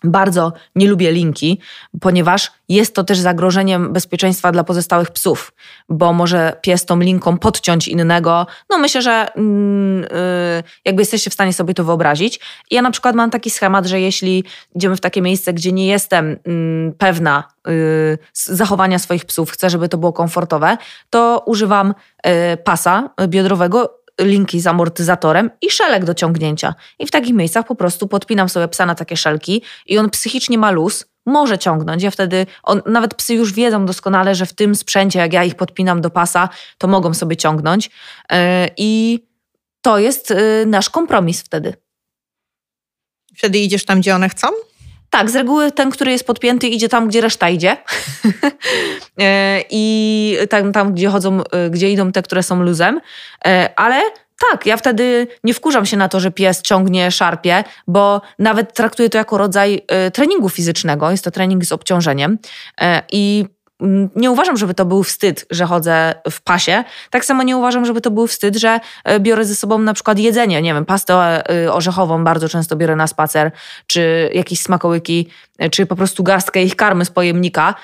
bardzo 0.04 0.54
nie 0.76 0.88
lubię 0.88 1.12
linki, 1.12 1.60
ponieważ 2.02 2.52
jest 2.70 2.96
to 2.96 3.04
też 3.04 3.20
zagrożeniem 3.20 3.94
bezpieczeństwa 3.94 4.52
dla 4.52 4.64
pozostałych 4.64 5.12
psów, 5.12 5.54
bo 5.90 6.14
może 6.14 6.58
pies 6.62 6.86
tą 6.86 7.00
linką 7.00 7.38
podciąć 7.38 7.88
innego. 7.88 8.48
No 8.70 8.78
myślę, 8.78 9.02
że 9.02 9.28
yy, 9.36 10.64
jakby 10.86 11.02
jesteście 11.02 11.30
w 11.30 11.34
stanie 11.34 11.54
sobie 11.54 11.74
to 11.74 11.84
wyobrazić. 11.84 12.40
Ja 12.72 12.82
na 12.82 12.92
przykład 12.92 13.16
mam 13.16 13.30
taki 13.30 13.50
schemat, 13.50 13.86
że 13.86 14.02
jeśli 14.02 14.44
idziemy 14.76 14.96
w 14.96 15.02
takie 15.02 15.22
miejsce, 15.22 15.54
gdzie 15.54 15.72
nie 15.72 15.88
jestem 15.88 16.30
yy, 16.30 16.94
pewna 16.98 17.44
yy, 17.68 18.18
zachowania 18.34 19.00
swoich 19.00 19.26
psów, 19.26 19.52
chcę, 19.52 19.70
żeby 19.70 19.90
to 19.90 19.98
było 19.98 20.14
komfortowe, 20.14 20.78
to 21.10 21.44
używam 21.46 21.94
y, 22.54 22.58
pasa 22.58 23.10
biodrowego 23.28 24.03
linki 24.22 24.60
z 24.62 24.68
amortyzatorem 24.68 25.50
i 25.62 25.70
szelek 25.70 26.06
do 26.06 26.14
ciągnięcia. 26.14 26.76
I 27.00 27.08
w 27.08 27.12
takich 27.12 27.34
miejscach 27.34 27.68
po 27.68 27.76
prostu 27.76 28.08
podpinam 28.08 28.50
sobie 28.50 28.68
psa 28.68 28.86
na 28.86 28.96
takie 28.96 29.18
szelki 29.18 29.62
i 29.86 29.98
on 29.98 30.10
psychicznie 30.10 30.58
ma 30.58 30.72
luz, 30.72 31.06
może 31.26 31.58
ciągnąć. 31.58 32.04
Ja 32.04 32.12
wtedy, 32.12 32.46
on, 32.64 32.82
nawet 32.86 33.16
psy 33.16 33.34
już 33.34 33.54
wiedzą 33.54 33.86
doskonale, 33.86 34.36
że 34.36 34.46
w 34.46 34.54
tym 34.54 34.76
sprzęcie, 34.76 35.20
jak 35.20 35.34
ja 35.34 35.44
ich 35.44 35.56
podpinam 35.56 36.02
do 36.02 36.10
pasa, 36.10 36.50
to 36.78 36.88
mogą 36.88 37.14
sobie 37.14 37.38
ciągnąć. 37.38 37.90
Yy, 38.32 38.38
I 38.78 39.20
to 39.82 40.00
jest 40.00 40.30
yy, 40.30 40.66
nasz 40.66 40.90
kompromis 40.90 41.42
wtedy. 41.42 41.74
Wtedy 43.38 43.58
idziesz 43.58 43.86
tam, 43.86 44.00
gdzie 44.00 44.16
one 44.16 44.30
chcą? 44.30 44.48
Tak, 45.14 45.30
z 45.30 45.36
reguły 45.36 45.72
ten, 45.72 45.90
który 45.90 46.12
jest 46.12 46.28
podpięty, 46.28 46.68
idzie 46.68 46.90
tam, 46.90 47.08
gdzie 47.08 47.22
reszta 47.22 47.50
idzie. 47.50 47.78
E, 49.22 49.62
I 49.70 50.38
tam, 50.50 50.72
tam, 50.72 50.94
gdzie 50.94 51.10
chodzą, 51.10 51.42
e, 51.52 51.70
gdzie 51.70 51.92
idą 51.92 52.12
te, 52.12 52.22
które 52.22 52.44
są 52.44 52.64
luzem. 52.64 53.02
E, 53.46 53.70
ale 53.76 54.02
tak, 54.52 54.66
ja 54.66 54.78
wtedy 54.78 55.28
nie 55.44 55.54
wkurzam 55.54 55.86
się 55.86 55.98
na 55.98 56.10
to, 56.10 56.20
że 56.20 56.32
pies 56.32 56.62
ciągnie, 56.62 57.12
szarpie, 57.12 57.64
bo 57.88 58.22
nawet 58.40 58.74
traktuję 58.74 59.10
to 59.10 59.18
jako 59.18 59.38
rodzaj 59.38 59.82
treningu 60.14 60.50
fizycznego. 60.50 61.12
Jest 61.12 61.24
to 61.24 61.32
trening 61.32 61.66
z 61.66 61.72
obciążeniem. 61.72 62.38
I 63.12 63.46
nie 64.16 64.32
uważam, 64.32 64.58
żeby 64.58 64.74
to 64.74 64.86
był 64.86 65.04
wstyd, 65.04 65.46
że 65.50 65.66
chodzę 65.66 66.16
w 66.32 66.42
pasie. 66.42 66.84
Tak 67.10 67.26
samo 67.26 67.44
nie 67.44 67.58
uważam, 67.58 67.86
żeby 67.86 68.02
to 68.02 68.12
był 68.12 68.28
wstyd, 68.28 68.56
że 68.56 68.80
e, 69.04 69.20
biorę 69.20 69.46
ze 69.46 69.56
sobą 69.56 69.80
na 69.80 69.94
przykład 69.94 70.20
jedzenie, 70.20 70.62
nie 70.62 70.74
wiem, 70.74 70.86
pastę 70.86 71.14
e, 71.14 71.74
orzechową 71.74 72.24
bardzo 72.24 72.50
często 72.50 72.76
biorę 72.76 72.96
na 72.96 73.08
spacer, 73.08 73.52
czy 73.88 74.30
jakieś 74.34 74.62
smakołyki, 74.62 75.28
e, 75.58 75.70
czy 75.70 75.86
po 75.86 75.96
prostu 75.96 76.24
garstkę 76.24 76.64
ich 76.64 76.76
karmy 76.76 77.06
z 77.06 77.10
pojemnika 77.10 77.76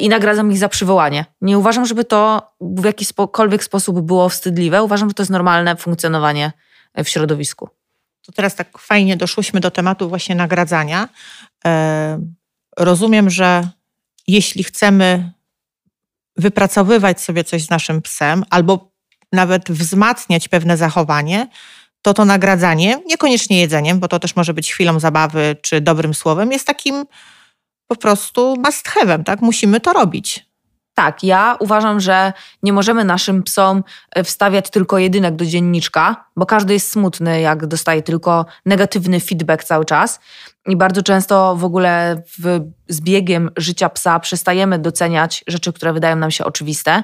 i 0.00 0.08
nagradzam 0.08 0.52
ich 0.52 0.58
za 0.58 0.68
przywołanie. 0.68 1.24
Nie 1.40 1.58
uważam, 1.58 1.86
żeby 1.86 2.04
to 2.04 2.42
w 2.60 2.84
jakikolwiek 2.84 3.64
sposób 3.64 4.00
było 4.00 4.28
wstydliwe. 4.28 4.82
Uważam, 4.82 5.08
że 5.08 5.14
to 5.14 5.22
jest 5.22 5.30
normalne 5.30 5.76
funkcjonowanie 5.76 6.52
w 6.96 7.08
środowisku. 7.08 7.68
To 8.26 8.32
teraz 8.32 8.54
tak 8.54 8.78
fajnie 8.78 9.16
doszłyśmy 9.16 9.60
do 9.60 9.70
tematu 9.70 10.08
właśnie 10.08 10.34
nagradzania. 10.34 11.08
Rozumiem, 12.76 13.30
że 13.30 13.68
jeśli 14.26 14.64
chcemy 14.64 15.32
wypracowywać 16.38 17.20
sobie 17.20 17.44
coś 17.44 17.62
z 17.62 17.70
naszym 17.70 18.02
psem 18.02 18.44
albo 18.50 18.90
nawet 19.32 19.70
wzmacniać 19.70 20.48
pewne 20.48 20.76
zachowanie, 20.76 21.48
to 22.02 22.14
to 22.14 22.24
nagradzanie, 22.24 23.00
niekoniecznie 23.06 23.60
jedzeniem, 23.60 24.00
bo 24.00 24.08
to 24.08 24.18
też 24.18 24.36
może 24.36 24.54
być 24.54 24.72
chwilą 24.72 25.00
zabawy 25.00 25.56
czy 25.62 25.80
dobrym 25.80 26.14
słowem, 26.14 26.52
jest 26.52 26.66
takim 26.66 27.04
po 27.86 27.96
prostu 27.96 28.56
must 28.64 28.88
have'em, 28.88 29.24
tak? 29.24 29.42
Musimy 29.42 29.80
to 29.80 29.92
robić. 29.92 30.47
Tak, 30.98 31.24
ja 31.24 31.56
uważam, 31.60 32.00
że 32.00 32.32
nie 32.62 32.72
możemy 32.72 33.04
naszym 33.04 33.42
psom 33.42 33.84
e, 34.10 34.24
wstawiać 34.24 34.70
tylko 34.70 34.98
jedynek 34.98 35.36
do 35.36 35.46
dzienniczka, 35.46 36.24
bo 36.36 36.46
każdy 36.46 36.72
jest 36.72 36.92
smutny, 36.92 37.40
jak 37.40 37.66
dostaje 37.66 38.02
tylko 38.02 38.46
negatywny 38.66 39.20
feedback 39.20 39.64
cały 39.64 39.84
czas. 39.84 40.20
I 40.66 40.76
bardzo 40.76 41.02
często 41.02 41.56
w 41.56 41.64
ogóle 41.64 42.22
w, 42.38 42.60
z 42.88 43.00
biegiem 43.00 43.50
życia 43.56 43.88
psa 43.88 44.20
przestajemy 44.20 44.78
doceniać 44.78 45.44
rzeczy, 45.46 45.72
które 45.72 45.92
wydają 45.92 46.16
nam 46.16 46.30
się 46.30 46.44
oczywiste. 46.44 47.02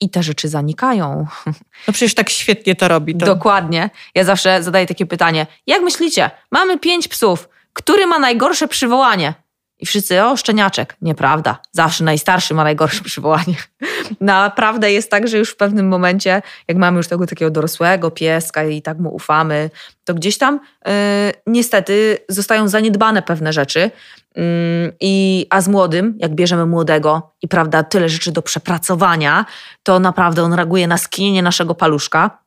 I 0.00 0.10
te 0.10 0.22
rzeczy 0.22 0.48
zanikają. 0.48 1.26
No 1.88 1.92
przecież 1.92 2.14
tak 2.14 2.30
świetnie 2.30 2.74
to 2.74 2.88
robi. 2.88 3.16
To... 3.16 3.26
Dokładnie. 3.26 3.90
Ja 4.14 4.24
zawsze 4.24 4.62
zadaję 4.62 4.86
takie 4.86 5.06
pytanie. 5.06 5.46
Jak 5.66 5.82
myślicie, 5.82 6.30
mamy 6.50 6.78
pięć 6.78 7.08
psów, 7.08 7.48
który 7.72 8.06
ma 8.06 8.18
najgorsze 8.18 8.68
przywołanie? 8.68 9.34
I 9.78 9.86
wszyscy, 9.86 10.24
o, 10.24 10.36
szczeniaczek. 10.36 10.96
Nieprawda. 11.02 11.58
Zawsze 11.72 12.04
najstarszy 12.04 12.54
ma 12.54 12.64
najgorsze 12.64 13.04
przywołanie. 13.04 13.54
Naprawdę 14.20 14.92
jest 14.92 15.10
tak, 15.10 15.28
że 15.28 15.38
już 15.38 15.50
w 15.50 15.56
pewnym 15.56 15.88
momencie, 15.88 16.42
jak 16.68 16.76
mamy 16.76 16.96
już 16.96 17.08
tego 17.08 17.26
takiego 17.26 17.50
dorosłego 17.50 18.10
pieska 18.10 18.64
i 18.64 18.82
tak 18.82 18.98
mu 18.98 19.14
ufamy, 19.14 19.70
to 20.04 20.14
gdzieś 20.14 20.38
tam 20.38 20.60
yy, 20.86 20.92
niestety 21.46 22.18
zostają 22.28 22.68
zaniedbane 22.68 23.22
pewne 23.22 23.52
rzeczy. 23.52 23.90
Yy, 24.36 24.42
i, 25.00 25.46
a 25.50 25.60
z 25.60 25.68
młodym, 25.68 26.18
jak 26.18 26.34
bierzemy 26.34 26.66
młodego 26.66 27.34
i 27.42 27.48
prawda, 27.48 27.82
tyle 27.82 28.08
rzeczy 28.08 28.32
do 28.32 28.42
przepracowania, 28.42 29.44
to 29.82 30.00
naprawdę 30.00 30.42
on 30.42 30.52
reaguje 30.52 30.86
na 30.86 30.98
skinienie 30.98 31.42
naszego 31.42 31.74
paluszka. 31.74 32.38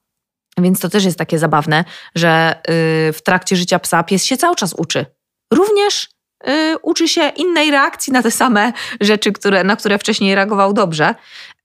Więc 0.58 0.80
to 0.80 0.90
też 0.90 1.06
jest 1.06 1.18
takie 1.18 1.40
zabawne, 1.40 1.86
że 2.16 2.62
yy, 2.68 3.14
w 3.14 3.20
trakcie 3.24 3.56
życia 3.56 3.80
psa 3.80 4.04
pies 4.04 4.26
się 4.26 4.38
cały 4.38 4.56
czas 4.56 4.74
uczy. 4.74 5.06
Również 5.54 6.19
Y, 6.48 6.78
uczy 6.82 7.08
się 7.08 7.30
innej 7.30 7.72
reakcji 7.72 8.14
na 8.14 8.24
te 8.24 8.32
same 8.32 8.74
rzeczy, 9.02 9.32
które, 9.32 9.64
na 9.64 9.76
które 9.76 9.98
wcześniej 9.98 10.36
reagował 10.36 10.74
dobrze. 10.74 11.16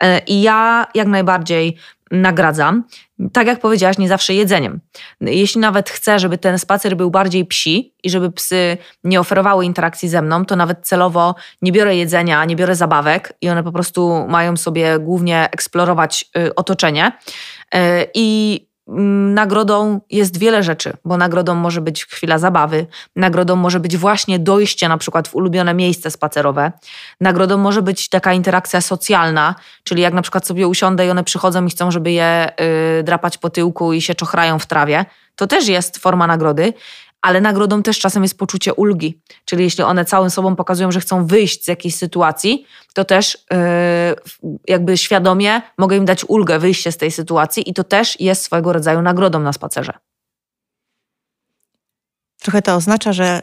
Y, 0.05 0.07
I 0.27 0.43
ja 0.43 0.87
jak 0.95 1.07
najbardziej 1.07 1.77
nagradzam. 2.11 2.85
Tak 3.33 3.47
jak 3.47 3.61
powiedziałaś, 3.61 3.99
nie 3.99 4.09
zawsze 4.09 4.35
jedzeniem. 4.35 4.81
Jeśli 5.21 5.61
nawet 5.61 5.91
chcę, 5.91 6.19
żeby 6.19 6.39
ten 6.39 6.59
spacer 6.59 6.97
był 6.97 7.11
bardziej 7.11 7.47
psi 7.47 7.95
i 8.03 8.11
żeby 8.11 8.33
psy 8.33 8.77
nie 9.05 9.21
oferowały 9.21 9.65
interakcji 9.65 10.09
ze 10.09 10.23
mną, 10.23 10.45
to 10.45 10.57
nawet 10.57 10.87
celowo 10.87 11.35
nie 11.63 11.73
biorę 11.73 11.97
jedzenia, 11.97 12.45
nie 12.45 12.57
biorę 12.57 12.77
zabawek 12.77 13.33
i 13.41 13.49
one 13.49 13.63
po 13.63 13.73
prostu 13.73 14.27
mają 14.29 14.57
sobie 14.57 14.99
głównie 14.99 15.49
eksplorować 15.53 16.25
y, 16.39 16.55
otoczenie. 16.55 17.13
I 18.15 18.61
Mm, 18.61 18.74
nagrodą 18.87 20.01
jest 20.11 20.39
wiele 20.39 20.63
rzeczy, 20.63 20.93
bo 21.05 21.17
nagrodą 21.17 21.55
może 21.55 21.81
być 21.81 22.05
chwila 22.05 22.39
zabawy, 22.39 22.87
nagrodą 23.17 23.57
może 23.57 23.81
być 23.81 23.97
właśnie 23.97 24.39
dojście 24.39 24.89
na 24.89 24.99
przykład 24.99 25.29
w 25.29 25.35
ulubione 25.35 25.75
miejsce 25.75 26.11
spacerowe, 26.11 26.73
nagrodą 27.21 27.59
może 27.59 27.83
być 27.83 28.09
taka 28.09 28.33
interakcja 28.33 28.81
socjalna, 28.81 29.55
czyli 29.85 30.03
jak 30.03 30.15
na 30.15 30.23
przykład 30.23 30.47
sobie 30.47 30.69
usiądę 30.69 31.07
i 31.07 31.11
one 31.11 31.25
przychodzą 31.25 31.67
i 31.67 31.71
chcą, 31.71 31.91
żeby 31.91 32.13
je 32.13 32.53
y, 32.99 33.03
drapać 33.03 33.39
po 33.39 33.51
tyłku 33.51 33.93
i 33.93 34.03
się 34.03 34.15
czochrają 34.15 34.59
w 34.59 34.67
trawie, 34.67 35.05
to 35.37 35.47
też 35.47 35.69
jest 35.69 35.99
forma 35.99 36.27
nagrody, 36.27 36.73
ale 37.25 37.41
nagrodą 37.41 37.83
też 37.83 37.99
czasem 37.99 38.23
jest 38.23 38.39
poczucie 38.39 38.75
ulgi. 38.75 39.21
Czyli 39.45 39.65
jeśli 39.65 39.85
one 39.85 40.05
całym 40.05 40.31
sobą 40.31 40.57
pokazują, 40.57 40.93
że 40.93 41.01
chcą 41.01 41.27
wyjść 41.27 41.65
z 41.65 41.69
jakiejś 41.69 41.97
sytuacji, 41.97 42.67
to 42.95 43.05
też 43.05 43.39
yy, 43.51 43.59
jakby 44.69 44.99
świadomie 44.99 45.63
mogę 45.79 45.97
im 45.97 46.05
dać 46.05 46.25
ulgę, 46.25 46.59
wyjście 46.59 46.93
z 46.93 46.97
tej 46.97 47.11
sytuacji 47.11 47.71
i 47.71 47.75
to 47.75 47.85
też 47.85 48.21
jest 48.21 48.43
swojego 48.43 48.73
rodzaju 48.73 49.03
nagrodą 49.03 49.41
na 49.41 49.53
spacerze. 49.53 49.93
Trochę 52.41 52.63
to 52.63 52.75
oznacza, 52.75 53.13
że 53.13 53.43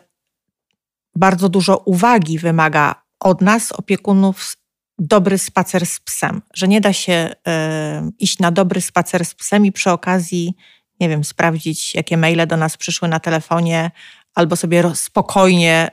bardzo 1.16 1.50
dużo 1.50 1.78
uwagi 1.78 2.40
wymaga 2.40 3.04
od 3.20 3.42
nas, 3.42 3.72
opiekunów, 3.72 4.56
dobry 5.00 5.38
spacer 5.38 5.86
z 5.86 6.00
psem. 6.00 6.42
Że 6.54 6.68
nie 6.68 6.82
da 6.82 6.94
się 6.94 7.34
y, 7.48 8.12
iść 8.20 8.40
na 8.40 8.52
dobry 8.52 8.82
spacer 8.82 9.26
z 9.26 9.36
psem 9.36 9.66
i 9.66 9.72
przy 9.72 9.92
okazji, 9.92 10.54
nie 11.02 11.10
wiem, 11.10 11.24
sprawdzić, 11.24 11.95
jakie 11.95 12.18
maile 12.18 12.47
do 12.47 12.58
nas 12.58 12.78
przyszły 12.78 13.08
na 13.08 13.20
telefonie, 13.20 13.91
albo 14.36 14.56
sobie 14.56 14.84
spokojnie 14.95 15.91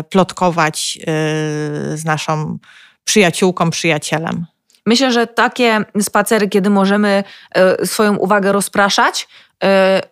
y, 0.00 0.02
plotkować 0.02 0.98
y, 1.00 1.04
z 1.96 2.04
naszą 2.04 2.58
przyjaciółką, 3.04 3.70
przyjacielem. 3.70 4.46
Myślę, 4.86 5.12
że 5.12 5.26
takie 5.26 5.84
spacery, 6.00 6.48
kiedy 6.48 6.70
możemy 6.70 7.24
swoją 7.84 8.16
uwagę 8.16 8.52
rozpraszać, 8.52 9.28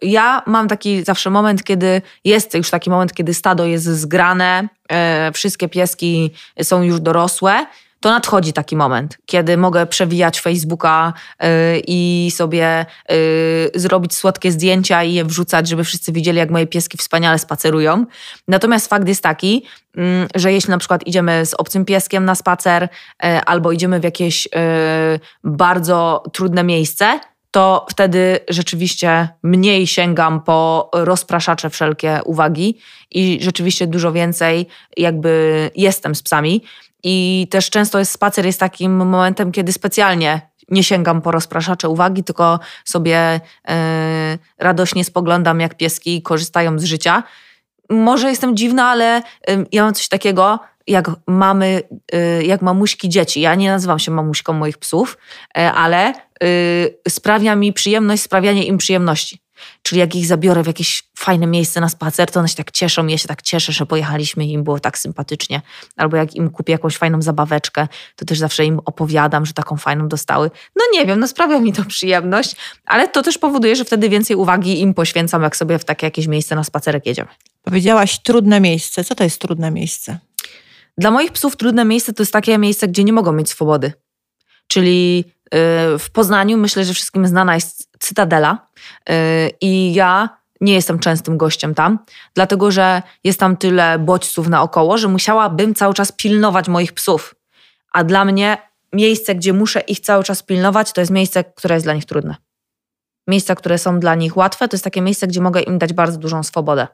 ja 0.03 0.43
mam 0.47 0.69
taki 0.69 1.05
zawsze 1.05 1.31
moment, 1.31 1.65
kiedy 1.65 2.03
jest 2.25 2.55
już 2.55 2.71
taki 2.71 2.91
moment, 2.91 3.15
kiedy 3.15 3.35
stado 3.35 3.65
jest 3.65 3.85
zgrane, 3.85 4.69
wszystkie 5.35 5.69
pieski 5.69 6.31
są 6.63 6.83
już 6.83 7.01
dorosłe 7.01 7.67
to 8.01 8.11
nadchodzi 8.11 8.53
taki 8.53 8.77
moment, 8.77 9.19
kiedy 9.27 9.57
mogę 9.57 9.87
przewijać 9.87 10.41
Facebooka 10.41 11.13
yy, 11.41 11.49
i 11.87 12.31
sobie 12.35 12.87
yy, 13.09 13.17
zrobić 13.75 14.15
słodkie 14.15 14.53
zdjęcia 14.53 15.05
i 15.05 15.15
je 15.15 15.25
wrzucać, 15.25 15.69
żeby 15.69 15.85
wszyscy 15.85 16.13
widzieli, 16.13 16.39
jak 16.39 16.51
moje 16.51 16.67
pieski 16.67 16.99
wspaniale 16.99 17.39
spacerują. 17.39 18.07
Natomiast 18.49 18.89
fakt 18.89 19.09
jest 19.09 19.23
taki, 19.23 19.65
yy, 19.97 20.03
że 20.35 20.53
jeśli 20.53 20.71
na 20.71 20.79
przykład 20.79 21.07
idziemy 21.07 21.47
z 21.47 21.55
obcym 21.55 21.85
pieskiem 21.85 22.25
na 22.25 22.35
spacer 22.35 22.83
y, 22.83 22.89
albo 23.47 23.73
idziemy 23.73 24.01
w 24.01 24.05
jakieś 24.05 24.47
y, 24.47 24.51
bardzo 25.45 26.23
trudne 26.33 26.65
miejsce, 26.65 27.21
to 27.51 27.87
wtedy 27.91 28.41
rzeczywiście 28.49 29.29
mniej 29.43 29.87
sięgam 29.87 30.41
po 30.41 30.91
rozpraszacze 30.95 31.71
wszelkie 31.71 32.21
uwagi 32.25 32.79
i 33.11 33.39
rzeczywiście 33.41 33.87
dużo 33.87 34.13
więcej 34.13 34.67
jakby 34.97 35.71
jestem 35.77 36.15
z 36.15 36.23
psami. 36.23 36.63
I 37.05 37.47
też 37.51 37.71
często 37.71 37.99
jest 37.99 38.13
spacer 38.13 38.47
jest 38.47 38.61
takim 38.61 38.97
momentem, 38.97 39.53
kiedy 39.53 39.73
specjalnie 39.73 40.41
nie 40.71 40.85
sięgam 40.85 41.23
po 41.23 41.31
rozpraszacze 41.31 41.89
uwagi, 41.89 42.25
tylko 42.25 42.61
sobie 42.85 43.41
yy, 43.69 43.75
radośnie 44.59 45.05
spoglądam, 45.05 45.61
jak 45.61 45.75
pieski 45.75 46.23
korzystają 46.23 46.79
z 46.79 46.85
życia. 46.85 47.23
Może 47.91 48.31
jestem 48.31 48.57
dziwna, 48.57 48.89
ale 48.89 49.23
ja 49.73 49.85
mam 49.85 49.95
coś 49.95 50.09
takiego, 50.09 50.59
jak 50.87 51.11
mamy, 51.27 51.83
yy, 52.13 52.45
jak 52.45 52.63
mamuśki 52.63 53.09
dzieci. 53.09 53.41
Ja 53.41 53.55
nie 53.55 53.71
nazywam 53.71 53.99
się 53.99 54.11
mamuśką 54.11 54.53
moich 54.53 54.79
psów, 54.79 55.19
ale 55.75 56.13
sprawia 57.09 57.55
mi 57.55 57.73
przyjemność 57.73 58.23
sprawianie 58.23 58.65
im 58.65 58.79
przyjemności. 58.79 59.41
Czyli 59.83 59.99
jak 59.99 60.15
ich 60.15 60.27
zabiorę 60.27 60.63
w 60.63 60.67
jakieś 60.67 61.03
fajne 61.17 61.47
miejsce 61.47 61.81
na 61.81 61.89
spacer, 61.89 62.31
to 62.31 62.41
one 62.41 62.49
się 62.49 62.57
tak 62.57 62.71
cieszą. 62.71 63.07
Ja 63.07 63.19
się 63.19 63.29
tak 63.29 63.43
cieszę, 63.43 63.73
że 63.73 63.87
pojechaliśmy 63.87 64.47
i 64.47 64.53
im 64.53 64.65
było 64.65 64.81
tak 64.81 64.99
sympatycznie. 64.99 65.63
Albo 65.97 66.17
jak 66.17 66.35
im 66.35 66.51
kupię 66.51 66.73
jakąś 66.73 66.97
fajną 66.97 67.23
zabaweczkę, 67.23 67.89
to 68.17 68.25
też 68.25 68.39
zawsze 68.39 68.65
im 68.65 68.81
opowiadam, 68.85 69.47
że 69.47 69.53
taką 69.53 69.77
fajną 69.77 70.09
dostały. 70.09 70.51
No 70.77 70.85
nie 70.93 71.07
wiem, 71.07 71.21
no 71.21 71.29
sprawia 71.29 71.61
mi 71.61 71.73
to 71.73 71.85
przyjemność, 71.85 72.57
ale 72.85 73.09
to 73.09 73.23
też 73.23 73.39
powoduje, 73.39 73.77
że 73.77 73.85
wtedy 73.85 74.09
więcej 74.09 74.37
uwagi 74.37 74.81
im 74.81 74.95
poświęcam, 74.95 75.43
jak 75.43 75.57
sobie 75.57 75.79
w 75.79 75.85
takie 75.85 76.07
jakieś 76.07 76.27
miejsce 76.27 76.57
na 76.57 76.65
spacerek 76.65 77.07
jedziemy. 77.07 77.29
Powiedziałaś 77.63 78.19
trudne 78.19 78.61
miejsce. 78.61 79.05
Co 79.05 79.15
to 79.15 79.25
jest 79.25 79.41
trudne 79.41 79.71
miejsce? 79.71 80.19
Dla 80.99 81.11
moich 81.11 81.33
psów 81.33 81.57
trudne 81.57 81.85
miejsce 81.85 82.13
to 82.13 82.23
jest 82.23 82.33
takie 82.33 82.59
miejsce, 82.59 82.89
gdzie 82.89 83.05
nie 83.05 83.13
mogą 83.13 83.33
mieć 83.33 83.51
swobody. 83.51 83.93
Czyli 84.69 85.25
y, 85.95 85.99
w 85.99 86.11
Poznaniu 86.13 86.59
myślę, 86.59 86.85
że 86.85 86.95
wszystkim 86.95 87.27
znana 87.27 87.55
jest 87.55 87.88
Cytadela 87.99 88.67
y, 89.11 89.13
i 89.61 89.95
ja 89.95 90.39
nie 90.61 90.75
jestem 90.75 90.99
częstym 90.99 91.37
gościem 91.39 91.75
tam, 91.75 91.99
dlatego 92.35 92.71
że 92.71 93.03
jest 93.25 93.41
tam 93.41 93.57
tyle 93.57 93.99
bodźców 93.99 94.49
naokoło, 94.49 94.99
że 94.99 95.09
musiałabym 95.09 95.75
cały 95.75 95.95
czas 95.95 96.13
pilnować 96.13 96.69
moich 96.69 96.93
psów. 96.93 97.35
A 97.93 98.05
dla 98.05 98.25
mnie 98.25 98.59
miejsce, 98.93 99.35
gdzie 99.35 99.53
muszę 99.53 99.81
ich 99.81 100.01
cały 100.01 100.25
czas 100.25 100.43
pilnować, 100.43 100.93
to 100.93 101.01
jest 101.01 101.11
miejsce, 101.11 101.45
które 101.45 101.75
jest 101.75 101.87
dla 101.87 101.95
nich 101.95 102.05
trudne. 102.05 102.37
Miejsca, 103.27 103.55
które 103.55 103.79
są 103.79 104.01
dla 104.01 104.15
nich 104.15 104.37
łatwe, 104.37 104.69
to 104.69 104.75
jest 104.75 104.85
takie 104.85 105.01
miejsce, 105.01 105.27
gdzie 105.27 105.41
mogę 105.41 105.61
im 105.61 105.79
dać 105.79 105.93
bardzo 105.93 106.19
dużą 106.19 106.43
swobodę. 106.43 106.87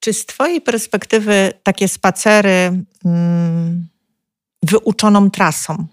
Czy 0.00 0.12
z 0.12 0.26
Twojej 0.26 0.60
perspektywy 0.60 1.52
takie 1.62 1.88
spacery 1.88 2.84
mm, 3.04 3.88
wyuczoną 4.62 5.30
trasą 5.30 5.86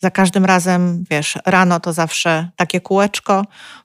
za 0.00 0.10
każdym 0.10 0.44
razem, 0.44 1.04
wiesz, 1.10 1.38
rano 1.46 1.80
to 1.80 1.92
zawsze 1.92 2.50
takie 2.56 2.80
kółeczko, 2.80 3.44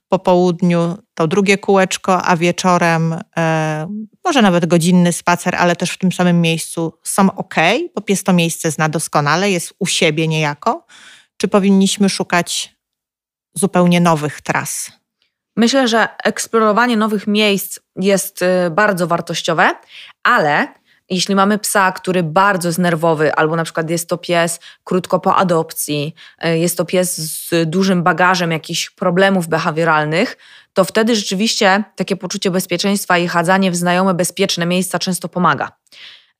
po 0.09 0.19
południu 0.19 0.97
to 1.13 1.27
drugie 1.27 1.57
kółeczko, 1.57 2.23
a 2.23 2.37
wieczorem 2.37 3.19
e, 3.37 3.87
może 4.25 4.41
nawet 4.41 4.65
godzinny 4.65 5.13
spacer, 5.13 5.55
ale 5.55 5.75
też 5.75 5.91
w 5.91 5.97
tym 5.97 6.11
samym 6.11 6.41
miejscu 6.41 6.99
są 7.03 7.35
ok, 7.35 7.55
bo 7.95 8.01
pies 8.01 8.23
to 8.23 8.33
miejsce 8.33 8.71
zna 8.71 8.89
doskonale, 8.89 9.51
jest 9.51 9.73
u 9.79 9.85
siebie 9.85 10.27
niejako. 10.27 10.85
Czy 11.37 11.47
powinniśmy 11.47 12.09
szukać 12.09 12.75
zupełnie 13.53 14.01
nowych 14.01 14.41
tras? 14.41 14.91
Myślę, 15.57 15.87
że 15.87 16.07
eksplorowanie 16.23 16.97
nowych 16.97 17.27
miejsc 17.27 17.79
jest 17.95 18.41
y, 18.41 18.45
bardzo 18.71 19.07
wartościowe, 19.07 19.75
ale 20.23 20.67
jeśli 21.13 21.35
mamy 21.35 21.57
psa, 21.57 21.91
który 21.91 22.23
bardzo 22.23 22.69
jest 22.69 22.79
nerwowy, 22.79 23.35
albo 23.35 23.55
na 23.55 23.63
przykład 23.63 23.89
jest 23.89 24.09
to 24.09 24.17
pies 24.17 24.59
krótko 24.83 25.19
po 25.19 25.35
adopcji, 25.35 26.15
e, 26.39 26.57
jest 26.57 26.77
to 26.77 26.85
pies 26.85 27.17
z 27.17 27.69
dużym 27.69 28.03
bagażem 28.03 28.51
jakichś 28.51 28.89
problemów 28.89 29.47
behawioralnych, 29.47 30.37
to 30.73 30.83
wtedy 30.83 31.15
rzeczywiście 31.15 31.83
takie 31.95 32.15
poczucie 32.15 32.51
bezpieczeństwa 32.51 33.17
i 33.17 33.27
chadzanie 33.27 33.71
w 33.71 33.75
znajome, 33.75 34.13
bezpieczne 34.13 34.65
miejsca 34.65 34.99
często 34.99 35.29
pomaga. 35.29 35.71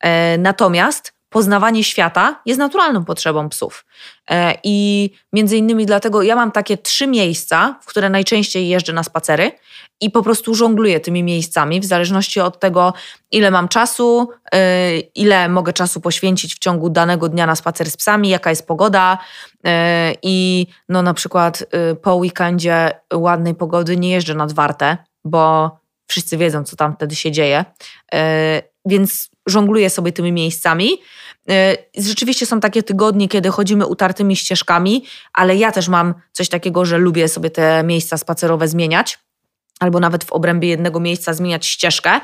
E, 0.00 0.38
natomiast 0.38 1.14
poznawanie 1.34 1.84
świata 1.84 2.40
jest 2.46 2.58
naturalną 2.58 3.04
potrzebą 3.04 3.48
psów. 3.48 3.84
E, 4.30 4.54
I 4.64 5.10
między 5.32 5.56
innymi 5.56 5.86
dlatego 5.86 6.22
ja 6.22 6.36
mam 6.36 6.52
takie 6.52 6.78
trzy 6.78 7.06
miejsca, 7.06 7.78
w 7.82 7.86
które 7.86 8.10
najczęściej 8.10 8.68
jeżdżę 8.68 8.92
na 8.92 9.02
spacery 9.02 9.52
i 10.00 10.10
po 10.10 10.22
prostu 10.22 10.54
żongluję 10.54 11.00
tymi 11.00 11.22
miejscami 11.22 11.80
w 11.80 11.84
zależności 11.84 12.40
od 12.40 12.60
tego, 12.60 12.92
ile 13.30 13.50
mam 13.50 13.68
czasu, 13.68 14.28
e, 14.54 14.98
ile 14.98 15.48
mogę 15.48 15.72
czasu 15.72 16.00
poświęcić 16.00 16.54
w 16.54 16.58
ciągu 16.58 16.90
danego 16.90 17.28
dnia 17.28 17.46
na 17.46 17.56
spacer 17.56 17.90
z 17.90 17.96
psami, 17.96 18.28
jaka 18.28 18.50
jest 18.50 18.66
pogoda. 18.66 19.18
E, 19.66 20.14
I 20.22 20.66
no 20.88 21.02
na 21.02 21.14
przykład 21.14 21.64
po 22.02 22.14
weekendzie 22.14 22.90
ładnej 23.14 23.54
pogody 23.54 23.96
nie 23.96 24.10
jeżdżę 24.10 24.34
nad 24.34 24.52
Wartę, 24.52 24.96
bo 25.24 25.70
wszyscy 26.06 26.36
wiedzą, 26.36 26.64
co 26.64 26.76
tam 26.76 26.94
wtedy 26.96 27.14
się 27.16 27.30
dzieje. 27.30 27.64
Więc 28.84 29.33
żongluję 29.46 29.90
sobie 29.90 30.12
tymi 30.12 30.32
miejscami. 30.32 30.98
Y, 31.50 32.02
rzeczywiście 32.02 32.46
są 32.46 32.60
takie 32.60 32.82
tygodnie, 32.82 33.28
kiedy 33.28 33.48
chodzimy 33.48 33.86
utartymi 33.86 34.36
ścieżkami, 34.36 35.04
ale 35.32 35.56
ja 35.56 35.72
też 35.72 35.88
mam 35.88 36.14
coś 36.32 36.48
takiego, 36.48 36.84
że 36.84 36.98
lubię 36.98 37.28
sobie 37.28 37.50
te 37.50 37.82
miejsca 37.84 38.16
spacerowe 38.16 38.68
zmieniać, 38.68 39.18
albo 39.80 40.00
nawet 40.00 40.24
w 40.24 40.32
obrębie 40.32 40.68
jednego 40.68 41.00
miejsca 41.00 41.34
zmieniać 41.34 41.66
ścieżkę. 41.66 42.20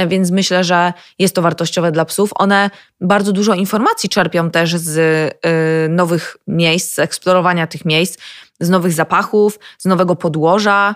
Y, 0.00 0.06
więc 0.06 0.30
myślę, 0.30 0.64
że 0.64 0.92
jest 1.18 1.34
to 1.34 1.42
wartościowe 1.42 1.92
dla 1.92 2.04
psów. 2.04 2.30
One 2.34 2.70
bardzo 3.00 3.32
dużo 3.32 3.54
informacji 3.54 4.08
czerpią 4.08 4.50
też 4.50 4.76
z 4.76 4.98
y, 4.98 5.88
nowych 5.88 6.36
miejsc, 6.46 6.94
z 6.94 6.98
eksplorowania 6.98 7.66
tych 7.66 7.84
miejsc, 7.84 8.18
z 8.60 8.70
nowych 8.70 8.92
zapachów, 8.92 9.58
z 9.78 9.84
nowego 9.84 10.16
podłoża, 10.16 10.94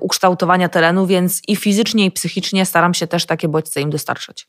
ukształtowania 0.00 0.68
terenu, 0.68 1.06
więc 1.06 1.42
i 1.48 1.56
fizycznie, 1.56 2.04
i 2.04 2.10
psychicznie 2.10 2.66
staram 2.66 2.94
się 2.94 3.06
też 3.06 3.26
takie 3.26 3.48
bodźce 3.48 3.80
im 3.80 3.90
dostarczać. 3.90 4.48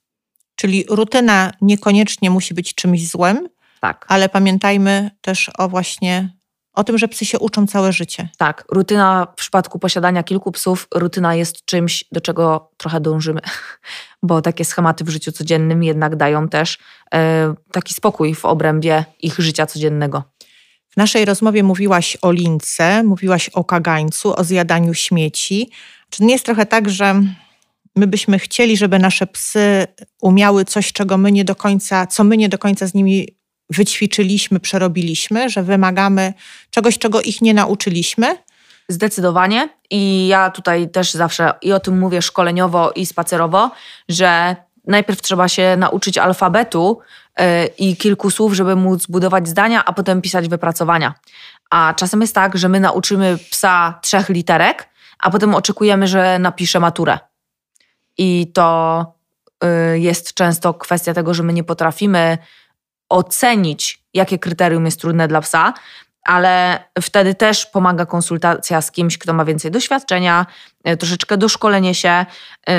Czyli 0.58 0.86
rutyna 0.90 1.52
niekoniecznie 1.62 2.30
musi 2.30 2.54
być 2.54 2.76
czymś 2.76 3.10
złym, 3.10 3.50
tak. 3.82 4.06
ale 4.10 4.30
pamiętajmy 4.30 5.12
też 5.22 5.52
o 5.58 5.70
właśnie 5.70 6.38
o 6.74 6.84
tym, 6.84 6.98
że 6.98 7.08
psy 7.08 7.26
się 7.26 7.40
uczą 7.40 7.68
całe 7.68 7.94
życie. 7.94 8.30
Tak, 8.38 8.66
rutyna 8.72 9.28
w 9.32 9.36
przypadku 9.36 9.80
posiadania 9.80 10.24
kilku 10.24 10.52
psów, 10.52 10.88
rutyna 10.96 11.36
jest 11.36 11.66
czymś, 11.66 12.06
do 12.12 12.22
czego 12.22 12.72
trochę 12.78 13.02
dążymy, 13.02 13.42
bo 14.24 14.42
takie 14.42 14.66
schematy 14.66 15.04
w 15.04 15.10
życiu 15.10 15.32
codziennym 15.32 15.84
jednak 15.84 16.16
dają 16.16 16.50
też 16.50 16.78
e, 17.14 17.54
taki 17.72 17.94
spokój 17.94 18.36
w 18.36 18.46
obrębie 18.46 19.06
ich 19.20 19.40
życia 19.40 19.66
codziennego. 19.66 20.24
W 20.90 20.98
naszej 20.98 21.26
rozmowie 21.26 21.64
mówiłaś 21.64 22.18
o 22.22 22.32
lince, 22.32 23.04
mówiłaś 23.04 23.50
o 23.50 23.64
kagańcu, 23.64 24.40
o 24.40 24.44
zjadaniu 24.44 24.94
śmieci. 24.94 25.72
Czy 26.10 26.24
nie 26.24 26.34
jest 26.34 26.46
trochę 26.46 26.66
tak, 26.66 26.90
że 26.90 27.22
my 27.98 28.08
byśmy 28.08 28.40
chcieli, 28.40 28.78
żeby 28.78 29.00
nasze 29.00 29.28
psy 29.28 29.88
umiały 30.22 30.66
coś, 30.66 30.94
czego 30.94 31.18
my 31.18 31.32
nie 31.32 31.46
do 31.46 31.56
końca, 31.56 32.08
co 32.08 32.24
my 32.24 32.38
nie 32.38 32.50
do 32.50 32.58
końca 32.58 32.88
z 32.88 32.94
nimi 32.94 33.28
wyćwiczyliśmy, 33.70 34.60
przerobiliśmy, 34.60 35.50
że 35.50 35.64
wymagamy 35.64 36.34
czegoś, 36.70 36.98
czego 36.98 37.22
ich 37.22 37.42
nie 37.42 37.54
nauczyliśmy. 37.54 38.38
Zdecydowanie. 38.90 39.70
i 39.90 40.28
ja 40.28 40.50
tutaj 40.50 40.90
też 40.90 41.14
zawsze 41.14 41.54
i 41.62 41.74
o 41.74 41.80
tym 41.80 42.00
mówię 42.00 42.22
szkoleniowo 42.22 42.92
i 42.92 43.06
spacerowo, 43.06 43.72
że 44.10 44.56
najpierw 44.88 45.22
trzeba 45.22 45.48
się 45.48 45.78
nauczyć 45.78 46.18
alfabetu 46.18 47.00
yy, 47.40 47.46
i 47.78 47.98
kilku 47.98 48.32
słów, 48.32 48.54
żeby 48.54 48.76
móc 48.76 49.08
budować 49.08 49.48
zdania, 49.48 49.86
a 49.86 49.94
potem 49.94 50.22
pisać 50.22 50.48
wypracowania. 50.48 51.14
A 51.70 51.94
czasem 51.94 52.22
jest 52.22 52.36
tak, 52.36 52.58
że 52.58 52.70
my 52.70 52.80
nauczymy 52.80 53.38
psa 53.52 54.00
trzech 54.02 54.30
literek, 54.30 54.90
a 55.20 55.30
potem 55.30 55.56
oczekujemy, 55.56 56.08
że 56.08 56.40
napisze 56.40 56.80
maturę. 56.80 57.20
I 58.18 58.52
to 58.54 59.06
yy, 59.64 60.00
jest 60.00 60.34
często 60.34 60.74
kwestia 60.74 61.14
tego, 61.14 61.34
że 61.34 61.44
my 61.44 61.54
nie 61.54 61.64
potrafimy 61.64 62.38
ocenić, 63.10 64.04
jakie 64.14 64.40
kryterium 64.40 64.86
jest 64.86 65.02
trudne 65.02 65.28
dla 65.28 65.42
psa, 65.42 65.74
ale 66.24 66.84
wtedy 67.02 67.36
też 67.36 67.66
pomaga 67.66 68.06
konsultacja 68.06 68.82
z 68.82 68.92
kimś, 68.92 69.18
kto 69.18 69.34
ma 69.34 69.46
więcej 69.46 69.72
doświadczenia, 69.72 70.46
y, 70.90 70.98
troszeczkę 70.98 71.38
doszkolenie 71.38 71.96
się. 71.96 72.26
Y, 72.70 72.74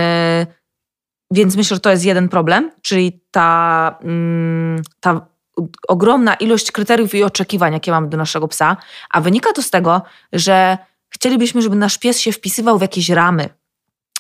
więc 1.30 1.56
myślę, 1.56 1.76
że 1.76 1.80
to 1.80 1.90
jest 1.90 2.04
jeden 2.04 2.28
problem, 2.28 2.70
czyli 2.82 3.20
ta, 3.30 3.98
mm, 4.02 4.82
ta 5.00 5.26
ogromna 5.88 6.34
ilość 6.34 6.72
kryteriów 6.72 7.14
i 7.14 7.24
oczekiwań, 7.24 7.72
jakie 7.72 7.90
mamy 7.90 8.08
do 8.08 8.16
naszego 8.16 8.48
psa, 8.48 8.76
a 9.10 9.20
wynika 9.20 9.52
to 9.52 9.62
z 9.62 9.70
tego, 9.70 10.02
że 10.32 10.78
chcielibyśmy, 11.10 11.62
żeby 11.62 11.76
nasz 11.76 11.98
pies 11.98 12.20
się 12.20 12.32
wpisywał 12.32 12.78
w 12.78 12.82
jakieś 12.82 13.10
ramy, 13.10 13.48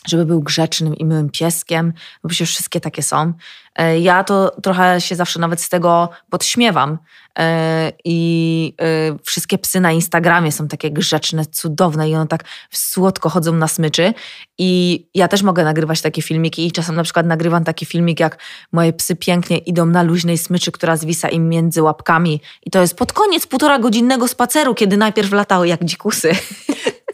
żeby 0.08 0.24
był 0.24 0.42
grzecznym 0.42 0.94
i 0.96 1.04
miłym 1.04 1.30
pieskiem, 1.30 1.92
bo 2.22 2.28
przecież 2.28 2.50
wszystkie 2.50 2.80
takie 2.80 3.02
są. 3.02 3.32
E, 3.78 4.00
ja 4.00 4.24
to 4.24 4.50
trochę 4.62 5.00
się 5.00 5.16
zawsze 5.16 5.40
nawet 5.40 5.60
z 5.60 5.68
tego 5.68 6.08
podśmiewam. 6.30 6.98
E, 7.38 7.92
I 8.04 8.74
e, 8.80 9.18
wszystkie 9.24 9.58
psy 9.58 9.80
na 9.80 9.92
Instagramie 9.92 10.52
są 10.52 10.68
takie 10.68 10.90
grzeczne, 10.90 11.46
cudowne 11.46 12.10
i 12.10 12.14
one 12.14 12.26
tak 12.26 12.44
słodko 12.70 13.28
chodzą 13.28 13.52
na 13.52 13.68
smyczy. 13.68 14.14
I 14.58 15.04
ja 15.14 15.28
też 15.28 15.42
mogę 15.42 15.64
nagrywać 15.64 16.00
takie 16.00 16.22
filmiki 16.22 16.66
i 16.66 16.72
czasem 16.72 16.96
na 16.96 17.02
przykład 17.02 17.26
nagrywam 17.26 17.64
taki 17.64 17.86
filmik, 17.86 18.20
jak 18.20 18.38
moje 18.72 18.92
psy 18.92 19.16
pięknie 19.16 19.58
idą 19.58 19.86
na 19.86 20.02
luźnej 20.02 20.38
smyczy, 20.38 20.72
która 20.72 20.96
zwisa 20.96 21.28
im 21.28 21.48
między 21.48 21.82
łapkami. 21.82 22.40
I 22.66 22.70
to 22.70 22.80
jest 22.80 22.96
pod 22.96 23.12
koniec 23.12 23.46
półtora 23.46 23.78
godzinnego 23.78 24.28
spaceru, 24.28 24.74
kiedy 24.74 24.96
najpierw 24.96 25.32
latały 25.32 25.68
jak 25.68 25.84
dzikusy. 25.84 26.30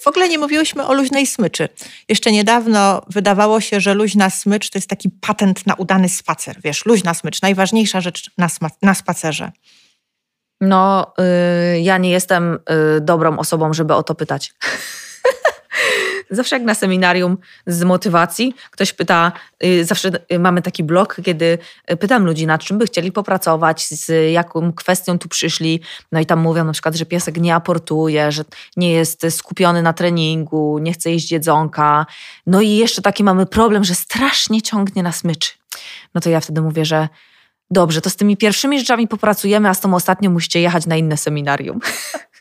W 0.05 0.07
ogóle 0.07 0.29
nie 0.29 0.39
mówiłyśmy 0.39 0.87
o 0.87 0.95
luźnej 0.95 1.27
smyczy. 1.27 1.69
Jeszcze 2.09 2.33
niedawno 2.33 3.03
wydawało 3.11 3.61
się, 3.61 3.81
że 3.81 3.95
luźna 3.95 4.31
smycz 4.31 4.71
to 4.71 4.79
jest 4.79 4.89
taki 4.89 5.11
patent 5.11 5.67
na 5.67 5.75
udany 5.75 6.09
spacer. 6.09 6.57
Wiesz, 6.65 6.87
luźna 6.87 7.15
smycz, 7.15 7.43
najważniejsza 7.43 8.01
rzecz 8.01 8.31
na, 8.39 8.49
na 8.83 8.95
spacerze. 8.95 9.53
No, 10.61 11.13
yy, 11.19 11.81
ja 11.81 11.99
nie 11.99 12.11
jestem 12.11 12.59
yy, 12.69 13.01
dobrą 13.01 13.39
osobą, 13.39 13.73
żeby 13.73 13.95
o 13.95 14.03
to 14.03 14.15
pytać. 14.15 14.53
Zawsze 16.35 16.57
jak 16.57 16.63
na 16.63 16.75
seminarium 16.75 17.39
z 17.67 17.83
motywacji, 17.83 18.55
ktoś 18.71 18.93
pyta, 18.93 19.33
y, 19.65 19.85
zawsze 19.85 20.11
y, 20.33 20.39
mamy 20.39 20.63
taki 20.63 20.85
blok, 20.85 21.17
kiedy 21.25 21.59
pytam 22.01 22.27
ludzi, 22.27 22.47
nad 22.47 22.65
czym 22.65 22.79
by 22.79 22.87
chcieli 22.87 23.13
popracować, 23.13 23.89
z 23.89 24.33
jaką 24.33 24.73
kwestią 24.73 25.19
tu 25.19 25.29
przyszli. 25.29 25.81
No 26.13 26.21
i 26.21 26.27
tam 26.27 26.41
mówią 26.41 26.65
na 26.65 26.73
przykład, 26.73 26.95
że 26.95 27.07
piesek 27.07 27.37
nie 27.37 27.55
aportuje, 27.55 28.33
że 28.33 28.45
nie 28.77 28.93
jest 28.93 29.27
skupiony 29.31 29.83
na 29.83 29.93
treningu, 29.93 30.79
nie 30.79 30.93
chce 30.93 31.11
jeść 31.11 31.33
jedzonka. 31.33 32.07
No 32.47 32.61
i 32.61 32.71
jeszcze 32.71 33.03
taki 33.03 33.25
mamy 33.25 33.47
problem, 33.47 33.85
że 33.85 33.95
strasznie 33.95 34.63
ciągnie 34.63 35.03
na 35.03 35.13
smyczy. 35.13 35.53
No 36.15 36.21
to 36.21 36.31
ja 36.31 36.41
wtedy 36.41 36.61
mówię, 36.61 36.85
że 36.85 37.09
dobrze, 37.71 38.01
to 38.01 38.11
z 38.11 38.17
tymi 38.17 38.37
pierwszymi 38.37 38.79
rzeczami 38.79 39.09
popracujemy, 39.09 39.69
a 39.69 39.75
z 39.75 39.81
tą 39.81 39.95
ostatnią 39.95 40.31
musicie 40.31 40.61
jechać 40.61 40.87
na 40.87 40.97
inne 40.97 41.17
seminarium. 41.17 41.81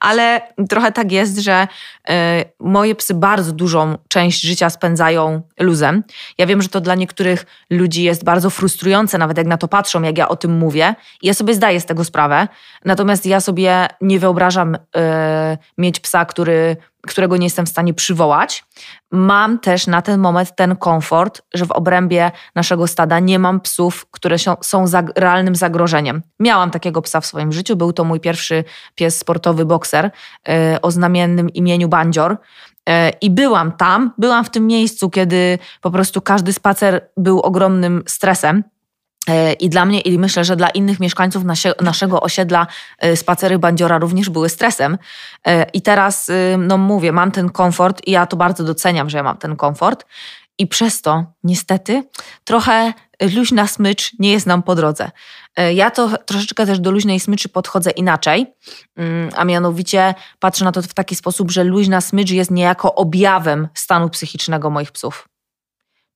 Ale 0.00 0.40
trochę 0.68 0.92
tak 0.92 1.12
jest, 1.12 1.38
że 1.38 1.68
y, 2.10 2.12
moje 2.60 2.94
psy 2.94 3.14
bardzo 3.14 3.52
dużą 3.52 3.98
część 4.08 4.40
życia 4.40 4.70
spędzają 4.70 5.42
luzem. 5.60 6.04
Ja 6.38 6.46
wiem, 6.46 6.62
że 6.62 6.68
to 6.68 6.80
dla 6.80 6.94
niektórych 6.94 7.46
ludzi 7.70 8.02
jest 8.02 8.24
bardzo 8.24 8.50
frustrujące, 8.50 9.18
nawet 9.18 9.38
jak 9.38 9.46
na 9.46 9.56
to 9.56 9.68
patrzą, 9.68 10.02
jak 10.02 10.18
ja 10.18 10.28
o 10.28 10.36
tym 10.36 10.58
mówię. 10.58 10.94
Ja 11.22 11.34
sobie 11.34 11.54
zdaję 11.54 11.80
z 11.80 11.86
tego 11.86 12.04
sprawę. 12.04 12.48
Natomiast 12.84 13.26
ja 13.26 13.40
sobie 13.40 13.86
nie 14.00 14.18
wyobrażam 14.18 14.74
y, 14.74 14.78
mieć 15.78 16.00
psa, 16.00 16.24
który 16.24 16.76
którego 17.06 17.36
nie 17.36 17.46
jestem 17.46 17.66
w 17.66 17.68
stanie 17.68 17.94
przywołać. 17.94 18.64
Mam 19.10 19.58
też 19.58 19.86
na 19.86 20.02
ten 20.02 20.20
moment 20.20 20.56
ten 20.56 20.76
komfort, 20.76 21.42
że 21.54 21.66
w 21.66 21.72
obrębie 21.72 22.30
naszego 22.54 22.86
stada 22.86 23.18
nie 23.18 23.38
mam 23.38 23.60
psów, 23.60 24.06
które 24.10 24.36
są 24.60 24.84
realnym 25.16 25.56
zagrożeniem. 25.56 26.22
Miałam 26.40 26.70
takiego 26.70 27.02
psa 27.02 27.20
w 27.20 27.26
swoim 27.26 27.52
życiu. 27.52 27.76
Był 27.76 27.92
to 27.92 28.04
mój 28.04 28.20
pierwszy 28.20 28.64
pies 28.94 29.18
sportowy 29.18 29.64
bokser 29.64 30.10
yy, 30.48 30.54
o 30.82 30.90
znamiennym 30.90 31.50
imieniu 31.50 31.88
Bandzior. 31.88 32.36
E, 32.88 33.10
I 33.10 33.30
byłam 33.30 33.72
tam, 33.72 34.12
byłam 34.18 34.44
w 34.44 34.50
tym 34.50 34.66
miejscu, 34.66 35.10
kiedy 35.10 35.58
po 35.80 35.90
prostu 35.90 36.22
każdy 36.22 36.52
spacer 36.52 37.10
był 37.16 37.40
ogromnym 37.40 38.02
stresem. 38.06 38.64
E, 39.28 39.52
I 39.52 39.68
dla 39.68 39.84
mnie, 39.84 40.00
i 40.00 40.18
myślę, 40.18 40.44
że 40.44 40.56
dla 40.56 40.68
innych 40.68 41.00
mieszkańców 41.00 41.44
naszego 41.80 42.20
osiedla 42.20 42.66
e, 42.98 43.16
spacery 43.16 43.58
bandziora 43.58 43.98
również 43.98 44.30
były 44.30 44.48
stresem. 44.48 44.98
E, 45.46 45.66
I 45.72 45.82
teraz, 45.82 46.30
no 46.58 46.78
mówię, 46.78 47.12
mam 47.12 47.30
ten 47.30 47.50
komfort 47.50 48.06
i 48.06 48.10
ja 48.10 48.26
to 48.26 48.36
bardzo 48.36 48.64
doceniam, 48.64 49.10
że 49.10 49.16
ja 49.18 49.22
mam 49.22 49.36
ten 49.36 49.56
komfort. 49.56 50.06
I 50.58 50.66
przez 50.66 51.02
to, 51.02 51.24
niestety, 51.44 52.04
trochę 52.44 52.92
luźna 53.36 53.66
smycz 53.66 54.12
nie 54.18 54.32
jest 54.32 54.46
nam 54.46 54.62
po 54.62 54.74
drodze. 54.74 55.10
Ja 55.74 55.90
to 55.90 56.18
troszeczkę 56.18 56.66
też 56.66 56.80
do 56.80 56.90
luźnej 56.90 57.20
smyczy 57.20 57.48
podchodzę 57.48 57.90
inaczej, 57.90 58.46
mm, 58.96 59.30
a 59.36 59.44
mianowicie 59.44 60.14
patrzę 60.38 60.64
na 60.64 60.72
to 60.72 60.82
w 60.82 60.94
taki 60.94 61.14
sposób, 61.14 61.50
że 61.50 61.64
luźna 61.64 62.00
smycz 62.00 62.30
jest 62.30 62.50
niejako 62.50 62.94
objawem 62.94 63.68
stanu 63.74 64.10
psychicznego 64.10 64.70
moich 64.70 64.92
psów. 64.92 65.28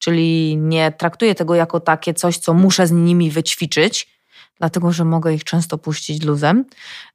Czyli 0.02 0.56
nie 0.56 0.92
traktuję 0.92 1.34
tego 1.34 1.54
jako 1.54 1.80
takie 1.80 2.14
coś, 2.14 2.38
co 2.38 2.54
muszę 2.54 2.86
z 2.86 2.92
nimi 2.92 3.30
wyćwiczyć, 3.30 4.08
dlatego 4.58 4.92
że 4.92 5.04
mogę 5.04 5.34
ich 5.34 5.44
często 5.44 5.78
puścić 5.78 6.24
luzem. 6.24 6.64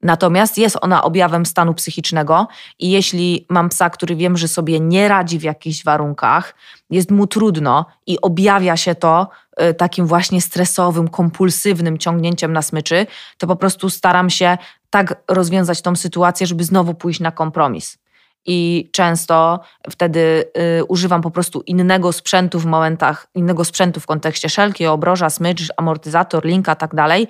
Natomiast 0.01 0.57
jest 0.57 0.77
ona 0.81 1.03
objawem 1.03 1.45
stanu 1.45 1.73
psychicznego 1.73 2.47
i 2.79 2.91
jeśli 2.91 3.45
mam 3.49 3.69
psa, 3.69 3.89
który 3.89 4.15
wiem, 4.15 4.37
że 4.37 4.47
sobie 4.47 4.79
nie 4.79 5.07
radzi 5.07 5.39
w 5.39 5.43
jakichś 5.43 5.83
warunkach, 5.83 6.55
jest 6.89 7.11
mu 7.11 7.27
trudno 7.27 7.85
i 8.05 8.21
objawia 8.21 8.77
się 8.77 8.95
to 8.95 9.29
y, 9.61 9.73
takim 9.73 10.07
właśnie 10.07 10.41
stresowym, 10.41 11.07
kompulsywnym 11.07 11.97
ciągnięciem 11.97 12.53
na 12.53 12.61
smyczy, 12.61 13.07
to 13.37 13.47
po 13.47 13.55
prostu 13.55 13.89
staram 13.89 14.29
się 14.29 14.57
tak 14.89 15.23
rozwiązać 15.27 15.81
tą 15.81 15.95
sytuację, 15.95 16.47
żeby 16.47 16.63
znowu 16.63 16.93
pójść 16.93 17.19
na 17.19 17.31
kompromis 17.31 17.97
i 18.45 18.89
często 18.91 19.59
wtedy 19.89 20.51
y, 20.79 20.85
używam 20.85 21.21
po 21.21 21.31
prostu 21.31 21.61
innego 21.61 22.13
sprzętu 22.13 22.59
w 22.59 22.65
momentach, 22.65 23.27
innego 23.35 23.65
sprzętu 23.65 23.99
w 23.99 24.05
kontekście 24.05 24.49
szelki, 24.49 24.85
obroża, 24.85 25.29
smycz, 25.29 25.71
amortyzator, 25.77 26.45
linka, 26.45 26.75
tak 26.75 26.95
dalej, 26.95 27.27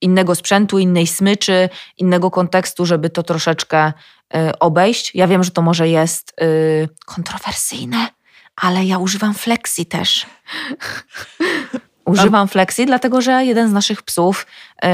innego 0.00 0.34
sprzętu, 0.34 0.78
innej 0.78 1.06
smyczy, 1.06 1.68
innego 1.96 2.30
kontekstu, 2.30 2.86
żeby 2.86 3.10
to 3.10 3.22
troszeczkę 3.22 3.92
y, 4.36 4.58
obejść. 4.58 5.14
Ja 5.14 5.26
wiem, 5.26 5.44
że 5.44 5.50
to 5.50 5.62
może 5.62 5.88
jest 5.88 6.40
y, 6.42 6.88
kontrowersyjne, 7.06 8.08
ale 8.56 8.84
ja 8.84 8.98
używam 8.98 9.34
flexi 9.34 9.86
też. 9.86 10.26
używam 12.04 12.48
flexi, 12.48 12.86
dlatego 12.86 13.20
że 13.20 13.44
jeden 13.44 13.70
z 13.70 13.72
naszych 13.72 14.02
psów, 14.02 14.46
y, 14.84 14.88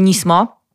Nismo, 0.00 0.56
E, 0.56 0.65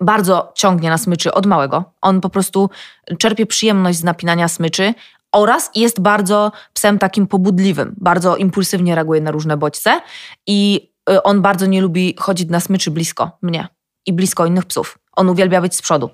bardzo 0.00 0.52
ciągnie 0.54 0.90
na 0.90 0.98
smyczy 0.98 1.34
od 1.34 1.46
małego. 1.46 1.84
On 2.00 2.20
po 2.20 2.28
prostu 2.28 2.70
czerpie 3.18 3.46
przyjemność 3.46 3.98
z 3.98 4.04
napinania 4.04 4.48
smyczy 4.48 4.94
oraz 5.32 5.70
jest 5.74 6.00
bardzo 6.00 6.52
psem 6.72 6.98
takim 6.98 7.26
pobudliwym, 7.26 7.94
bardzo 7.96 8.36
impulsywnie 8.36 8.94
reaguje 8.94 9.20
na 9.20 9.30
różne 9.30 9.56
bodźce 9.56 10.00
i 10.46 10.90
e, 11.10 11.22
on 11.22 11.42
bardzo 11.42 11.66
nie 11.66 11.80
lubi 11.80 12.14
chodzić 12.18 12.48
na 12.50 12.60
smyczy 12.60 12.90
blisko 12.90 13.30
mnie 13.42 13.68
i 14.06 14.12
blisko 14.12 14.46
innych 14.46 14.64
psów. 14.64 14.98
On 15.12 15.28
uwielbia 15.28 15.60
być 15.60 15.76
z 15.76 15.82
przodu. 15.82 16.10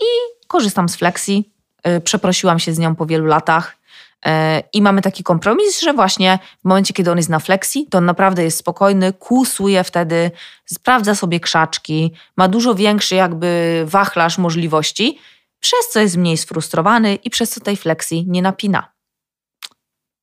I 0.00 0.04
korzystam 0.46 0.88
z 0.88 0.96
flexi. 0.96 1.52
E, 1.82 2.00
przeprosiłam 2.00 2.58
się 2.58 2.72
z 2.74 2.78
nią 2.78 2.94
po 2.94 3.06
wielu 3.06 3.26
latach 3.26 3.76
i 4.72 4.82
mamy 4.82 5.02
taki 5.02 5.22
kompromis, 5.22 5.80
że 5.80 5.92
właśnie 5.92 6.38
w 6.60 6.64
momencie, 6.64 6.94
kiedy 6.94 7.10
on 7.10 7.16
jest 7.16 7.28
na 7.28 7.38
flexi, 7.38 7.86
to 7.90 7.98
on 7.98 8.04
naprawdę 8.04 8.44
jest 8.44 8.58
spokojny, 8.58 9.12
kłusuje 9.12 9.84
wtedy, 9.84 10.30
sprawdza 10.66 11.14
sobie 11.14 11.40
krzaczki, 11.40 12.12
ma 12.36 12.48
dużo 12.48 12.74
większy 12.74 13.14
jakby 13.14 13.82
wachlarz 13.86 14.38
możliwości, 14.38 15.18
przez 15.60 15.88
co 15.92 16.00
jest 16.00 16.16
mniej 16.16 16.36
sfrustrowany 16.36 17.14
i 17.14 17.30
przez 17.30 17.50
co 17.50 17.60
tej 17.60 17.76
flexi 17.76 18.24
nie 18.28 18.42
napina. 18.42 18.92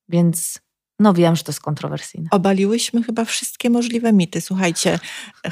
Więc 0.10 0.60
No 1.02 1.14
wiem, 1.14 1.36
że 1.36 1.44
to 1.44 1.52
jest 1.52 1.62
kontrowersyjne. 1.62 2.28
Obaliłyśmy 2.32 3.04
chyba 3.04 3.26
wszystkie 3.26 3.70
możliwe 3.70 4.14
mity. 4.14 4.42
Słuchajcie, 4.42 5.00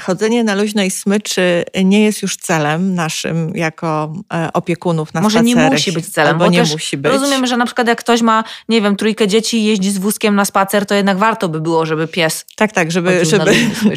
chodzenie 0.02 0.44
na 0.44 0.54
luźnej 0.54 0.90
smyczy 0.90 1.64
nie 1.84 2.04
jest 2.04 2.22
już 2.22 2.36
celem 2.36 2.94
naszym 2.94 3.56
jako 3.56 4.12
e, 4.32 4.52
opiekunów 4.52 5.14
na 5.14 5.20
Może 5.20 5.42
nie 5.42 5.56
musi 5.56 5.92
być 5.92 6.06
celem, 6.08 6.38
bo 6.38 6.46
nie 6.46 6.62
musi 6.62 6.96
być. 6.96 7.12
Rozumiem, 7.12 7.46
że 7.46 7.56
na 7.56 7.66
przykład 7.66 7.88
jak 7.88 7.98
ktoś 7.98 8.22
ma, 8.22 8.44
nie 8.68 8.82
wiem, 8.82 8.96
trójkę 8.96 9.28
dzieci 9.28 9.58
i 9.58 9.64
jeździ 9.64 9.90
z 9.90 9.98
wózkiem 9.98 10.34
na 10.34 10.44
spacer, 10.44 10.86
to 10.86 10.94
jednak 10.94 11.18
warto 11.18 11.48
by 11.48 11.60
było, 11.60 11.86
żeby 11.86 12.08
pies 12.08 12.46
Tak, 12.56 12.72
tak, 12.72 12.90
żeby, 12.90 13.24
żeby, 13.24 13.54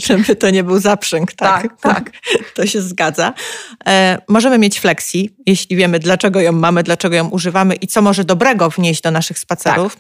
żeby 0.08 0.36
to 0.36 0.50
nie 0.50 0.64
był 0.64 0.80
zaprzęg. 0.80 1.34
Tak, 1.34 1.62
Tak, 1.62 1.82
tak. 1.82 2.12
To 2.56 2.66
się 2.66 2.82
zgadza. 2.82 3.34
E, 3.88 4.18
możemy 4.28 4.58
mieć 4.58 4.80
flexi, 4.80 5.36
jeśli 5.46 5.76
wiemy, 5.76 6.00
dlaczego 6.00 6.42
ją 6.42 6.52
mamy, 6.52 6.84
dlaczego 6.84 7.16
ją 7.16 7.30
używamy 7.30 7.76
i 7.76 7.88
co 7.88 8.02
może 8.02 8.24
dobrego 8.24 8.70
wnieść 8.70 9.02
do 9.02 9.12
naszych 9.12 9.40
spacerów. 9.40 9.98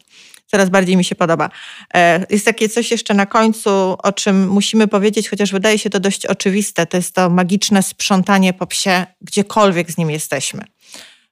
Coraz 0.47 0.69
bardziej 0.69 0.97
mi 0.97 1.03
się 1.03 1.15
podoba. 1.15 1.49
E, 1.93 2.25
jest 2.29 2.45
takie 2.45 2.69
coś 2.69 2.91
jeszcze 2.91 3.13
na 3.13 3.25
końcu, 3.25 3.69
o 4.03 4.11
czym 4.11 4.47
musimy 4.47 4.87
powiedzieć, 4.87 5.29
chociaż 5.29 5.51
wydaje 5.51 5.79
się 5.79 5.89
to 5.89 5.99
dość 5.99 6.25
oczywiste. 6.25 6.85
To 6.85 6.97
jest 6.97 7.15
to 7.15 7.29
magiczne 7.29 7.83
sprzątanie 7.83 8.53
po 8.53 8.67
psie, 8.67 9.05
gdziekolwiek 9.21 9.91
z 9.91 9.97
nim 9.97 10.11
jesteśmy. 10.11 10.65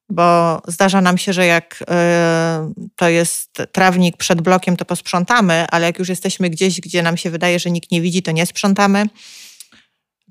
Bo 0.10 0.62
zdarza 0.68 1.02
nam 1.02 1.18
się, 1.18 1.34
że 1.34 1.46
jak 1.46 1.84
e, 1.90 2.72
to 2.96 3.10
jest 3.10 3.58
trawnik 3.72 4.18
przed 4.18 4.42
blokiem, 4.42 4.78
to 4.78 4.86
posprzątamy, 4.86 5.66
ale 5.72 5.86
jak 5.86 6.00
już 6.00 6.10
jesteśmy 6.10 6.50
gdzieś, 6.50 6.82
gdzie 6.82 7.04
nam 7.04 7.18
się 7.18 7.30
wydaje, 7.30 7.60
że 7.60 7.72
nikt 7.72 7.92
nie 7.92 8.02
widzi, 8.02 8.24
to 8.24 8.32
nie 8.32 8.46
sprzątamy. 8.46 9.06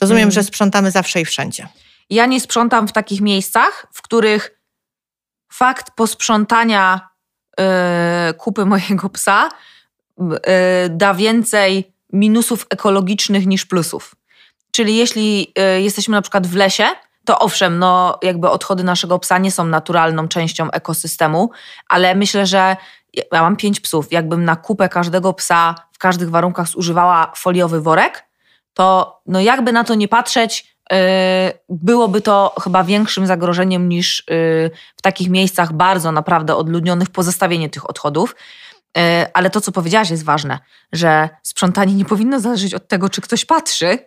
Rozumiem, 0.01 0.22
Mm. 0.22 0.33
że 0.33 0.45
sprzątamy 0.45 0.91
zawsze 0.91 1.20
i 1.20 1.24
wszędzie. 1.24 1.68
Ja 2.11 2.26
nie 2.26 2.41
sprzątam 2.41 2.89
w 2.89 2.93
takich 2.93 3.20
miejscach, 3.20 3.87
w 3.93 4.03
których 4.03 4.61
fakt 5.53 5.91
posprzątania 5.97 7.10
kupy 8.39 8.67
mojego 8.67 9.09
psa 9.09 9.49
y, 10.21 10.27
da 10.91 11.15
więcej 11.15 11.93
minusów 12.13 12.67
ekologicznych 12.71 13.47
niż 13.47 13.67
plusów. 13.67 14.15
Czyli 14.71 14.97
jeśli 14.97 15.53
y, 15.77 15.81
jesteśmy 15.83 16.13
na 16.13 16.23
przykład 16.23 16.47
w 16.47 16.57
lesie, 16.57 16.87
to 17.25 17.39
owszem, 17.39 17.79
no 17.79 18.19
jakby 18.23 18.51
odchody 18.51 18.85
naszego 18.85 19.19
psa 19.19 19.39
nie 19.39 19.51
są 19.51 19.65
naturalną 19.65 20.29
częścią 20.29 20.71
ekosystemu, 20.71 21.51
ale 21.89 22.15
myślę, 22.15 22.47
że 22.47 22.77
ja 23.33 23.43
mam 23.43 23.57
pięć 23.57 23.81
psów. 23.81 24.13
Jakbym 24.13 24.45
na 24.45 24.57
kupę 24.57 24.89
każdego 24.89 25.33
psa 25.33 25.75
w 25.93 25.99
każdych 25.99 26.31
warunkach 26.31 26.69
zużywała 26.69 27.33
foliowy 27.37 27.81
worek, 27.81 28.25
to 28.75 29.21
no 29.27 29.41
jakby 29.41 29.73
na 29.73 29.85
to 29.85 29.95
nie 29.95 30.09
patrzeć, 30.09 30.70
byłoby 31.68 32.20
to 32.20 32.55
chyba 32.62 32.84
większym 32.84 33.26
zagrożeniem 33.26 33.88
niż 33.88 34.24
yy, 34.28 34.70
w 34.97 35.03
takich 35.03 35.30
miejscach 35.30 35.72
bardzo 35.72 36.12
naprawdę 36.12 36.57
odludnionych 36.57 37.11
pozostawienie 37.11 37.70
tych 37.70 37.91
odchodów. 37.91 38.36
Yy, 38.97 39.03
ale 39.34 39.51
to, 39.51 39.61
co 39.61 39.72
powiedziałaś, 39.72 40.11
jest 40.11 40.24
ważne, 40.24 40.59
że 40.93 41.28
sprzątanie 41.43 41.95
nie 41.95 42.05
powinno 42.05 42.41
zależeć 42.41 42.74
od 42.74 42.88
tego, 42.88 43.09
czy 43.09 43.20
ktoś 43.20 43.45
patrzy, 43.45 43.99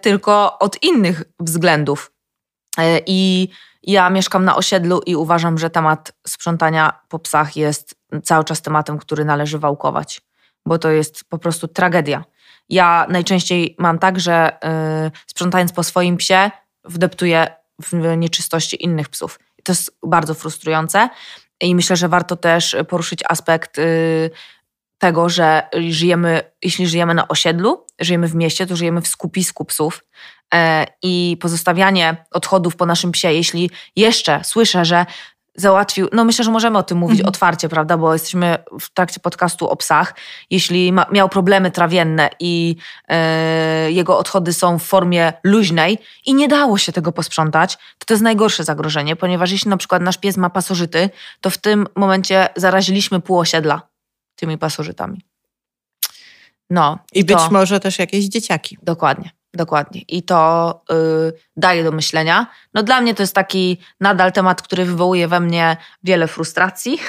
tylko 0.00 0.58
od 0.58 0.82
innych 0.82 1.22
względów. 1.40 2.12
I 3.06 3.48
ja 3.82 4.10
mieszkam 4.10 4.44
na 4.44 4.56
osiedlu 4.56 5.00
i 5.06 5.16
uważam, 5.16 5.58
że 5.58 5.70
temat 5.70 6.12
sprzątania 6.26 7.00
po 7.08 7.18
psach 7.18 7.56
jest 7.56 7.94
cały 8.22 8.44
czas 8.44 8.62
tematem, 8.62 8.98
który 8.98 9.24
należy 9.24 9.58
wałkować, 9.58 10.20
bo 10.66 10.78
to 10.78 10.90
jest 10.90 11.24
po 11.24 11.38
prostu 11.38 11.68
tragedia. 11.68 12.24
Ja 12.68 13.06
najczęściej 13.08 13.76
mam 13.78 13.98
tak, 13.98 14.20
że 14.20 14.52
y, 15.06 15.10
sprzątając 15.26 15.72
po 15.72 15.82
swoim 15.82 16.16
psie, 16.16 16.50
wdeptuję 16.84 17.46
w 17.82 18.16
nieczystości 18.16 18.84
innych 18.84 19.08
psów. 19.08 19.38
To 19.64 19.72
jest 19.72 19.98
bardzo 20.06 20.34
frustrujące 20.34 21.08
i 21.60 21.74
myślę, 21.74 21.96
że 21.96 22.08
warto 22.08 22.36
też 22.36 22.76
poruszyć 22.88 23.20
aspekt 23.28 23.78
y, 23.78 24.30
tego, 24.98 25.28
że 25.28 25.62
żyjemy, 25.88 26.42
jeśli 26.62 26.86
żyjemy 26.86 27.14
na 27.14 27.28
osiedlu, 27.28 27.86
żyjemy 28.00 28.28
w 28.28 28.34
mieście, 28.34 28.66
to 28.66 28.76
żyjemy 28.76 29.00
w 29.00 29.08
skupisku 29.08 29.64
psów 29.64 30.04
e, 30.54 30.86
i 31.02 31.36
pozostawianie 31.40 32.24
odchodów 32.30 32.76
po 32.76 32.86
naszym 32.86 33.12
psie, 33.12 33.32
jeśli 33.32 33.70
jeszcze 33.96 34.44
słyszę, 34.44 34.84
że 34.84 35.06
załatwił, 35.56 36.08
no 36.12 36.24
myślę, 36.24 36.44
że 36.44 36.50
możemy 36.50 36.78
o 36.78 36.82
tym 36.82 36.98
mówić 36.98 37.20
Mhm. 37.20 37.28
otwarcie, 37.28 37.68
prawda, 37.68 37.96
bo 37.96 38.12
jesteśmy 38.12 38.58
w 38.80 38.90
trakcie 38.90 39.20
podcastu 39.20 39.68
o 39.68 39.76
psach. 39.76 40.14
Jeśli 40.50 40.92
ma, 40.92 41.06
miał 41.12 41.28
problemy 41.28 41.70
trawienne 41.70 42.30
i 42.40 42.76
e, 43.08 43.92
jego 43.92 44.18
odchody 44.18 44.52
są 44.52 44.78
w 44.78 44.82
formie 44.82 45.32
luźnej 45.44 45.98
i 46.26 46.34
nie 46.34 46.48
dało 46.48 46.78
się 46.78 46.92
tego 46.92 47.12
posprzątać, 47.12 47.76
to 47.98 48.06
to 48.06 48.14
jest 48.14 48.24
najgorsze 48.24 48.64
zagrożenie, 48.64 49.16
ponieważ 49.16 49.50
jeśli 49.50 49.70
na 49.70 49.76
przykład 49.76 50.02
nasz 50.02 50.18
pies 50.18 50.36
ma 50.36 50.50
pasożyty, 50.50 51.10
to 51.40 51.50
w 51.50 51.58
tym 51.58 51.86
momencie 51.96 52.48
zaraziliśmy 52.56 53.20
pół 53.20 53.38
osiedla 53.38 53.82
tymi 54.36 54.58
pasożytami. 54.58 55.24
No. 56.70 56.98
I 57.12 57.24
być 57.24 57.38
może 57.50 57.80
też 57.80 57.98
jakieś 57.98 58.24
dzieciaki. 58.24 58.78
Dokładnie, 58.82 59.30
dokładnie. 59.54 60.00
I 60.08 60.22
to 60.22 60.80
y, 61.28 61.32
daje 61.56 61.84
do 61.84 61.92
myślenia. 61.92 62.46
No 62.74 62.82
dla 62.82 63.00
mnie 63.00 63.14
to 63.14 63.22
jest 63.22 63.34
taki 63.34 63.78
nadal 64.00 64.32
temat, 64.32 64.62
który 64.62 64.84
wywołuje 64.84 65.28
we 65.28 65.40
mnie 65.40 65.76
wiele 66.02 66.28
frustracji. 66.28 66.98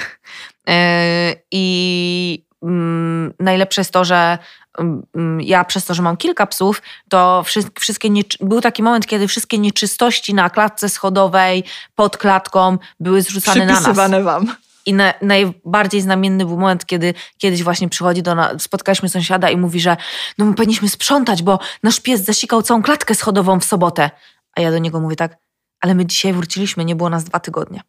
Y, 0.70 1.42
I 1.50 2.44
mm, 2.62 3.34
najlepsze 3.40 3.80
jest 3.80 3.92
to, 3.92 4.04
że 4.04 4.38
mm, 4.78 5.40
ja 5.40 5.64
przez 5.64 5.84
to, 5.84 5.94
że 5.94 6.02
mam 6.02 6.16
kilka 6.16 6.46
psów, 6.46 6.82
to 7.08 7.42
wszy- 7.42 7.70
wszystkie 7.80 8.08
był 8.40 8.60
taki 8.60 8.82
moment, 8.82 9.06
kiedy 9.06 9.28
wszystkie 9.28 9.58
nieczystości 9.58 10.34
na 10.34 10.50
klatce 10.50 10.88
schodowej, 10.88 11.64
pod 11.94 12.16
klatką 12.16 12.78
były 13.00 13.22
zrzucane 13.22 13.66
na 13.66 13.80
nas. 13.80 14.24
Wam. 14.24 14.56
I 14.86 14.94
na, 14.94 15.14
najbardziej 15.22 16.00
znamienny 16.00 16.46
był 16.46 16.58
moment, 16.58 16.86
kiedy 16.86 17.14
kiedyś 17.38 17.62
właśnie 17.62 17.88
przychodzi 17.88 18.22
do 18.22 18.34
nas, 18.34 18.62
spotkaliśmy 18.62 19.08
sąsiada 19.08 19.50
i 19.50 19.56
mówi, 19.56 19.80
że 19.80 19.96
no 20.38 20.44
my 20.44 20.54
powinniśmy 20.54 20.88
sprzątać, 20.88 21.42
bo 21.42 21.58
nasz 21.82 22.00
pies 22.00 22.24
zasikał 22.24 22.62
całą 22.62 22.82
klatkę 22.82 23.14
schodową 23.14 23.60
w 23.60 23.64
sobotę. 23.64 24.10
A 24.52 24.60
ja 24.60 24.70
do 24.70 24.78
niego 24.78 25.00
mówię 25.00 25.16
tak, 25.16 25.36
ale 25.80 25.94
my 25.94 26.06
dzisiaj 26.06 26.32
wróciliśmy, 26.32 26.84
nie 26.84 26.96
było 26.96 27.10
nas 27.10 27.24
dwa 27.24 27.40
tygodnie. 27.40 27.82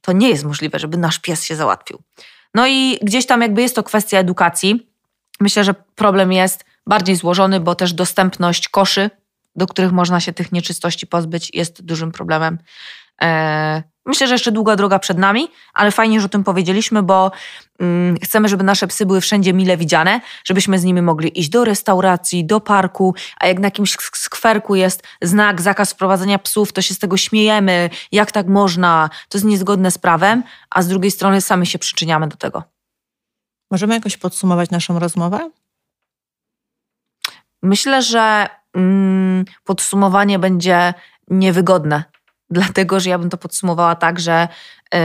To 0.00 0.12
nie 0.12 0.28
jest 0.28 0.44
możliwe, 0.44 0.78
żeby 0.78 0.96
nasz 0.96 1.18
pies 1.18 1.44
się 1.44 1.56
załatwił. 1.56 2.02
No 2.54 2.66
i 2.66 2.98
gdzieś 3.02 3.26
tam 3.26 3.42
jakby 3.42 3.62
jest 3.62 3.74
to 3.74 3.82
kwestia 3.82 4.18
edukacji. 4.18 4.90
Myślę, 5.40 5.64
że 5.64 5.74
problem 5.74 6.32
jest 6.32 6.64
bardziej 6.86 7.16
złożony, 7.16 7.60
bo 7.60 7.74
też 7.74 7.92
dostępność 7.92 8.68
koszy, 8.68 9.10
do 9.56 9.66
których 9.66 9.92
można 9.92 10.20
się 10.20 10.32
tych 10.32 10.52
nieczystości 10.52 11.06
pozbyć, 11.06 11.50
jest 11.54 11.82
dużym 11.82 12.12
problemem. 12.12 12.58
Eee, 13.18 13.82
Myślę, 14.06 14.26
że 14.26 14.34
jeszcze 14.34 14.52
długa 14.52 14.76
droga 14.76 14.98
przed 14.98 15.18
nami, 15.18 15.48
ale 15.74 15.90
fajnie, 15.90 16.20
że 16.20 16.26
o 16.26 16.28
tym 16.28 16.44
powiedzieliśmy, 16.44 17.02
bo 17.02 17.30
mm, 17.78 18.16
chcemy, 18.22 18.48
żeby 18.48 18.64
nasze 18.64 18.86
psy 18.86 19.06
były 19.06 19.20
wszędzie 19.20 19.52
mile 19.52 19.76
widziane, 19.76 20.20
żebyśmy 20.44 20.78
z 20.78 20.84
nimi 20.84 21.02
mogli 21.02 21.40
iść 21.40 21.48
do 21.48 21.64
restauracji, 21.64 22.44
do 22.44 22.60
parku, 22.60 23.14
a 23.40 23.46
jak 23.46 23.58
na 23.58 23.66
jakimś 23.66 23.96
sk- 23.96 24.16
skwerku 24.16 24.74
jest 24.74 25.02
znak, 25.22 25.60
zakaz 25.60 25.92
wprowadzania 25.92 26.38
psów, 26.38 26.72
to 26.72 26.82
się 26.82 26.94
z 26.94 26.98
tego 26.98 27.16
śmiejemy, 27.16 27.90
jak 28.12 28.32
tak 28.32 28.46
można, 28.46 29.10
to 29.28 29.38
jest 29.38 29.44
niezgodne 29.44 29.90
z 29.90 29.98
prawem, 29.98 30.42
a 30.70 30.82
z 30.82 30.88
drugiej 30.88 31.10
strony 31.10 31.40
sami 31.40 31.66
się 31.66 31.78
przyczyniamy 31.78 32.28
do 32.28 32.36
tego. 32.36 32.62
Możemy 33.70 33.94
jakoś 33.94 34.16
podsumować 34.16 34.70
naszą 34.70 34.98
rozmowę? 34.98 35.50
Myślę, 37.62 38.02
że 38.02 38.48
mm, 38.74 39.44
podsumowanie 39.64 40.38
będzie 40.38 40.94
niewygodne, 41.28 42.04
dlatego 42.50 43.00
że 43.00 43.10
ja 43.10 43.18
bym 43.18 43.30
to 43.30 43.36
podsumowała 43.36 43.94
tak, 43.94 44.20
że 44.20 44.48
y, 44.94 44.98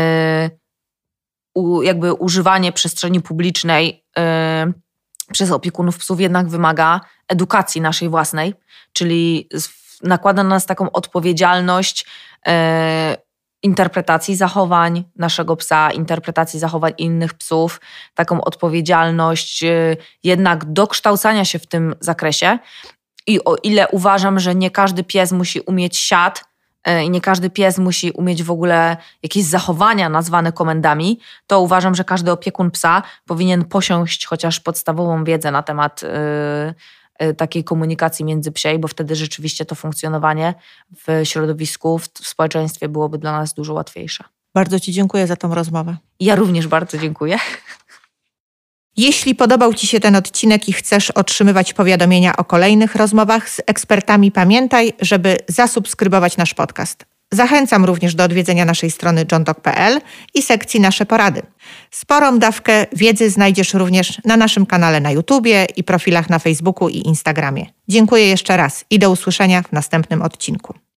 u, 1.55 1.81
jakby 1.81 2.13
używanie 2.13 2.71
przestrzeni 2.71 3.21
publicznej 3.21 4.05
y, 4.69 4.73
przez 5.31 5.51
opiekunów 5.51 5.97
psów 5.97 6.21
jednak 6.21 6.47
wymaga 6.47 7.01
edukacji 7.27 7.81
naszej 7.81 8.09
własnej, 8.09 8.53
czyli 8.93 9.49
nakłada 10.03 10.43
na 10.43 10.49
nas 10.49 10.65
taką 10.65 10.91
odpowiedzialność 10.91 12.05
y, 12.47 12.51
interpretacji 13.63 14.35
zachowań 14.35 15.03
naszego 15.15 15.55
psa, 15.55 15.91
interpretacji 15.91 16.59
zachowań 16.59 16.93
innych 16.97 17.33
psów, 17.33 17.81
taką 18.13 18.41
odpowiedzialność 18.41 19.63
jednak 20.23 20.73
dokształcania 20.73 21.45
się 21.45 21.59
w 21.59 21.67
tym 21.67 21.95
zakresie. 21.99 22.59
I 23.27 23.43
o 23.43 23.55
ile 23.55 23.87
uważam, 23.87 24.39
że 24.39 24.55
nie 24.55 24.71
każdy 24.71 25.03
pies 25.03 25.31
musi 25.31 25.59
umieć 25.59 25.97
siad 25.97 26.39
y, 26.39 26.50
i 27.03 27.09
nie 27.09 27.21
każdy 27.21 27.49
pies 27.49 27.77
musi 27.77 28.11
umieć 28.11 28.43
w 28.43 28.51
ogóle 28.51 28.97
jakieś 29.23 29.43
zachowania 29.43 30.09
nazwane 30.09 30.51
komendami, 30.51 31.19
to 31.47 31.61
uważam, 31.61 31.95
że 31.95 32.03
każdy 32.03 32.31
opiekun 32.31 32.71
psa 32.71 33.03
powinien 33.25 33.65
posiąść 33.65 34.25
chociaż 34.25 34.59
podstawową 34.59 35.23
wiedzę 35.23 35.51
na 35.51 35.63
temat 35.63 36.03
y, 36.03 36.07
y, 37.25 37.33
takiej 37.33 37.63
komunikacji 37.63 38.25
międzypsiej, 38.25 38.79
bo 38.79 38.87
wtedy 38.87 39.15
rzeczywiście 39.15 39.65
to 39.65 39.75
funkcjonowanie 39.75 40.53
w 41.07 41.21
środowisku, 41.23 41.99
w, 41.99 42.07
w 42.07 42.27
społeczeństwie 42.27 42.89
byłoby 42.89 43.17
dla 43.17 43.31
nas 43.31 43.53
dużo 43.53 43.73
łatwiejsze. 43.73 44.23
Bardzo 44.53 44.79
Ci 44.79 44.91
dziękuję 44.91 45.27
za 45.27 45.35
tą 45.35 45.55
rozmowę. 45.55 45.97
Ja 46.19 46.35
również 46.35 46.67
bardzo 46.67 46.97
dziękuję. 46.97 47.37
Jeśli 48.97 49.35
podobał 49.35 49.73
Ci 49.73 49.87
się 49.87 49.99
ten 49.99 50.15
odcinek 50.15 50.69
i 50.69 50.73
chcesz 50.73 51.11
otrzymywać 51.11 51.73
powiadomienia 51.73 52.37
o 52.37 52.43
kolejnych 52.43 52.95
rozmowach 52.95 53.49
z 53.49 53.61
ekspertami, 53.67 54.31
pamiętaj, 54.31 54.93
żeby 55.01 55.37
zasubskrybować 55.47 56.37
nasz 56.37 56.53
podcast. 56.53 57.05
Zachęcam 57.33 57.85
również 57.85 58.15
do 58.15 58.23
odwiedzenia 58.23 58.65
naszej 58.65 58.91
strony 58.91 59.25
johndoc.pl 59.31 60.01
i 60.33 60.41
sekcji 60.41 60.79
Nasze 60.79 61.05
Porady. 61.05 61.41
Sporą 61.91 62.39
dawkę 62.39 62.85
wiedzy 62.93 63.29
znajdziesz 63.29 63.73
również 63.73 64.21
na 64.25 64.37
naszym 64.37 64.65
kanale 64.65 64.99
na 64.99 65.11
YouTubie 65.11 65.67
i 65.75 65.83
profilach 65.83 66.29
na 66.29 66.39
Facebooku 66.39 66.89
i 66.89 66.97
Instagramie. 66.97 67.65
Dziękuję 67.87 68.27
jeszcze 68.27 68.57
raz 68.57 68.85
i 68.89 68.99
do 68.99 69.11
usłyszenia 69.11 69.61
w 69.61 69.71
następnym 69.71 70.21
odcinku. 70.21 70.73